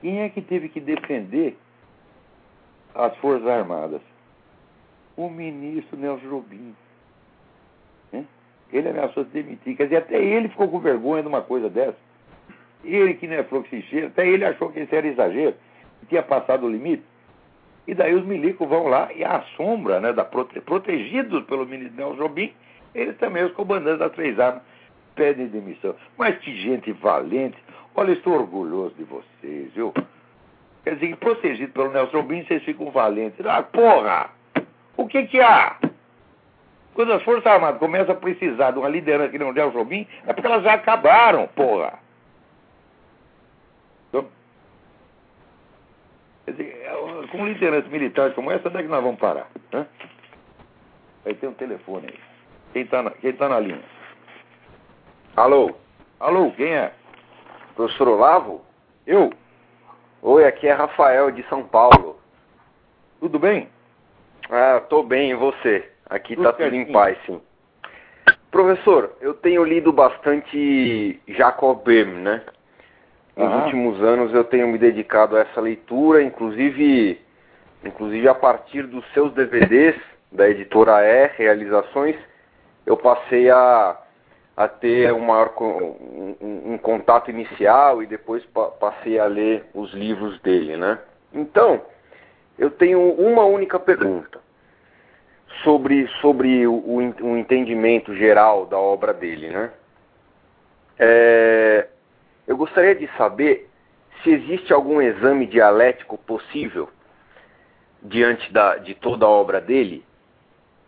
quem 0.00 0.22
é 0.22 0.30
que 0.30 0.40
teve 0.40 0.70
que 0.70 0.80
defender 0.80 1.58
as 2.94 3.14
Forças 3.18 3.46
Armadas? 3.46 4.00
O 5.14 5.28
ministro 5.28 5.98
Nelson 5.98 6.26
Jobim. 6.26 6.74
Ele 8.72 8.88
ameaçou 8.88 9.24
se 9.24 9.30
demitir. 9.30 9.76
Quer 9.76 9.84
dizer, 9.84 9.96
até 9.96 10.16
ele 10.16 10.48
ficou 10.48 10.66
com 10.66 10.80
vergonha 10.80 11.20
de 11.20 11.28
uma 11.28 11.42
coisa 11.42 11.68
dessa. 11.68 11.98
Ele 12.84 13.14
que 13.14 13.26
não 13.26 13.36
é 13.36 13.44
fluxicheiro, 13.44 14.08
até 14.08 14.26
ele 14.26 14.44
achou 14.44 14.70
que 14.70 14.80
isso 14.80 14.94
era 14.94 15.06
exagero, 15.06 15.54
que 16.00 16.06
tinha 16.06 16.22
passado 16.22 16.66
o 16.66 16.70
limite. 16.70 17.04
E 17.86 17.94
daí 17.94 18.14
os 18.14 18.24
milicos 18.24 18.68
vão 18.68 18.88
lá 18.88 19.12
e 19.12 19.24
à 19.24 19.42
sombra, 19.56 20.00
né, 20.00 20.12
da 20.12 20.24
prote 20.24 20.60
protegidos 20.60 21.44
pelo 21.44 21.66
ministro 21.66 21.96
Nelson 21.96 22.16
Jobim, 22.16 22.52
eles 22.94 23.16
também, 23.18 23.44
os 23.44 23.52
comandantes 23.52 23.98
das 23.98 24.12
três 24.12 24.38
armas, 24.38 24.62
pedem 25.14 25.46
demissão. 25.46 25.94
Mas 26.16 26.38
que 26.38 26.54
gente 26.56 26.92
valente. 26.92 27.56
Olha, 27.94 28.12
estou 28.12 28.34
orgulhoso 28.34 28.94
de 28.94 29.04
vocês, 29.04 29.72
viu? 29.74 29.92
Quer 30.84 30.96
dizer, 30.96 31.16
protegido 31.16 31.72
pelo 31.72 31.92
Nelson 31.92 32.18
Rubin, 32.18 32.44
vocês 32.44 32.62
ficam 32.64 32.90
valentes. 32.90 33.44
Ah, 33.46 33.62
porra! 33.62 34.30
O 34.96 35.06
que 35.06 35.26
que 35.26 35.40
há? 35.40 35.76
Quando 36.94 37.12
as 37.12 37.22
Forças 37.22 37.46
Armadas 37.46 37.78
começam 37.78 38.14
a 38.14 38.18
precisar 38.18 38.72
de 38.72 38.78
uma 38.78 38.88
liderança 38.88 39.30
que 39.30 39.38
nem 39.38 39.48
o 39.48 39.52
Nelson 39.52 39.78
Rubin, 39.78 40.06
é 40.26 40.32
porque 40.32 40.46
elas 40.46 40.62
já 40.62 40.74
acabaram, 40.74 41.46
porra! 41.48 41.98
Então, 44.08 44.22
quer 44.22 44.30
dizer, 46.46 46.82
é, 46.82 47.26
com 47.28 47.46
liderança 47.46 47.88
militar 47.88 48.32
como 48.34 48.50
essa, 48.50 48.68
onde 48.68 48.78
é 48.78 48.82
que 48.82 48.88
nós 48.88 49.02
vamos 49.02 49.20
parar? 49.20 49.48
Hã? 49.72 49.86
Aí 51.24 51.34
tem 51.34 51.48
um 51.48 51.54
telefone 51.54 52.08
aí. 52.08 52.18
Quem 52.72 52.82
está 52.82 53.02
na, 53.02 53.10
quem 53.10 53.32
tá 53.32 53.48
na 53.48 53.60
linha? 53.60 53.82
Alô? 55.36 55.74
Alô, 56.18 56.50
quem 56.52 56.74
é? 56.74 56.92
Professor 57.74 58.08
Olavo? 58.08 58.64
Eu? 59.06 59.32
Oi, 60.20 60.44
aqui 60.44 60.68
é 60.68 60.72
Rafael 60.72 61.30
de 61.30 61.42
São 61.48 61.64
Paulo. 61.64 62.18
Tudo 63.20 63.38
bem? 63.38 63.68
Ah, 64.50 64.80
tô 64.88 65.02
bem, 65.02 65.30
e 65.30 65.34
você? 65.34 65.90
Aqui 66.10 66.34
tudo 66.34 66.44
tá 66.44 66.52
tudo 66.52 66.74
em 66.74 66.90
paz, 66.92 67.16
sim. 67.24 67.40
Professor, 68.50 69.16
eu 69.20 69.32
tenho 69.32 69.64
lido 69.64 69.92
bastante 69.92 71.20
Jacob 71.28 71.82
Böhm, 71.84 72.22
né? 72.22 72.44
Nos 73.36 73.64
últimos 73.64 74.02
anos 74.02 74.34
eu 74.34 74.44
tenho 74.44 74.68
me 74.68 74.78
dedicado 74.78 75.36
a 75.36 75.40
essa 75.40 75.60
leitura, 75.60 76.22
inclusive, 76.22 77.20
inclusive 77.84 78.28
a 78.28 78.34
partir 78.34 78.86
dos 78.86 79.04
seus 79.12 79.32
DVDs 79.32 79.96
da 80.30 80.48
editora 80.48 81.02
E, 81.02 81.30
Realizações, 81.36 82.16
eu 82.86 82.96
passei 82.96 83.50
a 83.50 83.98
a 84.56 84.68
ter 84.68 85.12
um 85.12 85.20
maior 85.20 85.52
um, 85.60 86.72
um 86.74 86.78
contato 86.78 87.30
inicial 87.30 88.02
e 88.02 88.06
depois 88.06 88.44
pa 88.46 88.66
passei 88.66 89.18
a 89.18 89.24
ler 89.24 89.64
os 89.74 89.92
livros 89.92 90.38
dele, 90.40 90.76
né? 90.76 90.98
Então, 91.32 91.80
eu 92.58 92.70
tenho 92.70 93.00
uma 93.00 93.44
única 93.44 93.80
pergunta 93.80 94.38
sobre, 95.64 96.06
sobre 96.20 96.66
o, 96.66 96.74
o, 96.74 97.36
entendimento 97.38 98.14
geral 98.14 98.66
da 98.66 98.78
obra 98.78 99.14
dele, 99.14 99.48
né? 99.48 99.70
É, 100.98 101.88
eu 102.46 102.56
gostaria 102.56 102.94
de 102.94 103.08
saber 103.16 103.68
se 104.22 104.30
existe 104.30 104.72
algum 104.72 105.00
exame 105.00 105.46
dialético 105.46 106.18
possível 106.18 106.88
diante 108.02 108.52
da, 108.52 108.76
de 108.76 108.94
toda 108.94 109.26
a 109.26 109.28
obra 109.28 109.60
dele 109.60 110.04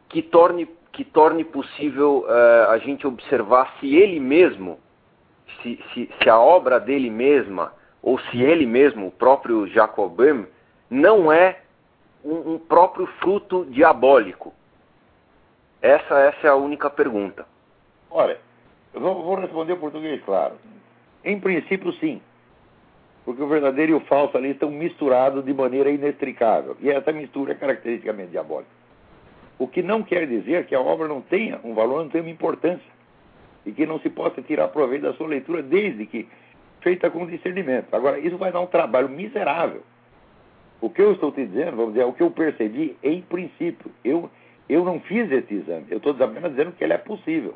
que 0.08 0.22
torne 0.22 0.68
que 0.94 1.04
torne 1.04 1.44
possível 1.44 2.24
uh, 2.24 2.70
a 2.70 2.78
gente 2.78 3.04
observar 3.04 3.74
se 3.80 3.96
ele 3.96 4.20
mesmo, 4.20 4.78
se, 5.60 5.82
se, 5.92 6.08
se, 6.22 6.30
a 6.30 6.38
obra 6.38 6.78
dele 6.78 7.10
mesma, 7.10 7.72
ou 8.00 8.16
se 8.20 8.40
ele 8.40 8.64
mesmo, 8.64 9.08
o 9.08 9.10
próprio 9.10 9.66
Jacobin, 9.66 10.46
não 10.88 11.32
é 11.32 11.60
um, 12.24 12.54
um 12.54 12.58
próprio 12.58 13.06
fruto 13.18 13.64
diabólico. 13.64 14.54
Essa, 15.82 16.20
essa 16.20 16.46
é 16.46 16.50
a 16.50 16.54
única 16.54 16.88
pergunta. 16.88 17.44
Olha, 18.08 18.38
eu 18.94 19.00
vou 19.00 19.34
responder 19.34 19.72
em 19.72 19.80
português, 19.80 20.22
claro. 20.24 20.54
Em 21.24 21.40
princípio, 21.40 21.92
sim. 21.94 22.20
Porque 23.24 23.42
o 23.42 23.46
verdadeiro 23.46 23.92
e 23.92 23.94
o 23.94 24.00
falso 24.00 24.36
ali 24.36 24.50
estão 24.50 24.70
misturados 24.70 25.44
de 25.44 25.54
maneira 25.54 25.90
inextricável. 25.90 26.76
E 26.80 26.90
essa 26.90 27.10
mistura 27.10 27.52
é 27.52 27.54
caracteristicamente 27.54 28.32
diabólica. 28.32 28.70
O 29.58 29.66
que 29.66 29.82
não 29.82 30.02
quer 30.02 30.26
dizer 30.26 30.66
que 30.66 30.74
a 30.74 30.80
obra 30.80 31.08
não 31.08 31.22
tenha 31.22 31.58
um 31.64 31.74
valor, 31.74 32.02
não 32.02 32.10
tenha 32.10 32.22
uma 32.22 32.30
importância. 32.30 32.92
E 33.64 33.72
que 33.72 33.86
não 33.86 33.98
se 34.00 34.10
possa 34.10 34.42
tirar 34.42 34.68
proveito 34.68 35.02
da 35.02 35.14
sua 35.14 35.26
leitura, 35.26 35.62
desde 35.62 36.04
que 36.04 36.28
feita 36.82 37.08
com 37.10 37.26
discernimento. 37.26 37.94
Agora, 37.94 38.18
isso 38.18 38.36
vai 38.36 38.52
dar 38.52 38.60
um 38.60 38.66
trabalho 38.66 39.08
miserável. 39.08 39.82
O 40.82 40.90
que 40.90 41.00
eu 41.00 41.12
estou 41.12 41.32
te 41.32 41.46
dizendo, 41.46 41.76
vamos 41.76 41.94
dizer, 41.94 42.02
é 42.02 42.06
o 42.06 42.12
que 42.12 42.22
eu 42.22 42.30
percebi 42.30 42.94
em 43.02 43.22
princípio. 43.22 43.90
Eu, 44.04 44.28
eu 44.68 44.84
não 44.84 45.00
fiz 45.00 45.32
esse 45.32 45.54
exame. 45.54 45.86
Eu 45.88 45.96
estou 45.96 46.14
apenas 46.20 46.50
dizendo 46.50 46.72
que 46.72 46.84
ele 46.84 46.92
é 46.92 46.98
possível. 46.98 47.54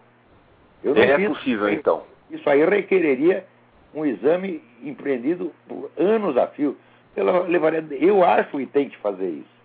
Não 0.83 0.97
é 0.97 1.29
possível, 1.29 1.69
então. 1.69 2.05
Isso 2.31 2.49
aí 2.49 2.65
requereria 2.65 3.45
um 3.95 4.05
exame 4.05 4.63
empreendido 4.83 5.53
por 5.67 5.91
anos 5.97 6.37
a 6.37 6.47
fio. 6.49 6.77
Eu, 7.17 7.47
levaria, 7.47 7.85
eu 7.91 8.25
acho 8.25 8.57
que 8.57 8.67
tem 8.67 8.89
que 8.89 8.97
fazer 8.99 9.29
isso. 9.29 9.59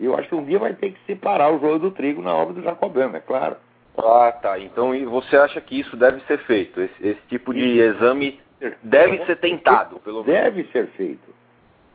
Eu 0.00 0.16
acho 0.16 0.28
que 0.28 0.34
um 0.34 0.44
dia 0.44 0.58
vai 0.58 0.74
ter 0.74 0.92
que 0.92 0.98
separar 1.06 1.52
o 1.52 1.60
joio 1.60 1.78
do 1.78 1.90
trigo 1.90 2.22
na 2.22 2.34
obra 2.34 2.54
do 2.54 2.62
Jacobama, 2.62 3.18
é 3.18 3.20
claro. 3.20 3.56
Ah, 3.96 4.32
tá. 4.32 4.58
Então 4.58 4.92
você 5.08 5.36
acha 5.36 5.60
que 5.60 5.78
isso 5.78 5.96
deve 5.96 6.20
ser 6.22 6.38
feito? 6.38 6.80
Esse, 6.80 7.06
esse 7.06 7.20
tipo 7.28 7.54
de 7.54 7.78
exame 7.78 8.40
deve 8.82 9.24
ser 9.26 9.36
tentado, 9.36 10.00
pelo 10.00 10.24
menos? 10.24 10.42
Deve 10.42 10.64
ser 10.72 10.86
feito. 10.88 11.34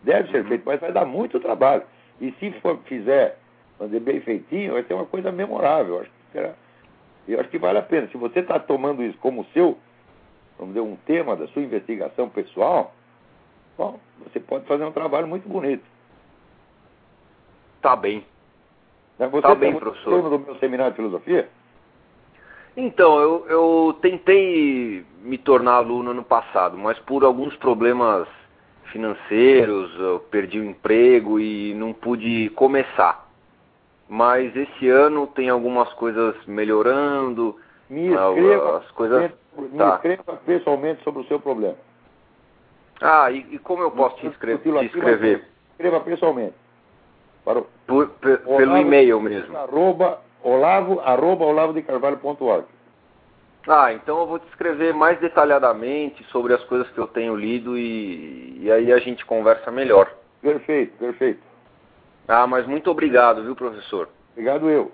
Deve 0.04 0.32
ser 0.32 0.46
feito, 0.46 0.64
mas 0.66 0.80
vai 0.80 0.92
dar 0.92 1.06
muito 1.06 1.40
trabalho. 1.40 1.84
E 2.22 2.32
se 2.40 2.52
for, 2.62 2.80
fizer, 2.86 3.38
fazer 3.78 4.00
bem 4.00 4.22
feitinho, 4.22 4.74
vai 4.74 4.84
ter 4.84 4.94
uma 4.94 5.06
coisa 5.06 5.32
memorável. 5.32 5.96
Eu 5.96 6.02
acho 6.02 6.10
que, 6.10 6.32
será, 6.32 6.54
eu 7.28 7.40
acho 7.40 7.50
que 7.50 7.58
vale 7.58 7.80
a 7.80 7.84
pena. 7.84 8.08
Se 8.08 8.18
você 8.18 8.40
está 8.40 8.60
tomando 8.60 9.04
isso 9.04 9.18
como 9.18 9.46
seu, 9.54 9.78
vamos 10.60 10.76
dizer, 10.76 10.86
um 10.86 10.98
tema 10.98 11.36
da 11.36 11.48
sua 11.48 11.62
investigação 11.62 12.30
pessoal, 12.30 12.94
bom, 13.78 14.00
você 14.24 14.40
pode 14.40 14.66
fazer 14.66 14.84
um 14.84 14.92
trabalho 14.92 15.28
muito 15.28 15.48
bonito. 15.48 15.84
Tá 17.82 17.96
bem. 17.96 18.26
Você 19.18 19.42
tá 19.42 19.56
bem, 19.56 19.76
professor. 19.76 20.30
do 20.30 20.40
meu 20.40 20.56
seminário 20.56 20.92
de 20.92 20.98
filosofia? 20.98 21.50
Então, 22.76 23.20
eu, 23.20 23.46
eu 23.50 23.98
tentei 24.02 25.06
me 25.22 25.38
tornar 25.38 25.74
aluno 25.74 26.12
ano 26.12 26.24
passado, 26.24 26.78
mas 26.78 26.98
por 27.00 27.24
alguns 27.24 27.56
problemas 27.58 28.28
financeiros, 28.92 29.94
eu 30.00 30.20
perdi 30.32 30.60
o 30.60 30.64
emprego 30.64 31.40
e 31.40 31.74
não 31.74 31.94
pude 31.94 32.50
começar. 32.52 33.28
Mas 34.08 34.56
esse 34.56 34.90
ano 34.90 35.28
tem 35.28 35.50
algumas 35.50 35.92
coisas 35.94 36.36
melhorando. 36.48 37.56
Me 37.90 38.08
escreva, 38.08 38.78
as 38.78 38.92
coisas... 38.92 39.32
me 39.58 39.78
tá. 39.78 39.96
escreva 39.96 40.24
pessoalmente 40.46 41.04
sobre 41.04 41.22
o 41.22 41.26
seu 41.26 41.40
problema. 41.40 41.76
Ah, 43.02 43.32
e, 43.32 43.46
e 43.52 43.60
como 43.60 43.82
eu 43.82 43.92
posso 43.92 44.18
te, 44.18 44.28
inscrever, 44.28 44.80
te 44.80 44.86
escrever? 44.86 45.46
Escreva 45.72 46.00
pessoalmente. 46.02 46.54
Para 47.44 47.60
o, 47.60 47.68
por, 47.88 48.12
Olavo, 48.22 48.58
pelo 48.58 48.78
e-mail 48.78 49.20
mesmo. 49.22 49.58
Arroba, 49.58 50.22
olavo, 50.44 51.00
arroba 51.00 51.46
olavodecarvalho.org. 51.46 52.66
Ah, 53.68 53.94
então 53.94 54.20
eu 54.20 54.28
vou 54.28 54.40
te 54.40 54.48
escrever 54.50 54.94
mais 54.94 55.20
detalhadamente 55.20 56.24
sobre 56.26 56.54
as 56.54 56.64
coisas 56.66 56.90
que 56.90 56.98
eu 56.98 57.08
tenho 57.08 57.36
lido 57.36 57.78
e, 57.78 58.60
e 58.62 58.72
aí 58.72 58.92
a 58.92 59.00
gente 59.00 59.26
conversa 59.26 59.72
melhor. 59.72 60.12
Perfeito, 60.42 60.98
perfeito. 60.98 61.42
Ah, 62.28 62.48
mas 62.48 62.66
muito 62.68 62.90
obrigado, 62.90 63.44
viu, 63.44 63.56
professor? 63.56 64.10
Obrigado 64.34 64.70
eu. 64.70 64.92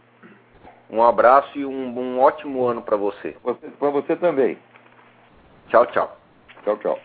Um 0.89 1.01
abraço 1.01 1.57
e 1.57 1.65
um, 1.65 1.97
um 1.97 2.19
ótimo 2.19 2.65
ano 2.65 2.81
para 2.81 2.95
você. 2.95 3.36
para 3.79 3.89
você 3.89 4.15
também. 4.15 4.57
Tchau, 5.69 5.86
tchau. 5.88 6.17
Tchau, 6.63 6.77
tchau. 6.77 6.99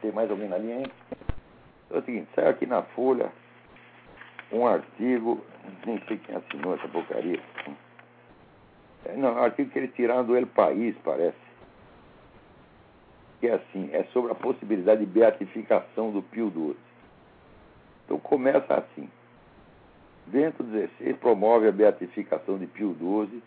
Tem 0.00 0.12
mais 0.12 0.30
alguém 0.30 0.48
na 0.48 0.58
linha 0.58 0.76
aí? 0.76 0.92
É 1.90 1.98
o 1.98 2.02
seguinte, 2.02 2.28
saiu 2.34 2.50
aqui 2.50 2.66
na 2.66 2.82
Folha 2.82 3.30
um 4.52 4.66
artigo, 4.66 5.44
nem 5.86 6.00
sei 6.06 6.18
quem 6.18 6.36
assinou 6.36 6.74
essa 6.74 6.88
porcaria. 6.88 7.40
É, 9.04 9.16
não, 9.16 9.34
um 9.34 9.42
artigo 9.42 9.70
que 9.70 9.78
ele 9.78 9.88
tiraram 9.88 10.24
do 10.24 10.36
El 10.36 10.46
País, 10.46 10.96
parece. 11.04 11.36
Que 13.40 13.48
é 13.48 13.54
assim, 13.54 13.90
é 13.92 14.04
sobre 14.12 14.32
a 14.32 14.34
possibilidade 14.34 15.00
de 15.00 15.06
beatificação 15.06 16.10
do 16.10 16.22
Pio 16.22 16.50
XII. 16.50 16.76
Então 18.04 18.18
começa 18.18 18.74
assim. 18.74 19.08
Bento 20.28 20.62
XVI 20.62 21.14
promove 21.14 21.68
a 21.68 21.72
beatificação 21.72 22.58
de 22.58 22.66
Pio 22.66 22.94
XII, 22.94 23.42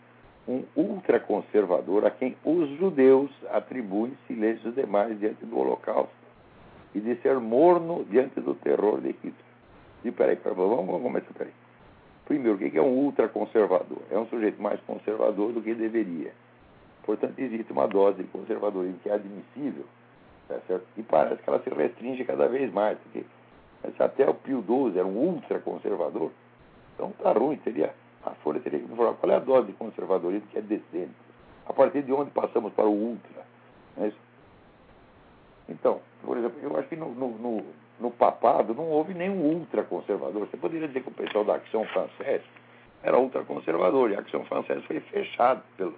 um 0.48 0.64
ultraconservador 0.74 2.04
a 2.04 2.10
quem 2.10 2.36
os 2.44 2.68
judeus 2.78 3.30
atribuem 3.50 4.16
silêncio 4.26 4.72
demais 4.72 5.18
diante 5.20 5.44
do 5.44 5.56
Holocausto 5.56 6.12
e 6.94 7.00
de 7.00 7.14
ser 7.22 7.38
morno 7.38 8.04
diante 8.10 8.40
do 8.40 8.54
terror 8.56 9.00
de 9.00 9.10
Hitler. 9.10 9.32
E 10.04 10.10
peraí, 10.10 10.36
peraí 10.36 10.56
vamos, 10.56 10.86
vamos 10.86 11.02
começar, 11.02 11.32
peraí. 11.38 11.52
Primeiro, 12.24 12.56
o 12.56 12.58
que 12.58 12.76
é 12.76 12.82
um 12.82 13.04
ultraconservador? 13.04 14.02
É 14.10 14.18
um 14.18 14.26
sujeito 14.26 14.60
mais 14.60 14.80
conservador 14.80 15.52
do 15.52 15.62
que 15.62 15.74
deveria. 15.74 16.32
Portanto, 17.04 17.38
existe 17.38 17.72
uma 17.72 17.86
dose 17.86 18.22
de 18.22 18.28
conservadorismo 18.28 18.98
que 19.02 19.08
é 19.08 19.14
admissível, 19.14 19.84
tá 20.48 20.58
certo? 20.66 20.84
e 20.96 21.02
parece 21.02 21.42
que 21.42 21.48
ela 21.48 21.62
se 21.62 21.70
restringe 21.70 22.24
cada 22.24 22.48
vez 22.48 22.72
mais, 22.72 22.98
porque 22.98 23.24
até 23.98 24.28
o 24.28 24.34
Pio 24.34 24.62
XII 24.62 24.98
era 24.98 25.06
um 25.06 25.16
ultraconservador, 25.16 26.30
então 26.94 27.10
está 27.10 27.32
ruim, 27.32 27.56
teria, 27.58 27.94
a 28.24 28.30
Folha 28.30 28.60
teria 28.60 28.80
que 28.80 28.84
informar 28.92 29.14
qual 29.14 29.32
é 29.32 29.36
a 29.36 29.40
dose 29.40 29.68
de 29.68 29.72
conservadorismo 29.74 30.48
que 30.48 30.58
é 30.58 30.62
decente. 30.62 31.14
A 31.66 31.72
partir 31.72 32.02
de 32.02 32.12
onde 32.12 32.30
passamos 32.30 32.72
para 32.72 32.86
o 32.86 32.92
ultra. 32.92 33.44
Não 33.96 34.04
é 34.04 34.08
isso? 34.08 34.18
Então, 35.68 36.00
por 36.22 36.36
exemplo, 36.36 36.58
eu 36.60 36.76
acho 36.76 36.88
que 36.88 36.96
no, 36.96 37.14
no, 37.14 37.38
no 37.38 37.64
no 38.02 38.10
papado 38.10 38.74
não 38.74 38.88
houve 38.88 39.14
nenhum 39.14 39.40
ultraconservador. 39.40 40.46
Você 40.46 40.56
poderia 40.56 40.88
dizer 40.88 41.02
que 41.02 41.08
o 41.08 41.12
pessoal 41.12 41.44
da 41.44 41.54
Action 41.54 41.84
Française 41.86 42.44
era 43.02 43.16
ultraconservador, 43.18 44.10
e 44.10 44.16
a 44.16 44.18
Action 44.18 44.44
Française 44.44 44.82
foi 44.86 45.00
fechado 45.00 45.62
pelo, 45.76 45.94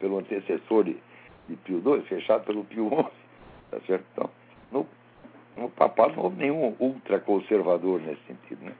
pelo 0.00 0.18
antecessor 0.18 0.84
de, 0.84 0.96
de 1.48 1.56
Pio 1.56 1.82
II, 1.84 2.02
fechado 2.02 2.44
pelo 2.44 2.64
Pio 2.64 2.88
XI. 2.88 3.22
Tá 3.70 3.80
certo? 3.86 4.04
Então, 4.12 4.30
no, 4.70 4.86
no 5.56 5.70
papado 5.70 6.14
não 6.16 6.24
houve 6.24 6.36
nenhum 6.36 6.74
ultraconservador 6.78 8.00
nesse 8.00 8.22
sentido. 8.26 8.64
Né? 8.64 8.72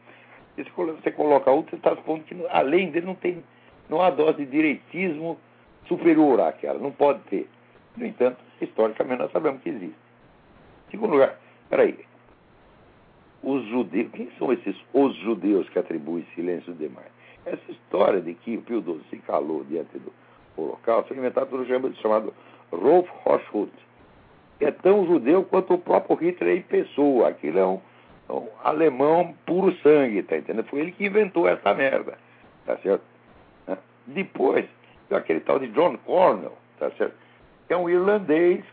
E 0.57 0.65
você 0.65 1.11
coloca 1.11 1.51
ultra, 1.51 1.77
está 1.77 1.97
supondo 1.97 2.25
que 2.25 2.37
além 2.51 2.91
dele 2.91 3.07
não 3.07 3.15
tem 3.15 3.43
não 3.89 4.01
há 4.01 4.11
dose 4.11 4.39
de 4.39 4.47
direitismo 4.47 5.39
superior 5.87 6.41
àquela, 6.41 6.79
não 6.79 6.91
pode 6.91 7.21
ter. 7.25 7.49
No 7.97 8.07
entanto, 8.07 8.39
historicamente 8.61 9.21
nós 9.21 9.33
sabemos 9.33 9.61
que 9.61 9.69
existe. 9.69 9.97
Segundo 10.91 11.13
lugar, 11.13 11.39
peraí, 11.69 11.99
os 13.43 13.65
judeus. 13.67 14.11
Quem 14.13 14.31
são 14.39 14.53
esses 14.53 14.77
os 14.95 15.15
judeus 15.17 15.69
que 15.69 15.79
atribuem 15.79 16.27
silêncio 16.35 16.73
demais? 16.75 17.11
Essa 17.45 17.71
história 17.71 18.21
de 18.21 18.35
que 18.35 18.57
o 18.57 18.63
Pio 18.63 18.83
XII 18.83 19.01
se 19.11 19.17
calou 19.19 19.65
diante 19.65 19.99
do 19.99 20.13
Holocausto 20.57 21.09
foi 21.09 21.19
inventada 21.19 21.47
por 21.47 21.61
um 21.61 21.95
chamado 21.97 22.33
Rolf 22.71 23.09
Hochhut, 23.27 23.73
que 24.59 24.65
é 24.65 24.71
tão 24.71 25.07
judeu 25.07 25.45
quanto 25.45 25.75
o 25.75 25.79
próprio 25.79 26.17
Hitler 26.17 26.59
em 26.59 26.63
pessoa. 26.63 27.29
Aquilo 27.29 27.59
é 27.59 27.67
um 27.67 27.81
alemão 28.65 29.35
puro 29.47 29.75
sangue, 29.83 30.23
tá 30.23 30.37
entendendo? 30.37 30.67
Foi 30.67 30.81
ele 30.81 30.93
que 30.93 31.07
inventou 31.07 31.49
essa 31.49 31.75
merda, 31.75 32.17
tá 32.65 32.77
certo? 32.79 33.03
Né? 33.67 33.77
Depois, 34.07 34.67
aquele 35.11 35.41
tal 35.41 35.59
de 35.59 35.69
John 35.69 35.97
Cornell, 35.99 36.57
tá 36.79 36.91
certo? 36.93 37.15
Que 37.67 37.75
é 37.75 37.77
um 37.77 37.89
irlandês 37.89 38.65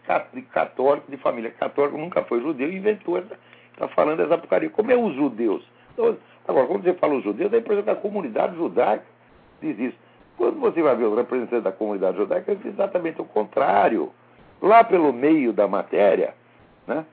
católico, 0.52 1.12
de 1.12 1.18
família 1.18 1.52
católica, 1.52 1.98
nunca 1.98 2.24
foi 2.24 2.42
judeu, 2.42 2.72
inventou 2.72 3.18
essa 3.18 3.38
está 3.74 3.88
falando 3.90 4.20
essa 4.22 4.38
porcaria. 4.38 4.70
Como 4.70 4.92
é 4.92 4.98
os 4.98 5.16
judeus? 5.16 5.64
Então, 5.94 6.18
agora, 6.46 6.68
quando 6.68 6.84
você 6.84 6.94
fala 6.96 7.16
os 7.16 7.24
judeus, 7.24 7.52
é 7.54 7.58
representante 7.58 7.96
da 7.96 8.02
comunidade 8.02 8.56
judaica 8.58 9.06
diz 9.62 9.78
isso. 9.78 9.98
Quando 10.38 10.60
você 10.60 10.82
vai 10.82 10.96
ver 10.96 11.06
o 11.06 11.16
representante 11.16 11.64
da 11.64 11.72
comunidade 11.72 12.18
judaica, 12.18 12.52
é 12.52 12.68
exatamente 12.68 13.22
o 13.22 13.26
contrário. 13.26 14.12
Lá 14.62 14.84
pelo 14.84 15.14
meio 15.14 15.54
da 15.54 15.68
matéria, 15.68 16.34
né, 16.88 17.06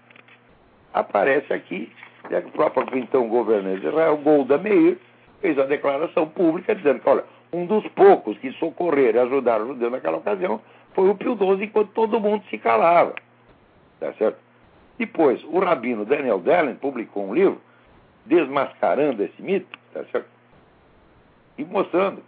aparece 0.93 1.53
aqui 1.53 1.93
é 2.31 2.39
o 2.39 2.51
próprio 2.51 2.99
então 2.99 3.29
governante 3.29 3.81
de 3.81 3.89
Israel, 3.89 4.17
Golda 4.19 4.59
Meir, 4.59 4.99
fez 5.41 5.59
a 5.59 5.65
declaração 5.65 6.29
pública 6.29 6.75
dizendo 6.75 7.01
que, 7.01 7.09
olha, 7.09 7.25
um 7.53 7.67
dos 7.67 7.87
poucos 7.89 8.37
que 8.39 8.53
socorreram 8.53 9.21
e 9.21 9.27
ajudaram 9.27 9.65
os 9.65 9.69
judeus 9.71 9.93
naquela 9.93 10.19
ocasião 10.19 10.61
foi 10.95 11.09
o 11.09 11.15
Pio 11.15 11.37
XII, 11.37 11.65
enquanto 11.65 11.91
todo 11.93 12.21
mundo 12.21 12.43
se 12.51 12.59
calava. 12.59 13.15
Tá 14.01 14.13
certo? 14.15 14.39
Depois, 14.99 15.43
o 15.45 15.59
rabino 15.59 16.05
Daniel 16.05 16.39
Dellen 16.39 16.75
publicou 16.77 17.29
um 17.29 17.35
livro 17.35 17.61
desmascarando 18.25 19.23
esse 19.23 19.41
mito, 19.41 19.79
tá 19.93 20.05
certo? 20.11 20.29
E 21.59 21.65
mostrando 21.65 22.23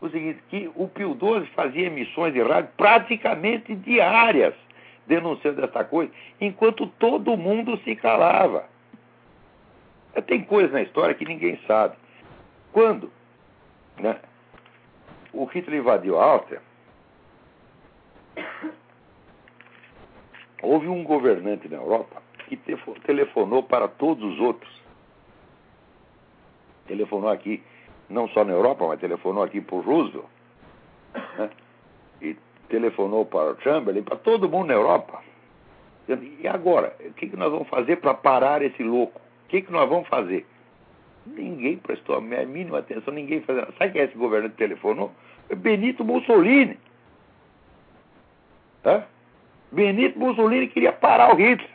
o 0.00 0.08
seguinte, 0.08 0.40
que 0.48 0.70
o 0.74 0.88
Pio 0.88 1.16
XII 1.16 1.46
fazia 1.54 1.86
emissões 1.86 2.32
de 2.32 2.42
rádio 2.42 2.70
praticamente 2.76 3.74
diárias, 3.74 4.54
denunciando 5.06 5.64
essa 5.64 5.84
coisa, 5.84 6.10
enquanto 6.40 6.86
todo 6.86 7.36
mundo 7.36 7.78
se 7.84 7.94
calava. 7.94 8.64
Tem 10.20 10.44
coisas 10.44 10.72
na 10.72 10.82
história 10.82 11.14
que 11.14 11.24
ninguém 11.24 11.58
sabe. 11.66 11.96
Quando 12.72 13.10
né, 13.98 14.20
o 15.32 15.44
Hitler 15.44 15.80
invadiu 15.80 16.18
a 16.18 16.24
Áustria, 16.24 16.60
houve 20.62 20.88
um 20.88 21.02
governante 21.02 21.68
na 21.68 21.76
Europa 21.76 22.22
que 22.46 22.56
telefonou 23.04 23.62
para 23.62 23.88
todos 23.88 24.22
os 24.22 24.38
outros. 24.40 24.70
Telefonou 26.86 27.30
aqui, 27.30 27.62
não 28.08 28.28
só 28.28 28.44
na 28.44 28.52
Europa, 28.52 28.86
mas 28.86 29.00
telefonou 29.00 29.42
aqui 29.42 29.60
para 29.60 29.76
o 29.76 29.80
Roosevelt. 29.80 30.26
Né? 31.38 31.50
E 32.20 32.36
telefonou 32.68 33.24
para 33.24 33.52
o 33.52 33.60
Chamberlain, 33.60 34.02
para 34.02 34.16
todo 34.16 34.48
mundo 34.48 34.68
na 34.68 34.74
Europa. 34.74 35.22
E 36.08 36.46
agora, 36.48 36.96
o 37.00 37.12
que, 37.14 37.28
que 37.28 37.36
nós 37.36 37.50
vamos 37.50 37.68
fazer 37.68 37.96
para 37.96 38.12
parar 38.12 38.60
esse 38.60 38.82
louco? 38.82 39.20
Que, 39.52 39.60
que 39.60 39.70
nós 39.70 39.86
vamos 39.86 40.08
fazer? 40.08 40.46
Ninguém 41.26 41.76
prestou 41.76 42.16
a 42.16 42.22
mínima 42.22 42.78
atenção, 42.78 43.12
ninguém 43.12 43.42
fazia. 43.42 43.68
Sabe 43.78 43.92
quem 43.92 44.00
é 44.00 44.04
esse 44.06 44.16
governante 44.16 44.52
que 44.52 44.56
telefonou? 44.56 45.12
Benito 45.54 46.02
Mussolini. 46.02 46.78
Tá? 48.82 49.06
Benito 49.70 50.18
Mussolini 50.18 50.68
queria 50.68 50.90
parar 50.90 51.34
o 51.34 51.36
Hitler. 51.36 51.68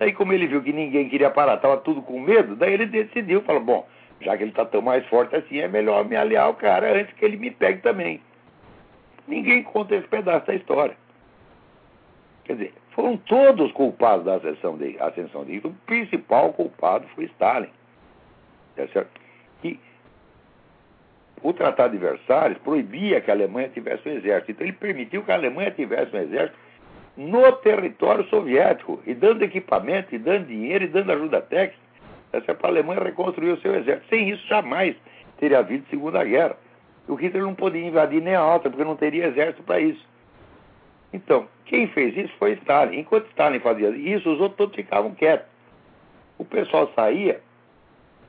Aí, 0.00 0.10
como 0.14 0.32
ele 0.32 0.46
viu 0.46 0.62
que 0.62 0.72
ninguém 0.72 1.10
queria 1.10 1.28
parar, 1.28 1.56
estava 1.56 1.76
tudo 1.76 2.00
com 2.00 2.18
medo, 2.18 2.56
daí 2.56 2.72
ele 2.72 2.86
decidiu, 2.86 3.42
falou, 3.42 3.62
bom, 3.62 3.88
já 4.22 4.34
que 4.34 4.44
ele 4.44 4.50
está 4.50 4.64
tão 4.64 4.80
mais 4.80 5.04
forte 5.08 5.36
assim, 5.36 5.58
é 5.58 5.68
melhor 5.68 6.06
me 6.06 6.16
aliar 6.16 6.46
ao 6.46 6.54
cara 6.54 6.98
antes 6.98 7.12
que 7.12 7.26
ele 7.26 7.36
me 7.36 7.50
pegue 7.50 7.82
também. 7.82 8.22
Ninguém 9.26 9.62
conta 9.64 9.94
esse 9.94 10.08
pedaço 10.08 10.46
da 10.46 10.54
história. 10.54 10.96
Quer 12.48 12.54
dizer, 12.54 12.72
foram 12.92 13.18
todos 13.18 13.70
culpados 13.72 14.24
da 14.24 14.36
ascensão 14.36 14.78
de, 14.78 14.96
ascensão 14.98 15.44
de 15.44 15.52
Hitler. 15.52 15.70
O 15.70 15.76
principal 15.84 16.50
culpado 16.54 17.06
foi 17.14 17.24
Stalin. 17.24 17.68
Tá 18.74 18.88
certo? 18.88 19.10
Que 19.60 19.78
o 21.42 21.52
Tratado 21.52 21.92
de 21.92 21.98
Versalhes 21.98 22.56
proibia 22.58 23.20
que 23.20 23.30
a 23.30 23.34
Alemanha 23.34 23.68
tivesse 23.68 24.08
um 24.08 24.12
exército. 24.12 24.52
Então 24.52 24.66
ele 24.66 24.72
permitiu 24.72 25.22
que 25.22 25.30
a 25.30 25.34
Alemanha 25.34 25.70
tivesse 25.72 26.16
um 26.16 26.20
exército 26.20 26.58
no 27.18 27.52
território 27.52 28.24
soviético, 28.28 29.02
e 29.04 29.12
dando 29.12 29.42
equipamento, 29.42 30.14
e 30.14 30.18
dando 30.18 30.46
dinheiro, 30.46 30.84
e 30.84 30.88
dando 30.88 31.12
ajuda 31.12 31.42
técnica, 31.42 31.76
para 32.30 32.54
a 32.62 32.68
Alemanha 32.68 33.02
reconstruir 33.02 33.50
o 33.50 33.60
seu 33.60 33.74
exército. 33.74 34.08
Sem 34.08 34.30
isso, 34.30 34.46
jamais 34.46 34.96
teria 35.36 35.58
havido 35.58 35.84
Segunda 35.90 36.24
Guerra. 36.24 36.56
O 37.08 37.14
Hitler 37.14 37.42
não 37.42 37.54
podia 37.54 37.84
invadir 37.84 38.22
nem 38.22 38.34
a 38.34 38.40
Áustria, 38.40 38.70
porque 38.70 38.84
não 38.84 38.96
teria 38.96 39.26
exército 39.26 39.62
para 39.64 39.80
isso. 39.80 40.06
Então, 41.12 41.48
quem 41.64 41.88
fez 41.88 42.16
isso 42.16 42.32
foi 42.38 42.52
Stalin. 42.52 42.98
Enquanto 42.98 43.28
Stalin 43.28 43.60
fazia 43.60 43.90
isso, 43.90 44.30
os 44.30 44.40
outros 44.40 44.56
todos 44.56 44.76
ficavam 44.76 45.14
quietos. 45.14 45.46
O 46.36 46.44
pessoal 46.44 46.90
saía 46.94 47.40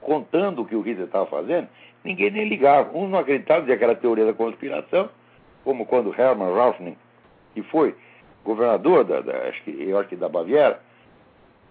contando 0.01 0.61
o 0.61 0.65
que 0.65 0.75
o 0.75 0.81
Hitler 0.81 1.05
estava 1.05 1.25
fazendo, 1.25 1.67
ninguém 2.03 2.31
nem 2.31 2.47
ligava. 2.47 2.97
Uns 2.97 3.09
não 3.09 3.19
acreditavam, 3.19 3.61
dizia 3.61 3.77
que 3.77 3.83
era 3.83 3.95
teoria 3.95 4.25
da 4.25 4.33
conspiração, 4.33 5.09
como 5.63 5.85
quando 5.85 6.13
Hermann 6.17 6.55
Rauschning, 6.55 6.97
que 7.53 7.61
foi 7.63 7.95
governador 8.43 9.03
da, 9.03 9.21
da 9.21 9.49
acho 9.49 9.61
que, 9.63 9.71
eu 9.71 9.97
acho 9.97 10.09
que 10.09 10.15
da 10.15 10.29
Baviera, 10.29 10.79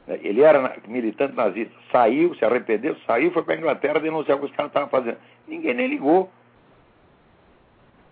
né, 0.06 0.18
ele 0.22 0.42
era 0.42 0.76
militante 0.86 1.34
nazista, 1.34 1.74
saiu, 1.90 2.34
se 2.34 2.44
arrependeu, 2.44 2.96
saiu, 3.06 3.32
foi 3.32 3.42
para 3.42 3.54
a 3.54 3.58
Inglaterra 3.58 3.98
denunciar 3.98 4.36
o 4.36 4.40
que 4.40 4.46
os 4.46 4.52
caras 4.52 4.70
estavam 4.70 4.88
fazendo. 4.88 5.18
Ninguém 5.46 5.74
nem 5.74 5.88
ligou. 5.88 6.30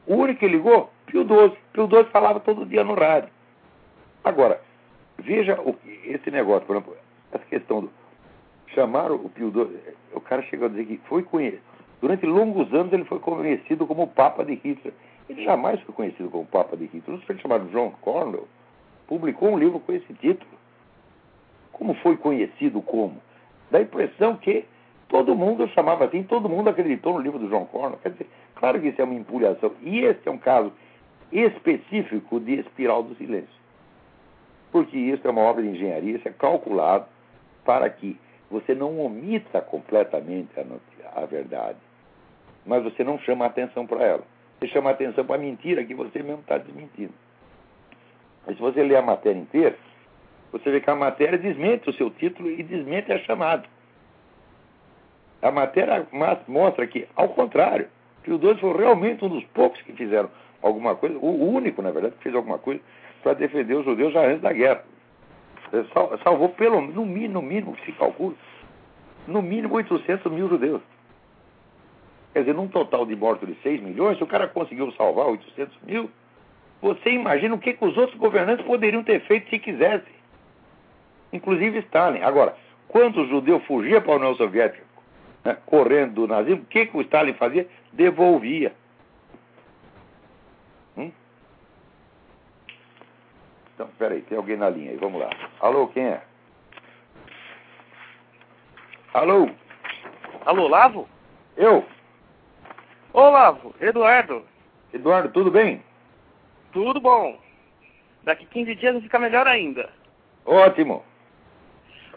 O 0.07 0.15
único 0.15 0.41
que 0.41 0.49
ligou, 0.49 0.91
Pio 1.07 1.23
XII. 1.23 1.57
Pio 1.73 1.89
XII 1.89 2.05
falava 2.11 2.41
todo 2.41 2.67
dia 2.67 2.85
no 2.85 2.95
rádio. 2.95 3.31
Agora, 4.25 4.61
veja 5.19 5.61
o, 5.61 5.75
esse 6.05 6.31
negócio, 6.31 6.67
por 6.67 6.77
exemplo, 6.77 6.97
essa 7.33 7.45
questão 7.45 7.81
do. 7.83 7.91
Chamaram 8.69 9.15
o 9.15 9.29
Pio 9.31 9.51
XII, 9.51 9.95
o 10.13 10.21
cara 10.21 10.43
chegou 10.43 10.67
a 10.67 10.71
dizer 10.71 10.85
que 10.87 11.01
foi 11.09 11.23
conhecido. 11.23 11.63
Durante 12.01 12.27
longos 12.27 12.73
anos 12.75 12.93
ele 12.93 13.05
foi 13.05 13.19
conhecido 13.21 13.87
como 13.87 14.03
o 14.03 14.09
Papa 14.09 14.45
de 14.45 14.55
Hitler. 14.55 14.93
Ele 15.31 15.45
jamais 15.45 15.81
foi 15.81 15.95
conhecido 15.95 16.29
como 16.29 16.45
Papa 16.45 16.77
de 16.77 16.85
Hitler. 16.85 17.17
Um 17.17 17.21
foi 17.23 17.39
chamado 17.39 17.71
John 17.71 17.93
Cornwell 18.03 18.47
publicou 19.07 19.51
um 19.51 19.59
livro 19.59 19.81
com 19.81 19.93
esse 19.93 20.13
título. 20.15 20.51
Como 21.73 21.95
foi 21.95 22.17
conhecido 22.17 22.81
como? 22.83 23.21
Dá 23.71 23.79
a 23.79 23.83
impressão 23.83 24.37
que 24.37 24.65
todo 25.09 25.35
mundo 25.35 25.69
chamava 25.69 26.05
assim, 26.05 26.23
todo 26.23 26.49
mundo 26.49 26.71
acreditou 26.71 27.15
no 27.15 27.21
livro 27.21 27.39
do 27.39 27.49
John 27.49 27.67
Cornwell. 27.67 27.99
Quer 28.03 28.13
dizer, 28.13 28.27
claro 28.57 28.81
que 28.81 28.89
isso 28.89 29.01
é 29.01 29.05
uma 29.05 29.15
empulhação. 29.15 29.73
E 29.83 30.01
esse 30.01 30.27
é 30.27 30.31
um 30.31 30.39
caso 30.39 30.73
específico 31.33 32.41
de 32.41 32.61
espiral 32.61 33.03
do 33.03 33.15
silêncio. 33.17 33.57
Porque 34.71 34.97
isso 34.97 35.27
é 35.27 35.31
uma 35.31 35.43
obra 35.43 35.63
de 35.63 35.69
engenharia, 35.69 36.17
isso 36.17 36.29
é 36.29 36.33
calculado 36.33 37.07
para 37.65 37.89
que 37.91 38.19
você 38.51 38.75
não 38.75 39.01
omita 39.01 39.61
completamente 39.61 40.51
a, 40.59 41.23
a 41.23 41.27
verdade, 41.27 41.79
mas 42.65 42.83
você 42.83 43.03
não 43.03 43.19
chama 43.19 43.47
atenção 43.47 43.87
para 43.87 44.05
ela. 44.05 44.23
Você 44.59 44.69
chama 44.69 44.91
atenção 44.91 45.25
para 45.25 45.37
a 45.37 45.39
mentira 45.39 45.85
que 45.85 45.95
você 45.95 46.23
mesmo 46.23 46.41
está 46.41 46.59
desmentindo. 46.59 47.13
Mas 48.47 48.57
se 48.57 48.63
você 48.63 48.83
ler 48.83 48.97
a 48.97 49.03
matéria 49.03 49.39
inteira, 49.39 49.77
você 50.53 50.71
vê 50.71 50.81
que 50.81 50.89
a 50.89 50.95
matéria 50.95 51.37
desmente 51.37 51.91
o 51.91 51.93
seu 51.93 52.11
título 52.11 52.51
e 52.51 52.63
desmente 52.63 53.13
a 53.13 53.19
chamada. 53.19 53.65
A 55.43 55.51
matéria 55.51 56.07
mostra 56.49 56.87
que, 56.87 57.07
ao 57.15 57.29
contrário, 57.31 57.89
que 58.25 58.33
o 58.33 58.39
XII 58.39 58.59
foi 58.59 58.77
realmente 58.77 59.25
um 59.25 59.29
dos 59.29 59.45
poucos 59.47 59.81
que 59.83 59.93
fizeram 59.93 60.31
alguma 60.67 60.95
coisa, 60.95 61.17
o 61.19 61.51
único, 61.53 61.83
na 61.83 61.91
verdade, 61.91 62.15
que 62.17 62.25
fez 62.25 62.35
alguma 62.35 62.59
coisa 62.59 62.81
para 63.23 63.35
defender 63.35 63.75
os 63.75 63.85
judeus 63.85 64.13
já 64.13 64.27
antes 64.27 64.43
da 64.43 64.53
guerra. 64.53 64.85
Salvou 66.23 66.51
pelo 66.51 66.81
no 66.81 67.05
mínimo, 67.05 67.35
no 67.35 67.43
mínimo, 67.43 67.77
se 67.85 67.93
calcula, 67.93 68.35
no 69.27 69.43
mínimo 69.43 69.75
800 69.75 70.31
mil 70.31 70.49
judeus. 70.49 70.81
Quer 72.33 72.41
dizer, 72.41 72.55
num 72.55 72.69
total 72.69 73.07
de 73.07 73.17
mortos 73.17 73.49
de 73.49 73.55
6 73.63 73.81
milhões, 73.81 74.19
se 74.19 74.25
o 74.25 74.27
cara 74.27 74.47
conseguiu 74.47 74.93
salvar 74.93 75.27
800 75.27 75.77
mil, 75.83 76.11
você 76.81 77.11
imagina 77.11 77.55
o 77.55 77.59
que, 77.59 77.73
que 77.73 77.85
os 77.85 77.97
outros 77.97 78.19
governantes 78.19 78.65
poderiam 78.67 79.03
ter 79.03 79.21
feito 79.23 79.49
se 79.49 79.59
quisessem. 79.59 80.15
Inclusive 81.33 81.79
Stalin. 81.81 82.21
Agora, 82.21 82.55
quando 82.89 83.23
o 83.23 83.27
judeu 83.27 83.59
fugia 83.61 84.01
para 84.01 84.13
a 84.13 84.17
União 84.17 84.35
Soviética, 84.35 84.85
né, 85.45 85.57
correndo 85.67 86.15
do 86.15 86.29
nazismo, 86.29 86.63
o 86.63 86.67
que, 86.67 86.87
que 86.87 86.97
o 86.97 87.01
Stalin 87.01 87.33
fazia? 87.35 87.67
Devolvia. 87.93 88.73
Então, 93.77 93.91
peraí, 93.99 94.23
tem 94.23 94.39
alguém 94.39 94.57
na 94.57 94.71
linha 94.71 94.91
aí, 94.91 94.97
vamos 94.97 95.21
lá. 95.21 95.29
Alô, 95.61 95.87
quem 95.89 96.03
é? 96.07 96.23
Alô? 99.13 99.51
Alô, 100.47 100.67
Lavo? 100.67 101.07
Eu? 101.59 101.85
Olavo, 103.13 103.75
Eduardo. 103.79 104.43
Eduardo, 104.95 105.29
tudo 105.29 105.51
bem? 105.51 105.85
Tudo 106.73 106.99
bom. 107.03 107.39
Daqui 108.25 108.47
15 108.47 108.75
dias 108.77 108.95
vai 108.95 109.03
ficar 109.03 109.19
melhor 109.19 109.47
ainda. 109.47 109.91
Ótimo. 110.47 111.05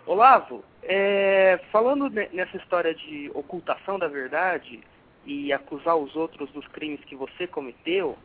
Olavo, 0.06 0.64
é, 0.84 1.60
falando 1.74 2.10
nessa 2.10 2.56
história 2.56 2.96
de 2.96 3.30
ocultação 3.34 4.00
da 4.00 4.08
verdade 4.08 4.80
e 5.26 5.52
acusar 5.52 5.98
os 5.98 6.16
outros 6.16 6.50
dos 6.52 6.66
crimes 6.70 7.04
que 7.04 7.18
você 7.18 7.46
cometeu, 7.46 8.18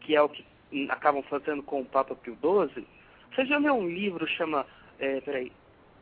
que 0.00 0.16
é 0.16 0.22
o 0.22 0.30
que 0.30 0.46
acabam 0.90 1.22
fazendo 1.22 1.62
com 1.62 1.80
o 1.80 1.84
Papa 1.84 2.14
Pio 2.14 2.36
XII, 2.40 2.86
você 3.34 3.44
já 3.46 3.58
leu 3.58 3.74
um 3.74 3.88
livro 3.88 4.26
chama, 4.26 4.66
é, 4.98 5.20
peraí, 5.20 5.52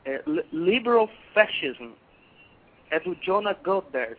é, 0.04 0.22
Liberal 0.52 1.08
Fascism, 1.32 1.90
é 2.90 3.00
do 3.00 3.14
Jonah 3.16 3.56
Goldberg. 3.64 4.16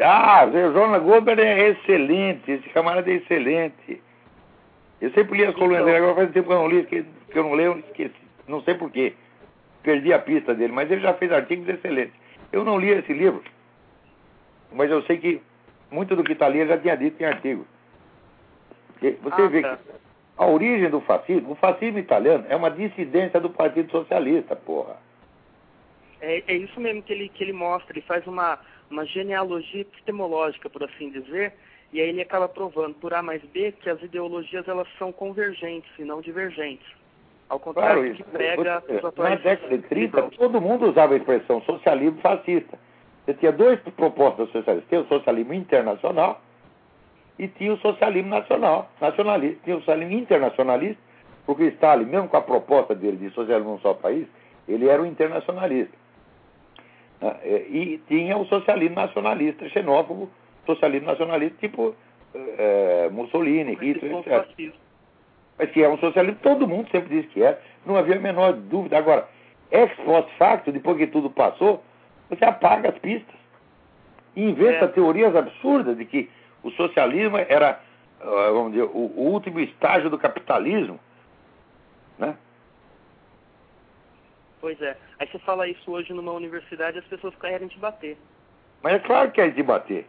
Ah, 0.00 0.46
o 0.46 0.72
Jonas 0.72 1.02
Goldberg 1.02 1.42
é 1.42 1.68
excelente, 1.68 2.50
esse 2.50 2.68
camarada 2.70 3.10
é 3.10 3.14
excelente. 3.14 4.02
Eu 5.00 5.10
sempre 5.12 5.38
li 5.38 5.46
as 5.46 5.54
colunas 5.54 5.84
dele, 5.84 5.98
agora 5.98 6.14
faz 6.16 6.32
tempo 6.32 6.48
que 6.48 6.54
eu 6.54 6.58
não 6.58 6.68
li, 6.68 6.84
que, 6.84 7.02
que 7.02 7.38
eu 7.38 7.44
não 7.44 7.54
leio, 7.54 7.78
esqueci. 7.78 8.14
Não 8.48 8.62
sei 8.62 8.74
porquê. 8.74 9.14
Perdi 9.82 10.12
a 10.12 10.18
pista 10.18 10.54
dele, 10.54 10.72
mas 10.72 10.90
ele 10.90 11.00
já 11.00 11.14
fez 11.14 11.32
artigos 11.32 11.68
excelentes. 11.68 12.14
Eu 12.52 12.64
não 12.64 12.78
li 12.78 12.90
esse 12.90 13.12
livro, 13.12 13.42
mas 14.72 14.90
eu 14.90 15.02
sei 15.04 15.18
que 15.18 15.40
muito 15.90 16.14
do 16.14 16.24
que 16.24 16.32
está 16.32 16.46
ali 16.46 16.60
ele 16.60 16.68
já 16.68 16.78
tinha 16.78 16.96
dito 16.96 17.20
em 17.22 17.26
artigo. 17.26 17.66
Você 19.00 19.42
ah, 19.42 19.46
vê 19.46 19.62
tá. 19.62 19.76
que 19.76 19.82
a 20.36 20.46
origem 20.46 20.90
do 20.90 21.00
fascismo, 21.00 21.52
o 21.52 21.54
fascismo 21.56 21.98
italiano 21.98 22.44
é 22.48 22.56
uma 22.56 22.70
dissidência 22.70 23.40
do 23.40 23.50
Partido 23.50 23.90
Socialista, 23.90 24.56
porra. 24.56 24.96
É, 26.20 26.42
é 26.46 26.54
isso 26.54 26.78
mesmo 26.80 27.02
que 27.02 27.12
ele, 27.12 27.28
que 27.28 27.42
ele 27.42 27.52
mostra, 27.52 27.92
ele 27.92 28.02
faz 28.02 28.26
uma 28.26 28.58
uma 28.90 29.06
genealogia 29.06 29.82
epistemológica, 29.82 30.68
por 30.68 30.82
assim 30.82 31.10
dizer, 31.10 31.54
e 31.92 32.00
aí 32.00 32.08
ele 32.08 32.22
acaba 32.22 32.48
provando 32.48 32.94
por 32.94 33.14
A 33.14 33.22
mais 33.22 33.42
B 33.42 33.72
que 33.72 33.88
as 33.88 34.02
ideologias 34.02 34.66
elas 34.66 34.88
são 34.98 35.12
convergentes 35.12 35.90
e 35.98 36.04
não 36.04 36.20
divergentes. 36.20 36.86
Ao 37.48 37.58
contrário 37.58 38.02
claro, 38.02 38.08
do 38.10 38.16
que 38.16 38.22
prega 38.24 38.82
os 38.88 39.04
atuais... 39.04 39.30
Na 39.30 39.50
década 39.50 39.78
de 39.78 39.84
30, 39.84 40.22
todo 40.30 40.60
mundo 40.60 40.88
usava 40.88 41.14
a 41.14 41.16
expressão 41.16 41.62
socialismo 41.62 42.20
fascista. 42.20 42.78
Você 43.24 43.34
tinha 43.34 43.52
duas 43.52 43.80
propostas 43.80 44.50
socialistas. 44.50 45.04
O 45.04 45.08
socialismo 45.08 45.54
internacional 45.54 46.40
e 47.40 47.48
tinha 47.48 47.72
o 47.72 47.78
socialismo 47.78 48.28
nacional, 48.28 48.90
nacionalista. 49.00 49.60
Tinha 49.64 49.76
o 49.76 49.80
socialismo 49.80 50.18
internacionalista, 50.18 51.02
porque 51.46 51.68
Stalin, 51.68 52.04
mesmo 52.04 52.28
com 52.28 52.36
a 52.36 52.42
proposta 52.42 52.94
dele 52.94 53.16
de 53.16 53.30
socialismo 53.30 53.72
num 53.72 53.78
só 53.80 53.94
país, 53.94 54.26
ele 54.68 54.86
era 54.86 55.00
um 55.00 55.06
internacionalista. 55.06 55.96
Né? 57.18 57.36
É, 57.42 57.66
e 57.70 57.98
tinha 58.06 58.36
o 58.36 58.44
socialismo 58.44 58.96
nacionalista, 58.96 59.66
xenófobo, 59.70 60.28
socialismo 60.66 61.06
nacionalista 61.06 61.56
tipo 61.60 61.94
é, 62.34 63.08
Mussolini, 63.10 63.72
Hitler, 63.72 64.18
etc. 64.18 64.74
Mas 65.58 65.70
que 65.70 65.82
é 65.82 65.88
um 65.88 65.96
socialismo, 65.96 66.38
todo 66.42 66.68
mundo 66.68 66.90
sempre 66.90 67.22
disse 67.22 67.28
que 67.28 67.42
é. 67.42 67.58
Não 67.86 67.96
havia 67.96 68.16
a 68.16 68.20
menor 68.20 68.52
dúvida. 68.52 68.98
Agora, 68.98 69.26
ex 69.70 69.90
post 70.04 70.30
facto, 70.36 70.70
depois 70.70 70.98
que 70.98 71.06
tudo 71.06 71.30
passou, 71.30 71.82
você 72.28 72.44
apaga 72.44 72.90
as 72.90 72.98
pistas. 72.98 73.34
E 74.36 74.44
inventa 74.44 74.84
é. 74.84 74.88
teorias 74.88 75.34
absurdas 75.34 75.96
de 75.96 76.04
que 76.04 76.28
o 76.62 76.70
socialismo 76.72 77.36
era, 77.36 77.80
ah, 78.20 78.50
vamos 78.52 78.72
dizer, 78.72 78.84
o, 78.84 79.12
o 79.16 79.32
último 79.32 79.60
estágio 79.60 80.10
do 80.10 80.18
capitalismo. 80.18 80.98
Né? 82.18 82.36
Pois 84.60 84.80
é. 84.82 84.96
Aí 85.18 85.26
você 85.28 85.38
fala 85.40 85.68
isso 85.68 85.90
hoje 85.90 86.12
numa 86.12 86.32
universidade 86.32 86.98
as 86.98 87.04
pessoas 87.06 87.34
querem 87.36 87.68
te 87.68 87.78
bater. 87.78 88.16
Mas 88.82 88.94
é 88.94 88.98
claro 88.98 89.28
que 89.28 89.36
querem 89.36 89.52
te 89.52 89.62
bater. 89.62 90.06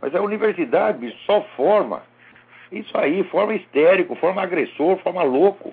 Mas 0.00 0.14
a 0.14 0.20
universidade 0.20 1.16
só 1.24 1.42
forma 1.56 2.02
isso 2.70 2.96
aí, 2.98 3.22
forma 3.24 3.54
histérico, 3.54 4.14
forma 4.16 4.42
agressor, 4.42 4.98
forma 4.98 5.22
louco. 5.22 5.72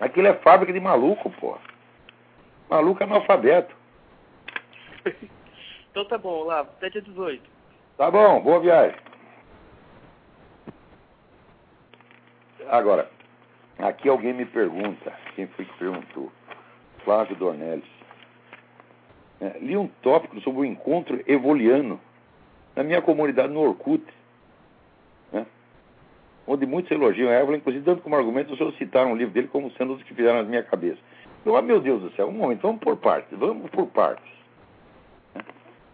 Aquilo 0.00 0.26
é 0.26 0.34
fábrica 0.34 0.72
de 0.72 0.80
maluco, 0.80 1.30
pô. 1.30 1.56
Maluco 2.68 3.02
é 3.02 3.06
analfabeto. 3.06 3.74
então 5.90 6.04
tá 6.06 6.16
bom, 6.16 6.44
lá, 6.44 6.60
até 6.60 6.88
dia 6.88 7.02
18. 7.02 7.51
Tá 8.02 8.10
bom, 8.10 8.40
boa 8.40 8.58
viagem. 8.58 8.96
Agora, 12.68 13.08
aqui 13.78 14.08
alguém 14.08 14.32
me 14.32 14.44
pergunta, 14.44 15.12
quem 15.36 15.46
foi 15.46 15.64
que 15.64 15.78
perguntou? 15.78 16.32
Flávio 17.04 17.36
Dornelles. 17.36 17.88
É, 19.40 19.56
li 19.60 19.76
um 19.76 19.86
tópico 20.02 20.40
sobre 20.40 20.62
o 20.62 20.64
encontro 20.64 21.22
evoliano 21.28 22.00
na 22.74 22.82
minha 22.82 23.00
comunidade 23.00 23.52
no 23.52 23.60
Orkut 23.60 24.04
onde 26.44 26.66
muitos 26.66 26.90
elogiam 26.90 27.30
a 27.30 27.34
Evelyn, 27.34 27.58
inclusive 27.58 27.84
dando 27.84 28.02
como 28.02 28.16
argumento 28.16 28.50
os 28.50 28.58
senhores 28.58 28.76
citaram 28.78 29.12
o 29.12 29.16
livro 29.16 29.32
dele 29.32 29.46
como 29.46 29.70
sendo 29.74 29.92
os 29.92 30.02
que 30.02 30.12
fizeram 30.12 30.42
na 30.42 30.48
minha 30.48 30.64
cabeça. 30.64 30.98
Eu, 31.46 31.56
ah, 31.56 31.62
meu 31.62 31.78
Deus 31.78 32.02
do 32.02 32.10
céu, 32.16 32.26
um 32.26 32.32
momento, 32.32 32.62
vamos 32.62 32.80
por 32.80 32.96
partes, 32.96 33.38
vamos 33.38 33.70
por 33.70 33.86
partes. 33.86 34.41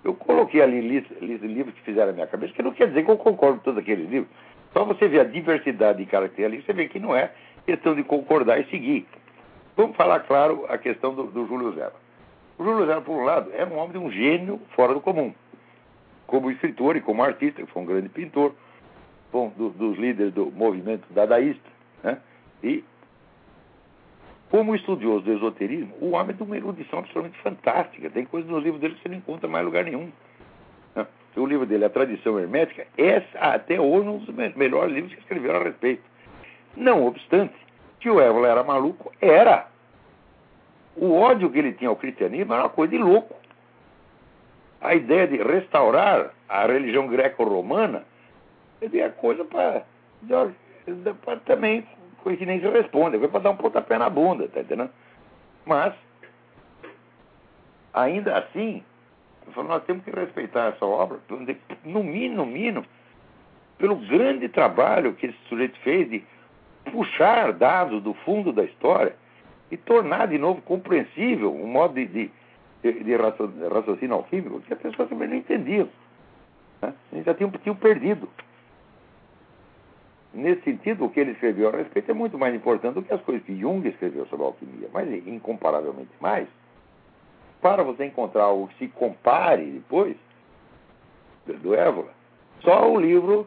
Eu 0.09 0.15
coloquei 0.15 0.63
ali 0.63 0.81
lista, 0.81 1.15
livros 1.21 1.75
que 1.75 1.83
fizeram 1.83 2.07
na 2.07 2.13
minha 2.15 2.27
cabeça, 2.27 2.55
que 2.55 2.63
não 2.63 2.73
quer 2.73 2.89
dizer 2.89 3.05
que 3.05 3.11
eu 3.11 3.19
concordo 3.19 3.59
com 3.59 3.65
todos 3.65 3.79
aqueles 3.79 4.09
livros. 4.09 4.31
Só 4.73 4.83
você 4.83 5.07
ver 5.07 5.21
a 5.21 5.25
diversidade 5.25 5.99
de 5.99 6.07
caracteres 6.07 6.51
ali, 6.51 6.63
você 6.63 6.73
vê 6.73 6.89
que 6.89 6.99
não 6.99 7.15
é 7.15 7.31
questão 7.67 7.95
de 7.95 8.03
concordar 8.03 8.59
e 8.59 8.65
seguir. 8.71 9.07
Vamos 9.77 9.95
falar, 9.99 10.21
claro, 10.21 10.65
a 10.71 10.79
questão 10.79 11.15
do, 11.15 11.25
do 11.25 11.47
Júlio 11.47 11.75
Zero. 11.75 11.93
O 12.57 12.65
Júlio 12.65 12.87
Zero, 12.87 13.03
por 13.03 13.21
um 13.21 13.25
lado, 13.25 13.51
era 13.53 13.69
um 13.69 13.77
homem 13.77 13.93
de 13.93 13.99
um 13.99 14.11
gênio 14.11 14.59
fora 14.75 14.95
do 14.95 15.01
comum. 15.03 15.35
Como 16.27 16.51
escritor 16.51 16.97
e 16.97 17.03
como 17.03 17.23
artista, 17.23 17.63
que 17.63 17.71
foi 17.71 17.83
um 17.83 17.87
grande 17.87 18.09
pintor 18.09 18.55
bom, 19.31 19.53
do, 19.59 19.69
dos 19.69 19.99
líderes 19.99 20.33
do 20.33 20.51
movimento 20.51 21.05
dadaísta. 21.11 21.69
Né? 22.03 22.17
E, 22.65 22.83
como 24.51 24.75
estudioso 24.75 25.25
do 25.25 25.33
esoterismo, 25.33 25.95
o 26.01 26.13
homem 26.13 26.31
é 26.31 26.33
de 26.33 26.43
uma 26.43 26.57
erudição 26.57 27.01
absolutamente 27.01 27.39
fantástica. 27.43 28.09
Tem 28.09 28.25
coisas 28.25 28.51
nos 28.51 28.63
livros 28.63 28.81
dele 28.81 28.95
que 28.95 29.03
você 29.03 29.09
não 29.09 29.19
encontra 29.19 29.49
mais 29.49 29.65
lugar 29.65 29.85
nenhum. 29.85 30.11
Né? 30.95 31.07
O 31.37 31.47
livro 31.47 31.67
dele, 31.67 31.85
A 31.85 31.91
Tradição 31.91 32.39
Hermética, 32.39 32.87
é 32.97 33.23
até 33.39 33.79
hoje 33.79 34.09
um 34.09 34.19
dos 34.19 34.35
melhores 34.57 34.95
livros 34.95 35.13
que 35.15 35.21
escreveram 35.21 35.61
a 35.61 35.65
respeito. 35.65 36.03
Não 36.77 37.07
obstante, 37.07 37.55
que 38.01 38.09
o 38.09 38.21
Évola 38.21 38.49
era 38.49 38.65
maluco, 38.65 39.13
era. 39.21 39.69
O 40.97 41.13
ódio 41.13 41.51
que 41.51 41.59
ele 41.59 41.73
tinha 41.73 41.91
ao 41.91 41.97
cristianismo 41.97 42.53
era 42.53 42.63
uma 42.63 42.69
coisa 42.71 42.93
de 42.93 42.99
louco. 42.99 43.37
A 44.81 44.95
ideia 44.95 45.27
de 45.27 45.37
restaurar 45.37 46.33
a 46.49 46.67
religião 46.67 47.07
greco-romana 47.07 48.05
é 48.81 49.09
coisa 49.11 49.45
para 49.45 49.85
também 51.45 51.87
coisa 52.29 52.39
que 52.39 52.47
nem 52.47 52.61
se 52.61 52.69
responde, 52.69 53.17
é 53.17 53.29
para 53.29 53.41
dar 53.41 53.51
um 53.51 53.57
pontapé 53.57 53.97
na 53.97 54.11
bunda, 54.11 54.49
tá 54.49 54.61
entendendo? 54.61 54.91
Mas, 55.65 55.95
ainda 57.95 58.37
assim, 58.37 58.83
nós 59.57 59.83
temos 59.85 60.05
que 60.05 60.11
respeitar 60.11 60.75
essa 60.75 60.85
obra, 60.85 61.19
no 61.85 62.05
mínimo, 62.05 62.37
no 62.37 62.47
mínimo, 62.47 62.85
pelo 63.79 63.97
grande 63.97 64.49
trabalho 64.49 65.15
que 65.15 65.27
esse 65.27 65.39
sujeito 65.49 65.79
fez 65.81 66.11
de 66.11 66.23
puxar 66.93 67.53
dados 67.53 68.03
do 68.03 68.13
fundo 68.13 68.53
da 68.53 68.65
história 68.65 69.15
e 69.71 69.77
tornar 69.77 70.29
de 70.29 70.37
novo 70.37 70.61
compreensível 70.63 71.55
um 71.55 71.67
modo 71.67 71.95
de, 71.95 72.07
de, 72.07 72.31
de, 72.83 73.17
raciocínio 73.17 74.17
alquímico 74.17 74.61
que 74.61 74.75
as 74.75 74.81
pessoas 74.81 75.09
também 75.09 75.29
não 75.29 75.37
entendiam. 75.37 75.89
Né? 76.83 76.93
Eles 77.13 77.25
já 77.25 77.35
tinham, 77.35 77.51
tinham 77.51 77.77
perdido. 77.77 78.29
Nesse 80.33 80.63
sentido, 80.63 81.05
o 81.05 81.11
que 81.11 81.21
ele 81.21 81.33
escreveu 81.33 81.71
a 81.71 81.77
respeito 81.77 82.11
é 82.11 82.15
muito 82.15 82.39
mais 82.39 82.55
importante 82.55 82.95
do 82.95 83.03
que 83.03 83.13
as 83.13 83.21
coisas 83.23 83.45
que 83.45 83.59
Jung 83.59 83.87
escreveu 83.89 84.27
sobre 84.27 84.45
a 84.45 84.49
alquimia, 84.49 84.89
mas 84.93 85.27
incomparavelmente 85.27 86.11
mais. 86.21 86.47
Para 87.61 87.83
você 87.83 88.05
encontrar 88.05 88.45
algo 88.45 88.69
que 88.69 88.79
se 88.79 88.89
compare 88.89 89.65
depois 89.65 90.17
do 91.47 91.75
Évola, 91.75 92.13
só 92.61 92.93
o 92.93 93.01
livro 93.01 93.47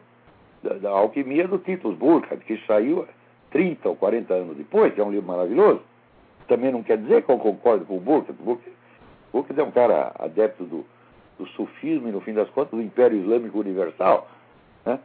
da, 0.62 0.74
da 0.74 0.90
Alquimia 0.90 1.46
do 1.46 1.58
Titus 1.58 1.96
Burkhardt, 1.96 2.44
que 2.44 2.58
saiu 2.66 3.06
30 3.50 3.88
ou 3.88 3.96
40 3.96 4.34
anos 4.34 4.56
depois, 4.56 4.92
que 4.92 5.00
é 5.00 5.04
um 5.04 5.10
livro 5.10 5.26
maravilhoso. 5.26 5.82
Também 6.48 6.72
não 6.72 6.82
quer 6.82 6.98
dizer 6.98 7.22
que 7.22 7.30
eu 7.30 7.38
concordo 7.38 7.84
com 7.84 7.96
o 7.96 8.00
Burkhardt. 8.00 8.42
Burkhardt, 8.42 8.76
Burkhardt 9.32 9.60
é 9.60 9.64
um 9.64 9.70
cara 9.70 10.12
adepto 10.18 10.64
do, 10.64 10.84
do 11.38 11.46
sufismo 11.48 12.08
e, 12.08 12.12
no 12.12 12.20
fim 12.20 12.34
das 12.34 12.50
contas, 12.50 12.72
do 12.72 12.82
Império 12.82 13.18
Islâmico 13.18 13.58
Universal. 13.58 14.28
Né? 14.84 14.98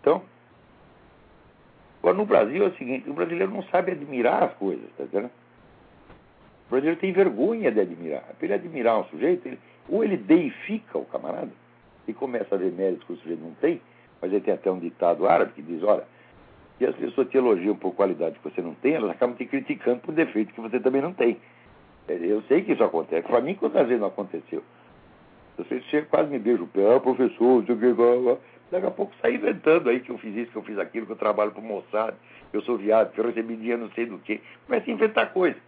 Então, 0.00 0.22
Agora, 2.00 2.16
no 2.16 2.26
Brasil 2.26 2.64
é 2.64 2.68
o 2.68 2.74
seguinte: 2.74 3.08
o 3.08 3.14
brasileiro 3.14 3.52
não 3.52 3.62
sabe 3.64 3.92
admirar 3.92 4.42
as 4.42 4.54
coisas, 4.54 4.88
tá 4.96 5.04
entendendo? 5.04 5.30
O 6.66 6.70
brasileiro 6.70 7.00
tem 7.00 7.12
vergonha 7.12 7.70
de 7.72 7.80
admirar. 7.80 8.22
Para 8.22 8.46
ele 8.46 8.54
admirar 8.54 8.98
um 8.98 9.04
sujeito, 9.04 9.46
ele, 9.46 9.58
ou 9.88 10.04
ele 10.04 10.16
deifica 10.16 10.98
o 10.98 11.04
camarada 11.04 11.50
e 12.06 12.12
começa 12.12 12.54
a 12.54 12.58
ver 12.58 12.72
méritos 12.72 13.06
que 13.06 13.12
o 13.12 13.16
sujeito 13.16 13.42
não 13.42 13.54
tem, 13.54 13.80
mas 14.20 14.32
ele 14.32 14.40
tem 14.40 14.54
até 14.54 14.70
um 14.70 14.78
ditado 14.78 15.26
árabe 15.26 15.52
que 15.54 15.62
diz: 15.62 15.82
olha, 15.82 16.04
se 16.78 16.86
as 16.86 16.94
pessoas 16.94 17.28
te 17.28 17.36
elogiam 17.36 17.74
por 17.74 17.94
qualidade 17.94 18.38
que 18.38 18.48
você 18.48 18.62
não 18.62 18.74
tem, 18.74 18.94
elas 18.94 19.10
acabam 19.10 19.36
te 19.36 19.44
criticando 19.44 20.00
por 20.00 20.14
defeito 20.14 20.54
que 20.54 20.60
você 20.60 20.78
também 20.78 21.02
não 21.02 21.12
tem. 21.12 21.38
É, 22.06 22.14
eu 22.14 22.42
sei 22.42 22.62
que 22.62 22.72
isso 22.72 22.84
acontece. 22.84 23.26
Para 23.26 23.40
mim, 23.40 23.54
quantas 23.54 23.86
vezes 23.86 24.00
não 24.00 24.08
aconteceu? 24.08 24.62
Você 25.58 25.80
chega, 25.82 26.06
quase 26.06 26.30
me 26.30 26.38
beija 26.38 26.62
o 26.62 26.68
pé, 26.68 26.94
ah, 26.94 27.00
professor, 27.00 27.60
não 27.60 27.66
sei 27.66 27.74
o 27.74 27.78
que, 27.78 28.38
Daqui 28.70 28.86
a 28.86 28.90
pouco 28.90 29.14
sai 29.22 29.34
inventando 29.34 29.88
aí 29.88 30.00
que 30.00 30.10
eu 30.10 30.18
fiz 30.18 30.34
isso, 30.36 30.52
que 30.52 30.58
eu 30.58 30.62
fiz 30.62 30.78
aquilo, 30.78 31.06
que 31.06 31.12
eu 31.12 31.16
trabalho 31.16 31.52
para 31.52 31.60
o 31.60 31.64
Mossad, 31.64 32.14
que 32.50 32.56
eu 32.56 32.62
sou 32.62 32.76
viado, 32.76 33.12
que 33.12 33.20
eu 33.20 33.26
recebi 33.26 33.56
dinheiro 33.56 33.82
não 33.82 33.90
sei 33.92 34.06
do 34.06 34.18
que. 34.18 34.40
Começa 34.66 34.90
a 34.90 34.92
inventar 34.92 35.32
coisa. 35.32 35.58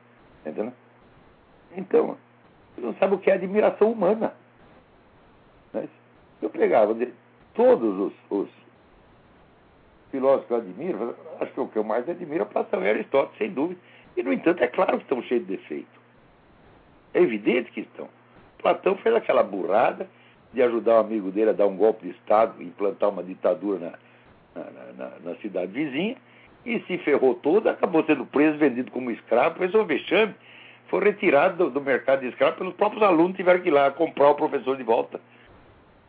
Entendeu? 0.40 0.72
Então, 1.76 2.16
você 2.74 2.80
não 2.82 2.94
sabe 2.94 3.14
o 3.14 3.18
que 3.18 3.30
é 3.30 3.34
admiração 3.34 3.90
humana. 3.90 4.34
Mas 5.72 5.88
eu 6.42 6.50
pegava 6.50 6.94
todos 7.54 7.98
os, 7.98 8.12
os 8.30 8.48
filósofos 10.10 10.46
que 10.46 10.52
eu 10.52 10.56
admiro, 10.58 11.16
acho 11.40 11.52
que 11.52 11.60
o 11.60 11.68
que 11.68 11.78
eu 11.78 11.84
mais 11.84 12.08
admiro 12.08 12.42
é 12.42 12.46
Platão 12.46 12.82
e 12.82 12.88
Aristóteles, 12.88 13.38
sem 13.38 13.50
dúvida. 13.50 13.80
E, 14.16 14.22
no 14.22 14.32
entanto, 14.32 14.62
é 14.62 14.66
claro 14.66 14.98
que 14.98 15.04
estão 15.04 15.22
cheios 15.22 15.46
de 15.46 15.56
defeito. 15.56 16.00
É 17.14 17.22
evidente 17.22 17.70
que 17.70 17.80
estão. 17.80 18.08
Platão 18.58 18.96
fez 18.96 19.14
aquela 19.14 19.42
burrada 19.42 20.08
de 20.52 20.62
ajudar 20.62 20.96
o 20.96 21.00
amigo 21.00 21.30
dele 21.30 21.50
a 21.50 21.54
dar 21.54 21.66
um 21.66 21.76
golpe 21.76 22.06
de 22.06 22.10
Estado, 22.12 22.62
implantar 22.62 23.08
uma 23.08 23.22
ditadura 23.22 23.96
na, 24.54 24.62
na, 24.62 24.92
na, 24.96 25.12
na 25.20 25.34
cidade 25.36 25.72
vizinha, 25.72 26.16
e 26.64 26.80
se 26.80 26.98
ferrou 26.98 27.34
todo, 27.34 27.68
acabou 27.68 28.04
sendo 28.04 28.26
preso, 28.26 28.58
vendido 28.58 28.90
como 28.90 29.10
escravo, 29.10 29.58
fez 29.58 29.74
um 29.74 29.84
vexame, 29.84 30.34
foi 30.88 31.04
retirado 31.04 31.56
do, 31.56 31.70
do, 31.70 31.80
mercado 31.80 32.20
de 32.20 32.28
escravo 32.28 32.56
pelos 32.56 32.74
próprios 32.74 33.02
alunos, 33.02 33.36
tiveram 33.36 33.60
que 33.60 33.68
ir 33.68 33.72
lá 33.72 33.90
comprar 33.90 34.30
o 34.30 34.34
professor 34.34 34.76
de 34.76 34.82
volta. 34.82 35.20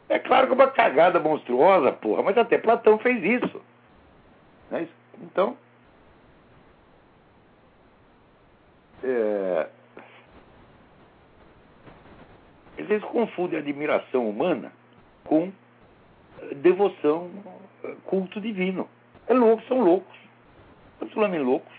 É 0.10 0.20
claro 0.20 0.48
que 0.48 0.54
é 0.54 0.56
uma 0.56 0.68
cagada 0.68 1.20
monstruosa, 1.20 1.92
porra, 1.94 2.24
mas 2.24 2.38
até 2.38 2.58
Platão 2.58 2.98
fez 2.98 3.24
isso. 3.24 3.62
É 4.72 4.82
isso? 4.82 4.94
Então, 5.22 5.56
é, 9.04 9.68
Às 12.82 12.88
vezes 12.88 13.04
confundem 13.06 13.60
admiração 13.60 14.28
humana 14.28 14.72
com 15.24 15.52
eh, 16.42 16.56
devoção, 16.56 17.30
eh, 17.84 17.96
culto 18.06 18.42
divino. 18.42 18.90
É 19.28 19.34
louco, 19.34 19.64
são 19.68 19.82
loucos. 19.82 20.18
Absolutamente 21.00 21.44
loucos. 21.44 21.74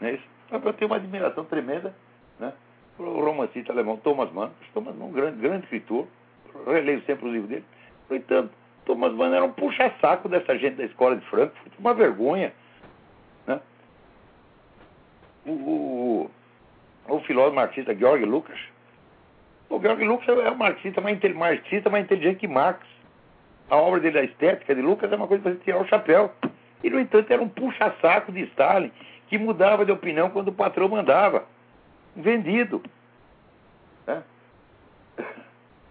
Não 0.00 0.08
é 0.08 0.12
isso? 0.14 0.24
Eu 0.50 0.72
tenho 0.72 0.90
uma 0.90 0.96
admiração 0.96 1.44
tremenda 1.44 1.94
né, 2.38 2.52
para 2.96 3.06
o 3.06 3.22
romancista 3.22 3.72
alemão 3.72 3.98
Thomas 3.98 4.32
Mann. 4.32 4.50
Thomas 4.72 4.96
Mann, 4.96 5.08
um 5.08 5.12
grande, 5.12 5.40
grande 5.40 5.64
escritor. 5.64 6.06
Releio 6.66 7.02
sempre 7.04 7.26
os 7.26 7.32
livros 7.32 7.50
dele. 7.50 7.64
No 8.08 8.16
entanto, 8.16 8.50
Thomas 8.86 9.12
Mann 9.12 9.34
era 9.34 9.44
um 9.44 9.52
puxa-saco 9.52 10.28
dessa 10.28 10.58
gente 10.58 10.76
da 10.76 10.84
escola 10.84 11.16
de 11.16 11.26
Frankfurt. 11.26 11.72
Uma 11.78 11.92
vergonha. 11.92 12.52
Né? 13.46 13.60
O, 15.44 15.50
o, 15.50 16.30
o 17.08 17.20
filósofo 17.20 17.56
marxista 17.56 17.94
Georg 17.94 18.24
Lucas 18.24 18.58
o 19.70 19.80
Georg 19.80 20.04
Lucas 20.04 20.28
é 20.28 20.50
um 20.50 20.56
marxista 20.56 21.00
mais, 21.00 21.18
marxista 21.34 21.88
mais 21.88 22.04
inteligente 22.04 22.40
que 22.40 22.48
Marx. 22.48 22.84
A 23.70 23.76
obra 23.76 24.00
dele, 24.00 24.18
a 24.18 24.24
estética 24.24 24.74
de 24.74 24.82
Lucas, 24.82 25.10
é 25.12 25.16
uma 25.16 25.28
coisa 25.28 25.44
para 25.44 25.52
você 25.52 25.60
tirar 25.60 25.80
o 25.80 25.86
chapéu. 25.86 26.32
E, 26.82 26.90
no 26.90 26.98
entanto, 26.98 27.30
era 27.30 27.40
um 27.40 27.48
puxa-saco 27.48 28.32
de 28.32 28.40
Stalin 28.48 28.90
que 29.28 29.38
mudava 29.38 29.84
de 29.84 29.92
opinião 29.92 30.28
quando 30.28 30.48
o 30.48 30.52
patrão 30.52 30.88
mandava. 30.88 31.44
Vendido. 32.16 32.82
É? 34.08 34.20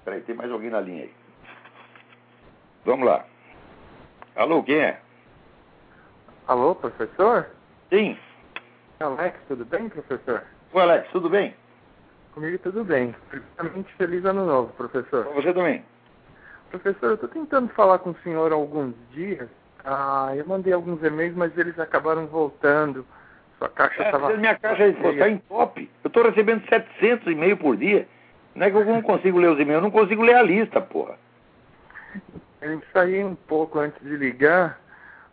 Peraí, 0.03 0.21
tem 0.21 0.35
mais 0.35 0.51
alguém 0.51 0.69
na 0.69 0.81
linha 0.81 1.03
aí. 1.03 1.13
Vamos 2.83 3.07
lá. 3.07 3.25
Alô, 4.35 4.61
quem 4.61 4.75
é? 4.75 4.99
Alô, 6.47 6.75
professor? 6.75 7.49
Sim. 7.89 8.17
Alex, 8.99 9.39
tudo 9.47 9.63
bem, 9.63 9.87
professor? 9.87 10.43
Oi, 10.73 10.81
Alex, 10.81 11.09
tudo 11.11 11.29
bem? 11.29 11.55
Comigo 12.39 12.57
tudo 12.59 12.85
bem. 12.85 13.13
Primeiramente, 13.29 13.93
feliz 13.95 14.23
ano 14.23 14.45
novo, 14.45 14.71
professor. 14.75 15.25
Você 15.33 15.53
também. 15.53 15.83
Professor, 16.69 17.07
eu 17.07 17.13
estou 17.15 17.27
tentando 17.27 17.67
falar 17.73 17.99
com 17.99 18.11
o 18.11 18.15
senhor 18.23 18.53
há 18.53 18.55
alguns 18.55 18.95
dias. 19.11 19.49
Ah, 19.83 20.31
eu 20.33 20.47
mandei 20.47 20.71
alguns 20.71 21.03
e-mails, 21.03 21.35
mas 21.35 21.57
eles 21.57 21.77
acabaram 21.77 22.27
voltando. 22.27 23.05
Sua 23.57 23.67
caixa 23.67 24.03
estava... 24.03 24.31
É, 24.31 24.37
minha 24.37 24.55
caixa 24.57 24.87
está 24.87 25.27
em 25.27 25.39
top. 25.39 25.91
Eu 26.01 26.07
estou 26.07 26.23
recebendo 26.23 26.65
700 26.69 27.27
e-mails 27.27 27.59
por 27.59 27.75
dia. 27.75 28.07
Não 28.55 28.65
é 28.65 28.71
que 28.71 28.77
eu 28.77 28.85
não 28.85 29.01
consigo 29.01 29.37
ler 29.37 29.49
os 29.49 29.59
e-mails, 29.59 29.83
eu 29.83 29.89
não 29.89 29.91
consigo 29.91 30.21
ler 30.21 30.35
a 30.35 30.41
lista, 30.41 30.79
porra. 30.79 31.17
Eu 32.61 32.73
ensaiei 32.73 33.21
um 33.21 33.35
pouco 33.35 33.79
antes 33.79 34.01
de 34.01 34.15
ligar 34.15 34.79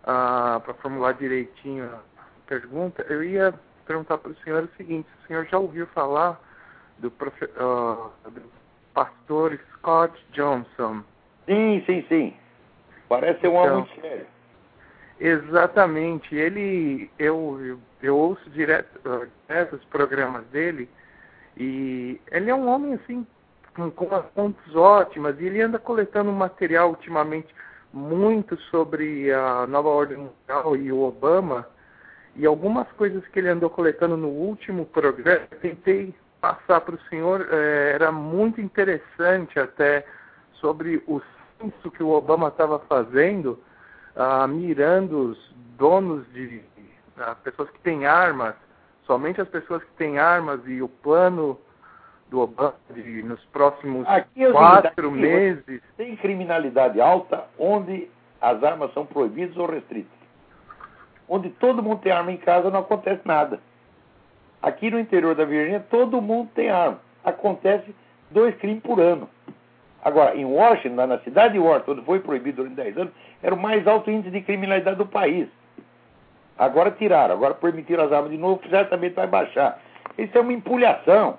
ah, 0.03 0.61
para 0.65 0.75
formular 0.75 1.13
direitinho 1.13 1.85
a 1.85 2.01
pergunta. 2.49 3.07
Eu 3.09 3.23
ia 3.23 3.55
perguntar 3.87 4.19
para 4.19 4.33
o 4.33 4.37
senhor 4.39 4.65
o 4.65 4.77
seguinte: 4.77 5.09
o 5.23 5.27
senhor 5.29 5.47
já 5.47 5.57
ouviu 5.57 5.87
falar 5.89 6.45
do, 6.99 7.11
profe, 7.11 7.45
uh, 7.45 8.11
do 8.31 8.43
pastor 8.95 9.59
Scott 9.75 10.15
Johnson? 10.33 11.03
Sim, 11.47 11.83
sim, 11.87 12.05
sim. 12.09 12.35
Parece 13.09 13.41
ser 13.41 13.49
um 13.49 13.51
então, 13.53 13.63
homem 13.63 13.77
muito 13.77 14.01
sério. 14.01 14.27
Exatamente. 15.19 16.35
Ele, 16.35 17.11
eu, 17.19 17.59
eu, 17.63 17.79
eu 18.03 18.17
ouço 18.17 18.51
direto, 18.51 18.99
uh, 19.09 19.27
direto 19.49 19.77
os 19.77 19.85
programas 19.85 20.45
dele 20.47 20.89
e 21.57 22.21
ele 22.31 22.51
é 22.51 22.55
um 22.55 22.69
homem 22.69 22.95
assim 22.95 23.27
com, 23.75 23.91
com 23.91 24.15
as 24.15 24.27
fontes 24.35 24.75
ótimas 24.75 25.41
e 25.41 25.47
ele 25.47 25.63
anda 25.63 25.79
coletando 25.79 26.31
material 26.31 26.91
ultimamente 26.91 27.55
muito 27.93 28.57
sobre 28.71 29.33
a 29.33 29.67
nova 29.67 29.89
ordem 29.89 30.19
mundial 30.19 30.77
e 30.77 30.93
o 30.93 31.01
Obama 31.01 31.67
e 32.35 32.45
algumas 32.45 32.91
coisas 32.93 33.27
que 33.29 33.39
ele 33.39 33.49
andou 33.49 33.71
coletando 33.71 34.17
no 34.17 34.29
último 34.29 34.85
programa 34.85 35.47
eu 35.51 35.59
tentei 35.61 36.15
passar 36.55 36.81
para 36.81 36.95
o 36.95 37.01
senhor 37.09 37.49
é, 37.51 37.93
era 37.95 38.13
muito 38.13 38.61
interessante 38.61 39.59
até 39.59 40.07
sobre 40.55 41.03
o 41.07 41.21
censo 41.59 41.91
que 41.91 42.03
o 42.03 42.11
Obama 42.11 42.49
estava 42.49 42.79
fazendo 42.81 43.59
ah, 44.15 44.47
mirando 44.47 45.31
os 45.31 45.55
donos 45.77 46.25
de 46.33 46.63
ah, 47.19 47.35
pessoas 47.43 47.69
que 47.71 47.81
têm 47.81 48.07
armas 48.07 48.55
somente 49.07 49.41
as 49.41 49.49
pessoas 49.49 49.83
que 49.83 49.93
têm 49.93 50.19
armas 50.19 50.61
e 50.67 50.81
o 50.81 50.89
plano 50.89 51.59
do 52.29 52.41
Obama 52.41 52.75
de, 52.91 53.23
nos 53.23 53.43
próximos 53.47 54.07
aqui, 54.07 54.51
quatro 54.51 55.09
aqui, 55.09 55.19
meses. 55.19 55.83
Tem 55.97 56.17
criminalidade 56.17 57.01
alta 57.01 57.45
onde 57.59 58.11
as 58.41 58.63
armas 58.63 58.93
são 58.93 59.07
proibidas 59.07 59.57
ou 59.57 59.67
restritas. 59.67 60.11
Onde 61.29 61.51
todo 61.51 61.83
mundo 61.83 62.01
tem 62.01 62.13
arma 62.13 62.33
em 62.33 62.37
casa 62.37 62.71
não 62.71 62.81
acontece 62.81 63.23
nada. 63.25 63.61
Aqui 64.67 64.91
no 64.91 64.99
interior 64.99 65.33
da 65.37 65.45
Virgínia 65.45 65.79
todo 65.89 66.21
mundo 66.21 66.51
tem 66.53 66.71
arma. 66.71 66.99
Acontece 67.23 67.95
dois 68.33 68.53
crimes 68.57 68.83
por 68.83 68.99
ano. 68.99 69.31
Agora, 70.05 70.35
em 70.35 70.45
Washington, 70.45 71.07
na 71.07 71.21
cidade 71.21 71.53
de 71.53 71.61
Washington, 71.61 71.93
onde 71.93 72.03
foi 72.03 72.19
proibido 72.19 72.57
durante 72.57 72.75
10 72.75 72.99
anos, 72.99 73.13
era 73.45 73.55
o 73.55 73.63
mais 73.63 73.87
alto 73.87 74.11
índice 74.11 74.33
de 74.33 74.41
criminalidade 74.41 74.97
do 74.97 75.07
país. 75.07 75.47
Agora 76.59 76.91
tiraram, 76.91 77.37
agora 77.37 77.55
permitiram 77.55 78.07
as 78.07 78.11
armas 78.11 78.33
de 78.33 78.39
novo, 78.39 78.61
certamente 78.69 79.15
vai 79.15 79.29
baixar. 79.29 79.81
Isso 80.19 80.37
é 80.37 80.41
uma 80.41 80.53
empulhação. 80.53 81.39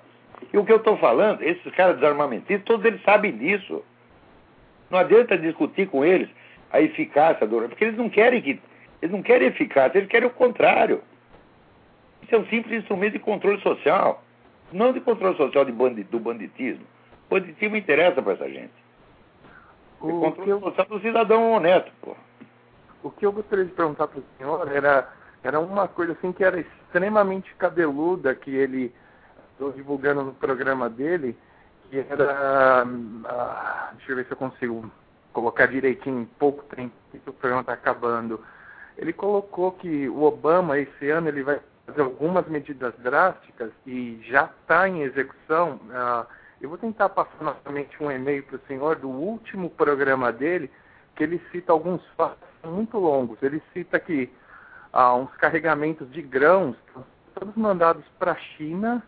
E 0.50 0.56
o 0.56 0.64
que 0.64 0.72
eu 0.72 0.78
estou 0.78 0.96
falando, 0.96 1.42
esses 1.42 1.74
caras 1.74 1.96
desarmamentistas, 1.96 2.64
todos 2.64 2.86
eles 2.86 3.02
sabem 3.02 3.36
disso. 3.36 3.84
Não 4.88 5.00
adianta 5.00 5.36
discutir 5.36 5.86
com 5.88 6.02
eles 6.02 6.30
a 6.72 6.80
eficácia 6.80 7.46
do. 7.46 7.60
Porque 7.68 7.84
eles 7.84 7.98
não 7.98 8.08
querem 8.08 8.40
que. 8.40 8.58
Eles 9.02 9.14
não 9.14 9.20
querem 9.20 9.48
eficácia, 9.48 9.98
eles 9.98 10.08
querem 10.08 10.28
o 10.28 10.32
contrário. 10.32 11.02
Isso 12.28 12.34
é 12.34 12.38
um 12.38 12.46
simples 12.48 12.82
instrumento 12.82 13.14
de 13.14 13.20
controle 13.20 13.58
social. 13.62 14.22
Não 14.70 14.92
de 14.92 15.00
controle 15.00 15.34
social 15.38 15.64
de 15.64 15.72
bandit, 15.72 16.10
do 16.10 16.20
banditismo. 16.20 16.84
O 17.26 17.34
banditismo 17.34 17.74
interessa 17.74 18.20
para 18.20 18.34
essa 18.34 18.46
gente. 18.50 18.74
O 19.98 20.10
é 20.10 20.12
controle 20.12 20.50
eu... 20.50 20.60
social 20.60 20.86
do 20.88 21.00
cidadão 21.00 21.52
honesto, 21.52 21.90
pô. 22.02 22.14
O 23.02 23.10
que 23.10 23.24
eu 23.24 23.32
gostaria 23.32 23.64
de 23.64 23.72
perguntar 23.72 24.08
para 24.08 24.20
o 24.20 24.24
senhor 24.36 24.70
era, 24.70 25.10
era 25.42 25.58
uma 25.58 25.88
coisa 25.88 26.12
assim 26.12 26.30
que 26.30 26.44
era 26.44 26.60
extremamente 26.60 27.54
cabeluda 27.54 28.34
que 28.34 28.54
ele 28.54 28.92
estou 29.52 29.72
divulgando 29.72 30.22
no 30.22 30.34
programa 30.34 30.90
dele, 30.90 31.34
que 31.88 31.98
era. 31.98 32.84
Ah, 33.24 33.90
deixa 33.94 34.12
eu 34.12 34.16
ver 34.16 34.26
se 34.26 34.32
eu 34.32 34.36
consigo 34.36 34.90
colocar 35.32 35.64
direitinho 35.64 36.20
em 36.20 36.26
pouco 36.38 36.62
tempo, 36.76 36.92
que 37.10 37.30
o 37.30 37.32
programa 37.32 37.62
está 37.62 37.72
acabando. 37.72 38.44
Ele 38.98 39.14
colocou 39.14 39.72
que 39.72 40.10
o 40.10 40.24
Obama, 40.24 40.78
esse 40.78 41.08
ano, 41.08 41.28
ele 41.28 41.42
vai 41.42 41.58
algumas 41.96 42.46
medidas 42.48 42.94
drásticas 42.98 43.70
e 43.86 44.20
já 44.28 44.50
está 44.60 44.88
em 44.88 45.02
execução. 45.02 45.80
Ah, 45.90 46.26
eu 46.60 46.68
vou 46.68 46.78
tentar 46.78 47.08
passar 47.08 47.40
novamente 47.40 48.02
um 48.02 48.10
e-mail 48.10 48.42
para 48.42 48.56
o 48.56 48.60
senhor 48.66 48.96
do 48.96 49.08
último 49.08 49.70
programa 49.70 50.32
dele, 50.32 50.70
que 51.14 51.22
ele 51.22 51.40
cita 51.52 51.72
alguns 51.72 52.04
fatos 52.16 52.48
muito 52.64 52.98
longos. 52.98 53.38
Ele 53.42 53.62
cita 53.72 53.98
que 53.98 54.30
ah, 54.92 55.14
uns 55.14 55.30
carregamentos 55.36 56.10
de 56.10 56.20
grãos, 56.20 56.76
todos 57.34 57.54
mandados 57.54 58.04
para 58.18 58.32
a 58.32 58.36
China, 58.36 59.02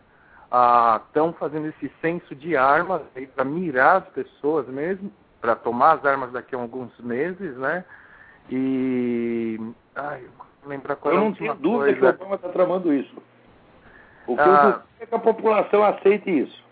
estão 0.45 1.29
ah, 1.29 1.33
fazendo 1.39 1.67
esse 1.67 1.91
censo 2.01 2.35
de 2.35 2.55
armas 2.57 3.01
para 3.35 3.45
mirar 3.45 3.97
as 3.97 4.09
pessoas 4.09 4.67
mesmo, 4.67 5.11
para 5.39 5.55
tomar 5.55 5.93
as 5.93 6.05
armas 6.05 6.31
daqui 6.31 6.55
a 6.55 6.59
alguns 6.59 6.97
meses, 6.99 7.55
né? 7.57 7.85
E. 8.49 9.59
Ai, 9.95 10.25
lembrar 10.65 10.95
qual 10.95 11.13
Eu 11.13 11.21
não 11.21 11.33
tenho 11.33 11.53
dúvida 11.55 11.93
que 11.93 12.05
o 12.05 12.09
Obama 12.09 12.35
está 12.35 12.49
tramando 12.49 12.93
isso. 12.93 13.15
O 14.27 14.35
que 14.35 14.41
ah, 14.41 14.81
eu 14.99 15.03
é 15.03 15.05
que 15.05 15.15
a 15.15 15.19
população 15.19 15.83
aceite 15.83 16.29
isso. 16.29 16.63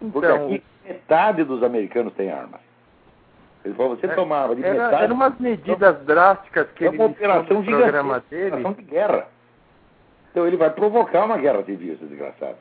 Então, 0.00 0.10
Porque 0.10 0.26
aqui 0.26 0.62
metade 0.84 1.44
dos 1.44 1.62
americanos 1.62 2.12
tem 2.14 2.30
armas. 2.30 2.60
Ele 3.64 3.74
falou, 3.74 3.96
você 3.96 4.06
é, 4.06 4.14
tomava 4.14 4.56
de 4.56 4.64
era, 4.64 4.84
metade. 4.84 5.04
Eram 5.04 5.14
umas 5.14 5.38
medidas 5.38 6.04
drásticas 6.04 6.68
que 6.74 6.84
é 6.84 6.88
ele 6.88 6.96
uma 6.96 7.06
operação 7.06 7.58
no 7.58 7.64
programa 7.64 8.22
dele. 8.30 8.46
Operação 8.46 8.72
de 8.72 8.82
guerra. 8.82 9.26
Então 10.30 10.46
ele 10.46 10.56
vai 10.56 10.70
provocar 10.70 11.24
uma 11.24 11.36
guerra 11.36 11.62
civil, 11.64 11.94
esse 11.94 12.04
desgraçado. 12.04 12.56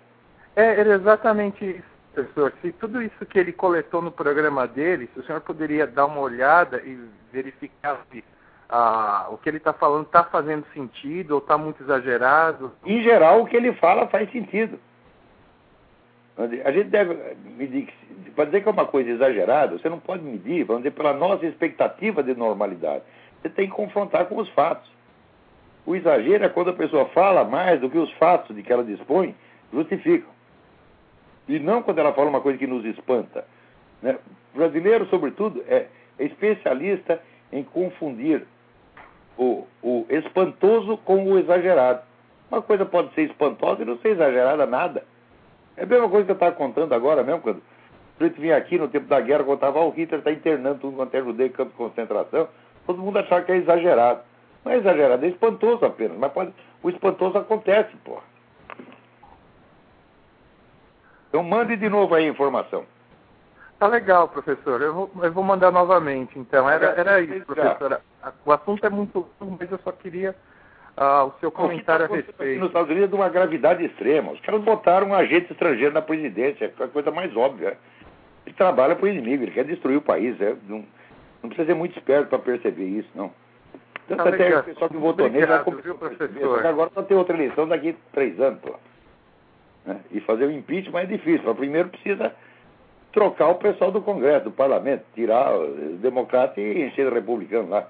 É, 0.56 0.80
era 0.80 0.96
exatamente 0.96 1.64
isso, 1.64 1.84
professor. 2.14 2.54
Se 2.62 2.72
tudo 2.74 3.02
isso 3.02 3.26
que 3.26 3.38
ele 3.38 3.54
coletou 3.54 4.02
no 4.02 4.12
programa 4.12 4.68
dele, 4.68 5.10
se 5.14 5.20
o 5.20 5.24
senhor 5.24 5.42
poderia 5.42 5.86
dar 5.86 6.08
uma 6.08 6.20
olhada 6.20 6.82
e 6.84 7.00
verificar 7.32 8.00
se 8.12 8.24
ah, 8.70 9.28
o 9.32 9.38
que 9.38 9.50
ele 9.50 9.58
está 9.58 9.72
falando 9.72 10.06
está 10.06 10.24
fazendo 10.24 10.66
sentido 10.74 11.32
ou 11.32 11.38
está 11.40 11.58
muito 11.58 11.82
exagerado? 11.82 12.72
Em 12.86 13.02
geral, 13.02 13.42
o 13.42 13.46
que 13.48 13.56
ele 13.56 13.74
fala 13.74 14.08
faz 14.08 14.30
sentido. 14.32 14.80
A 16.38 16.72
gente 16.72 16.90
deve 16.90 17.18
medir, 17.58 17.92
para 18.36 18.46
dizer 18.46 18.62
que 18.62 18.70
é 18.70 18.72
uma 18.72 18.86
coisa 18.86 19.10
exagerada, 19.10 19.78
você 19.78 19.90
não 19.90 20.00
pode 20.00 20.24
medir, 20.24 20.66
vamos 20.66 20.84
dizer, 20.84 20.96
pela 20.96 21.12
nossa 21.12 21.46
expectativa 21.48 22.22
de 22.22 22.36
normalidade. 22.36 23.04
Você 23.42 23.50
tem 23.50 23.68
que 23.68 23.76
confrontar 23.76 24.26
com 24.26 24.38
os 24.38 24.48
fatos. 24.50 24.88
O 25.84 25.96
exagero 25.96 26.44
é 26.46 26.50
quando 26.50 26.70
a 26.70 26.74
pessoa 26.74 27.06
fala 27.08 27.44
mais 27.44 27.80
do 27.82 27.90
que 27.90 27.98
os 27.98 28.12
fatos 28.14 28.56
de 28.56 28.62
que 28.62 28.72
ela 28.72 28.84
dispõe 28.84 29.34
justificam. 29.74 30.30
E 31.48 31.58
não 31.58 31.82
quando 31.82 32.00
ela 32.00 32.14
fala 32.14 32.30
uma 32.30 32.42
coisa 32.42 32.60
que 32.60 32.68
nos 32.68 32.86
espanta. 32.86 33.46
Né? 34.02 34.20
O 34.54 34.58
brasileiro, 34.58 35.08
sobretudo, 35.08 35.64
é, 35.68 35.88
é 36.20 36.26
especialista 36.26 37.20
em 37.52 37.64
confundir 37.64 38.46
o, 39.38 39.68
o 39.82 40.06
espantoso 40.10 40.98
com 40.98 41.24
o 41.24 41.38
exagerado. 41.38 42.02
Uma 42.50 42.62
coisa 42.62 42.86
pode 42.86 43.14
ser 43.14 43.24
espantosa 43.24 43.82
e 43.82 43.86
não 43.86 43.98
ser 44.00 44.10
exagerada 44.10 44.66
nada. 44.66 45.04
É 45.76 45.84
a 45.84 45.86
mesma 45.86 46.10
coisa 46.10 46.26
que 46.26 46.32
eu 46.32 46.36
estava 46.36 46.56
contando 46.56 46.94
agora 46.94 47.24
mesmo, 47.24 47.42
quando 47.42 47.62
a 48.20 48.24
gente 48.24 48.42
vinha 48.42 48.58
aqui 48.58 48.78
no 48.78 48.88
tempo 48.88 49.08
da 49.08 49.22
guerra, 49.22 49.44
contava, 49.44 49.80
o 49.80 49.90
Hitler 49.90 50.20
está 50.20 50.32
internando 50.32 50.80
tudo 50.80 50.98
quanto 50.98 51.14
é 51.14 51.22
judeu 51.22 51.46
em 51.46 51.52
campo 51.52 51.72
de 51.72 51.78
concentração. 51.78 52.48
Todo 52.86 53.02
mundo 53.02 53.20
achava 53.20 53.44
que 53.44 53.52
é 53.52 53.58
exagerado. 53.58 54.22
Não 54.66 54.72
é 54.72 54.78
exagerado, 54.78 55.26
é 55.26 55.30
espantoso 55.30 55.86
apenas. 55.86 56.18
Mas 56.18 56.32
pode, 56.32 56.54
o 56.82 56.90
espantoso 56.90 57.38
acontece, 57.38 57.96
porra. 57.98 58.24
Então 61.30 61.44
mande 61.44 61.76
de 61.76 61.90
novo 61.90 62.16
aí 62.16 62.26
a 62.26 62.30
informação. 62.30 62.86
Tá 63.78 63.88
legal, 63.88 64.28
professor. 64.28 64.82
Eu 64.82 64.94
vou, 64.94 65.12
eu 65.22 65.32
vou 65.32 65.44
mandar 65.44 65.72
novamente. 65.72 66.40
Então, 66.40 66.68
era, 66.68 66.88
era 66.88 67.22
isso, 67.22 67.46
professora. 67.46 68.02
O 68.46 68.52
assunto 68.52 68.86
é 68.86 68.90
muito 68.90 69.28
longo, 69.40 69.58
mas 69.60 69.72
eu 69.72 69.80
só 69.80 69.92
queria 69.92 70.36
uh, 70.98 71.28
o 71.28 71.34
seu 71.40 71.52
comentário 71.52 72.06
a 72.06 72.08
respeito. 72.08 72.60
Nos 72.60 72.70
Estados 72.70 72.90
Unidos 72.90 73.08
é 73.08 73.12
de 73.12 73.16
uma 73.16 73.30
gravidade 73.30 73.86
extrema. 73.86 74.32
Os 74.32 74.40
caras 74.42 74.62
botaram 74.64 75.08
um 75.08 75.14
agente 75.14 75.52
estrangeiro 75.52 75.94
na 75.94 76.02
presidência, 76.02 76.66
é 76.66 76.84
a 76.84 76.88
coisa 76.88 77.12
mais 77.12 77.36
óbvia. 77.36 77.78
Ele 78.46 78.56
trabalha 78.56 78.96
para 78.96 79.06
o 79.06 79.10
inimigo, 79.10 79.44
ele 79.44 79.52
quer 79.52 79.66
destruir 79.66 79.98
o 79.98 80.02
país. 80.02 80.40
É, 80.42 80.56
não, 80.68 80.86
não 81.42 81.50
precisa 81.50 81.68
ser 81.68 81.76
muito 81.76 81.98
esperto 81.98 82.30
para 82.30 82.40
perceber 82.40 82.86
isso, 82.86 83.10
não. 83.14 83.32
Tanto 84.08 84.24
tá 84.24 84.30
até 84.30 84.58
o 84.58 84.64
pessoal 84.64 84.90
que 84.90 84.98
votou 84.98 85.30
nele 85.30 85.46
vai 85.46 85.64
começar. 85.64 85.90
Agora 86.70 86.90
vai 86.94 87.04
ter 87.04 87.16
outra 87.16 87.36
eleição 87.36 87.68
daqui 87.68 87.90
a 87.90 88.14
três 88.14 88.40
anos, 88.40 88.62
pô. 88.62 88.76
Né? 89.86 90.00
E 90.12 90.22
fazer 90.22 90.46
o 90.46 90.52
impeachment 90.52 91.02
é 91.02 91.06
difícil. 91.06 91.44
Mas 91.46 91.58
primeiro 91.58 91.90
precisa 91.90 92.34
trocar 93.12 93.50
o 93.50 93.56
pessoal 93.56 93.92
do 93.92 94.02
Congresso, 94.02 94.46
do 94.46 94.52
Parlamento, 94.52 95.04
tirar 95.14 95.54
os 95.54 96.00
democratas 96.00 96.58
e 96.58 96.84
encher 96.84 97.08
o 97.08 97.14
republicano 97.14 97.70
lá. 97.70 97.88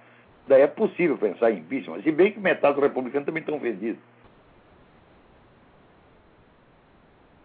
Daí 0.47 0.61
é 0.61 0.67
possível 0.67 1.17
pensar 1.17 1.51
em 1.51 1.59
impeachment, 1.59 2.01
se 2.01 2.11
bem 2.11 2.31
que 2.31 2.39
metade 2.39 2.75
dos 2.75 2.83
republicanos 2.83 3.25
também 3.25 3.41
estão 3.41 3.59
vendidos. 3.59 4.01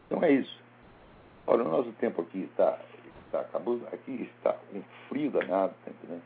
Então 0.06 0.22
é 0.22 0.30
isso. 0.32 0.60
Olha, 1.46 1.64
o 1.64 1.68
nosso 1.68 1.90
tempo 1.92 2.22
aqui 2.22 2.48
está, 2.50 2.78
está 3.26 3.40
acabando, 3.40 3.86
aqui 3.92 4.30
está 4.36 4.56
um 4.72 4.82
frio 5.08 5.30
danado, 5.30 5.74
tá 5.84 5.90
entendendo? 5.90 6.22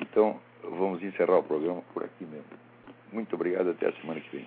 Então, 0.00 0.38
vamos 0.62 1.02
encerrar 1.02 1.38
o 1.38 1.42
programa 1.42 1.82
por 1.92 2.04
aqui 2.04 2.24
mesmo. 2.24 2.44
Muito 3.12 3.34
obrigado, 3.34 3.70
até 3.70 3.88
a 3.88 3.92
semana 3.92 4.20
que 4.20 4.36
vem. 4.36 4.46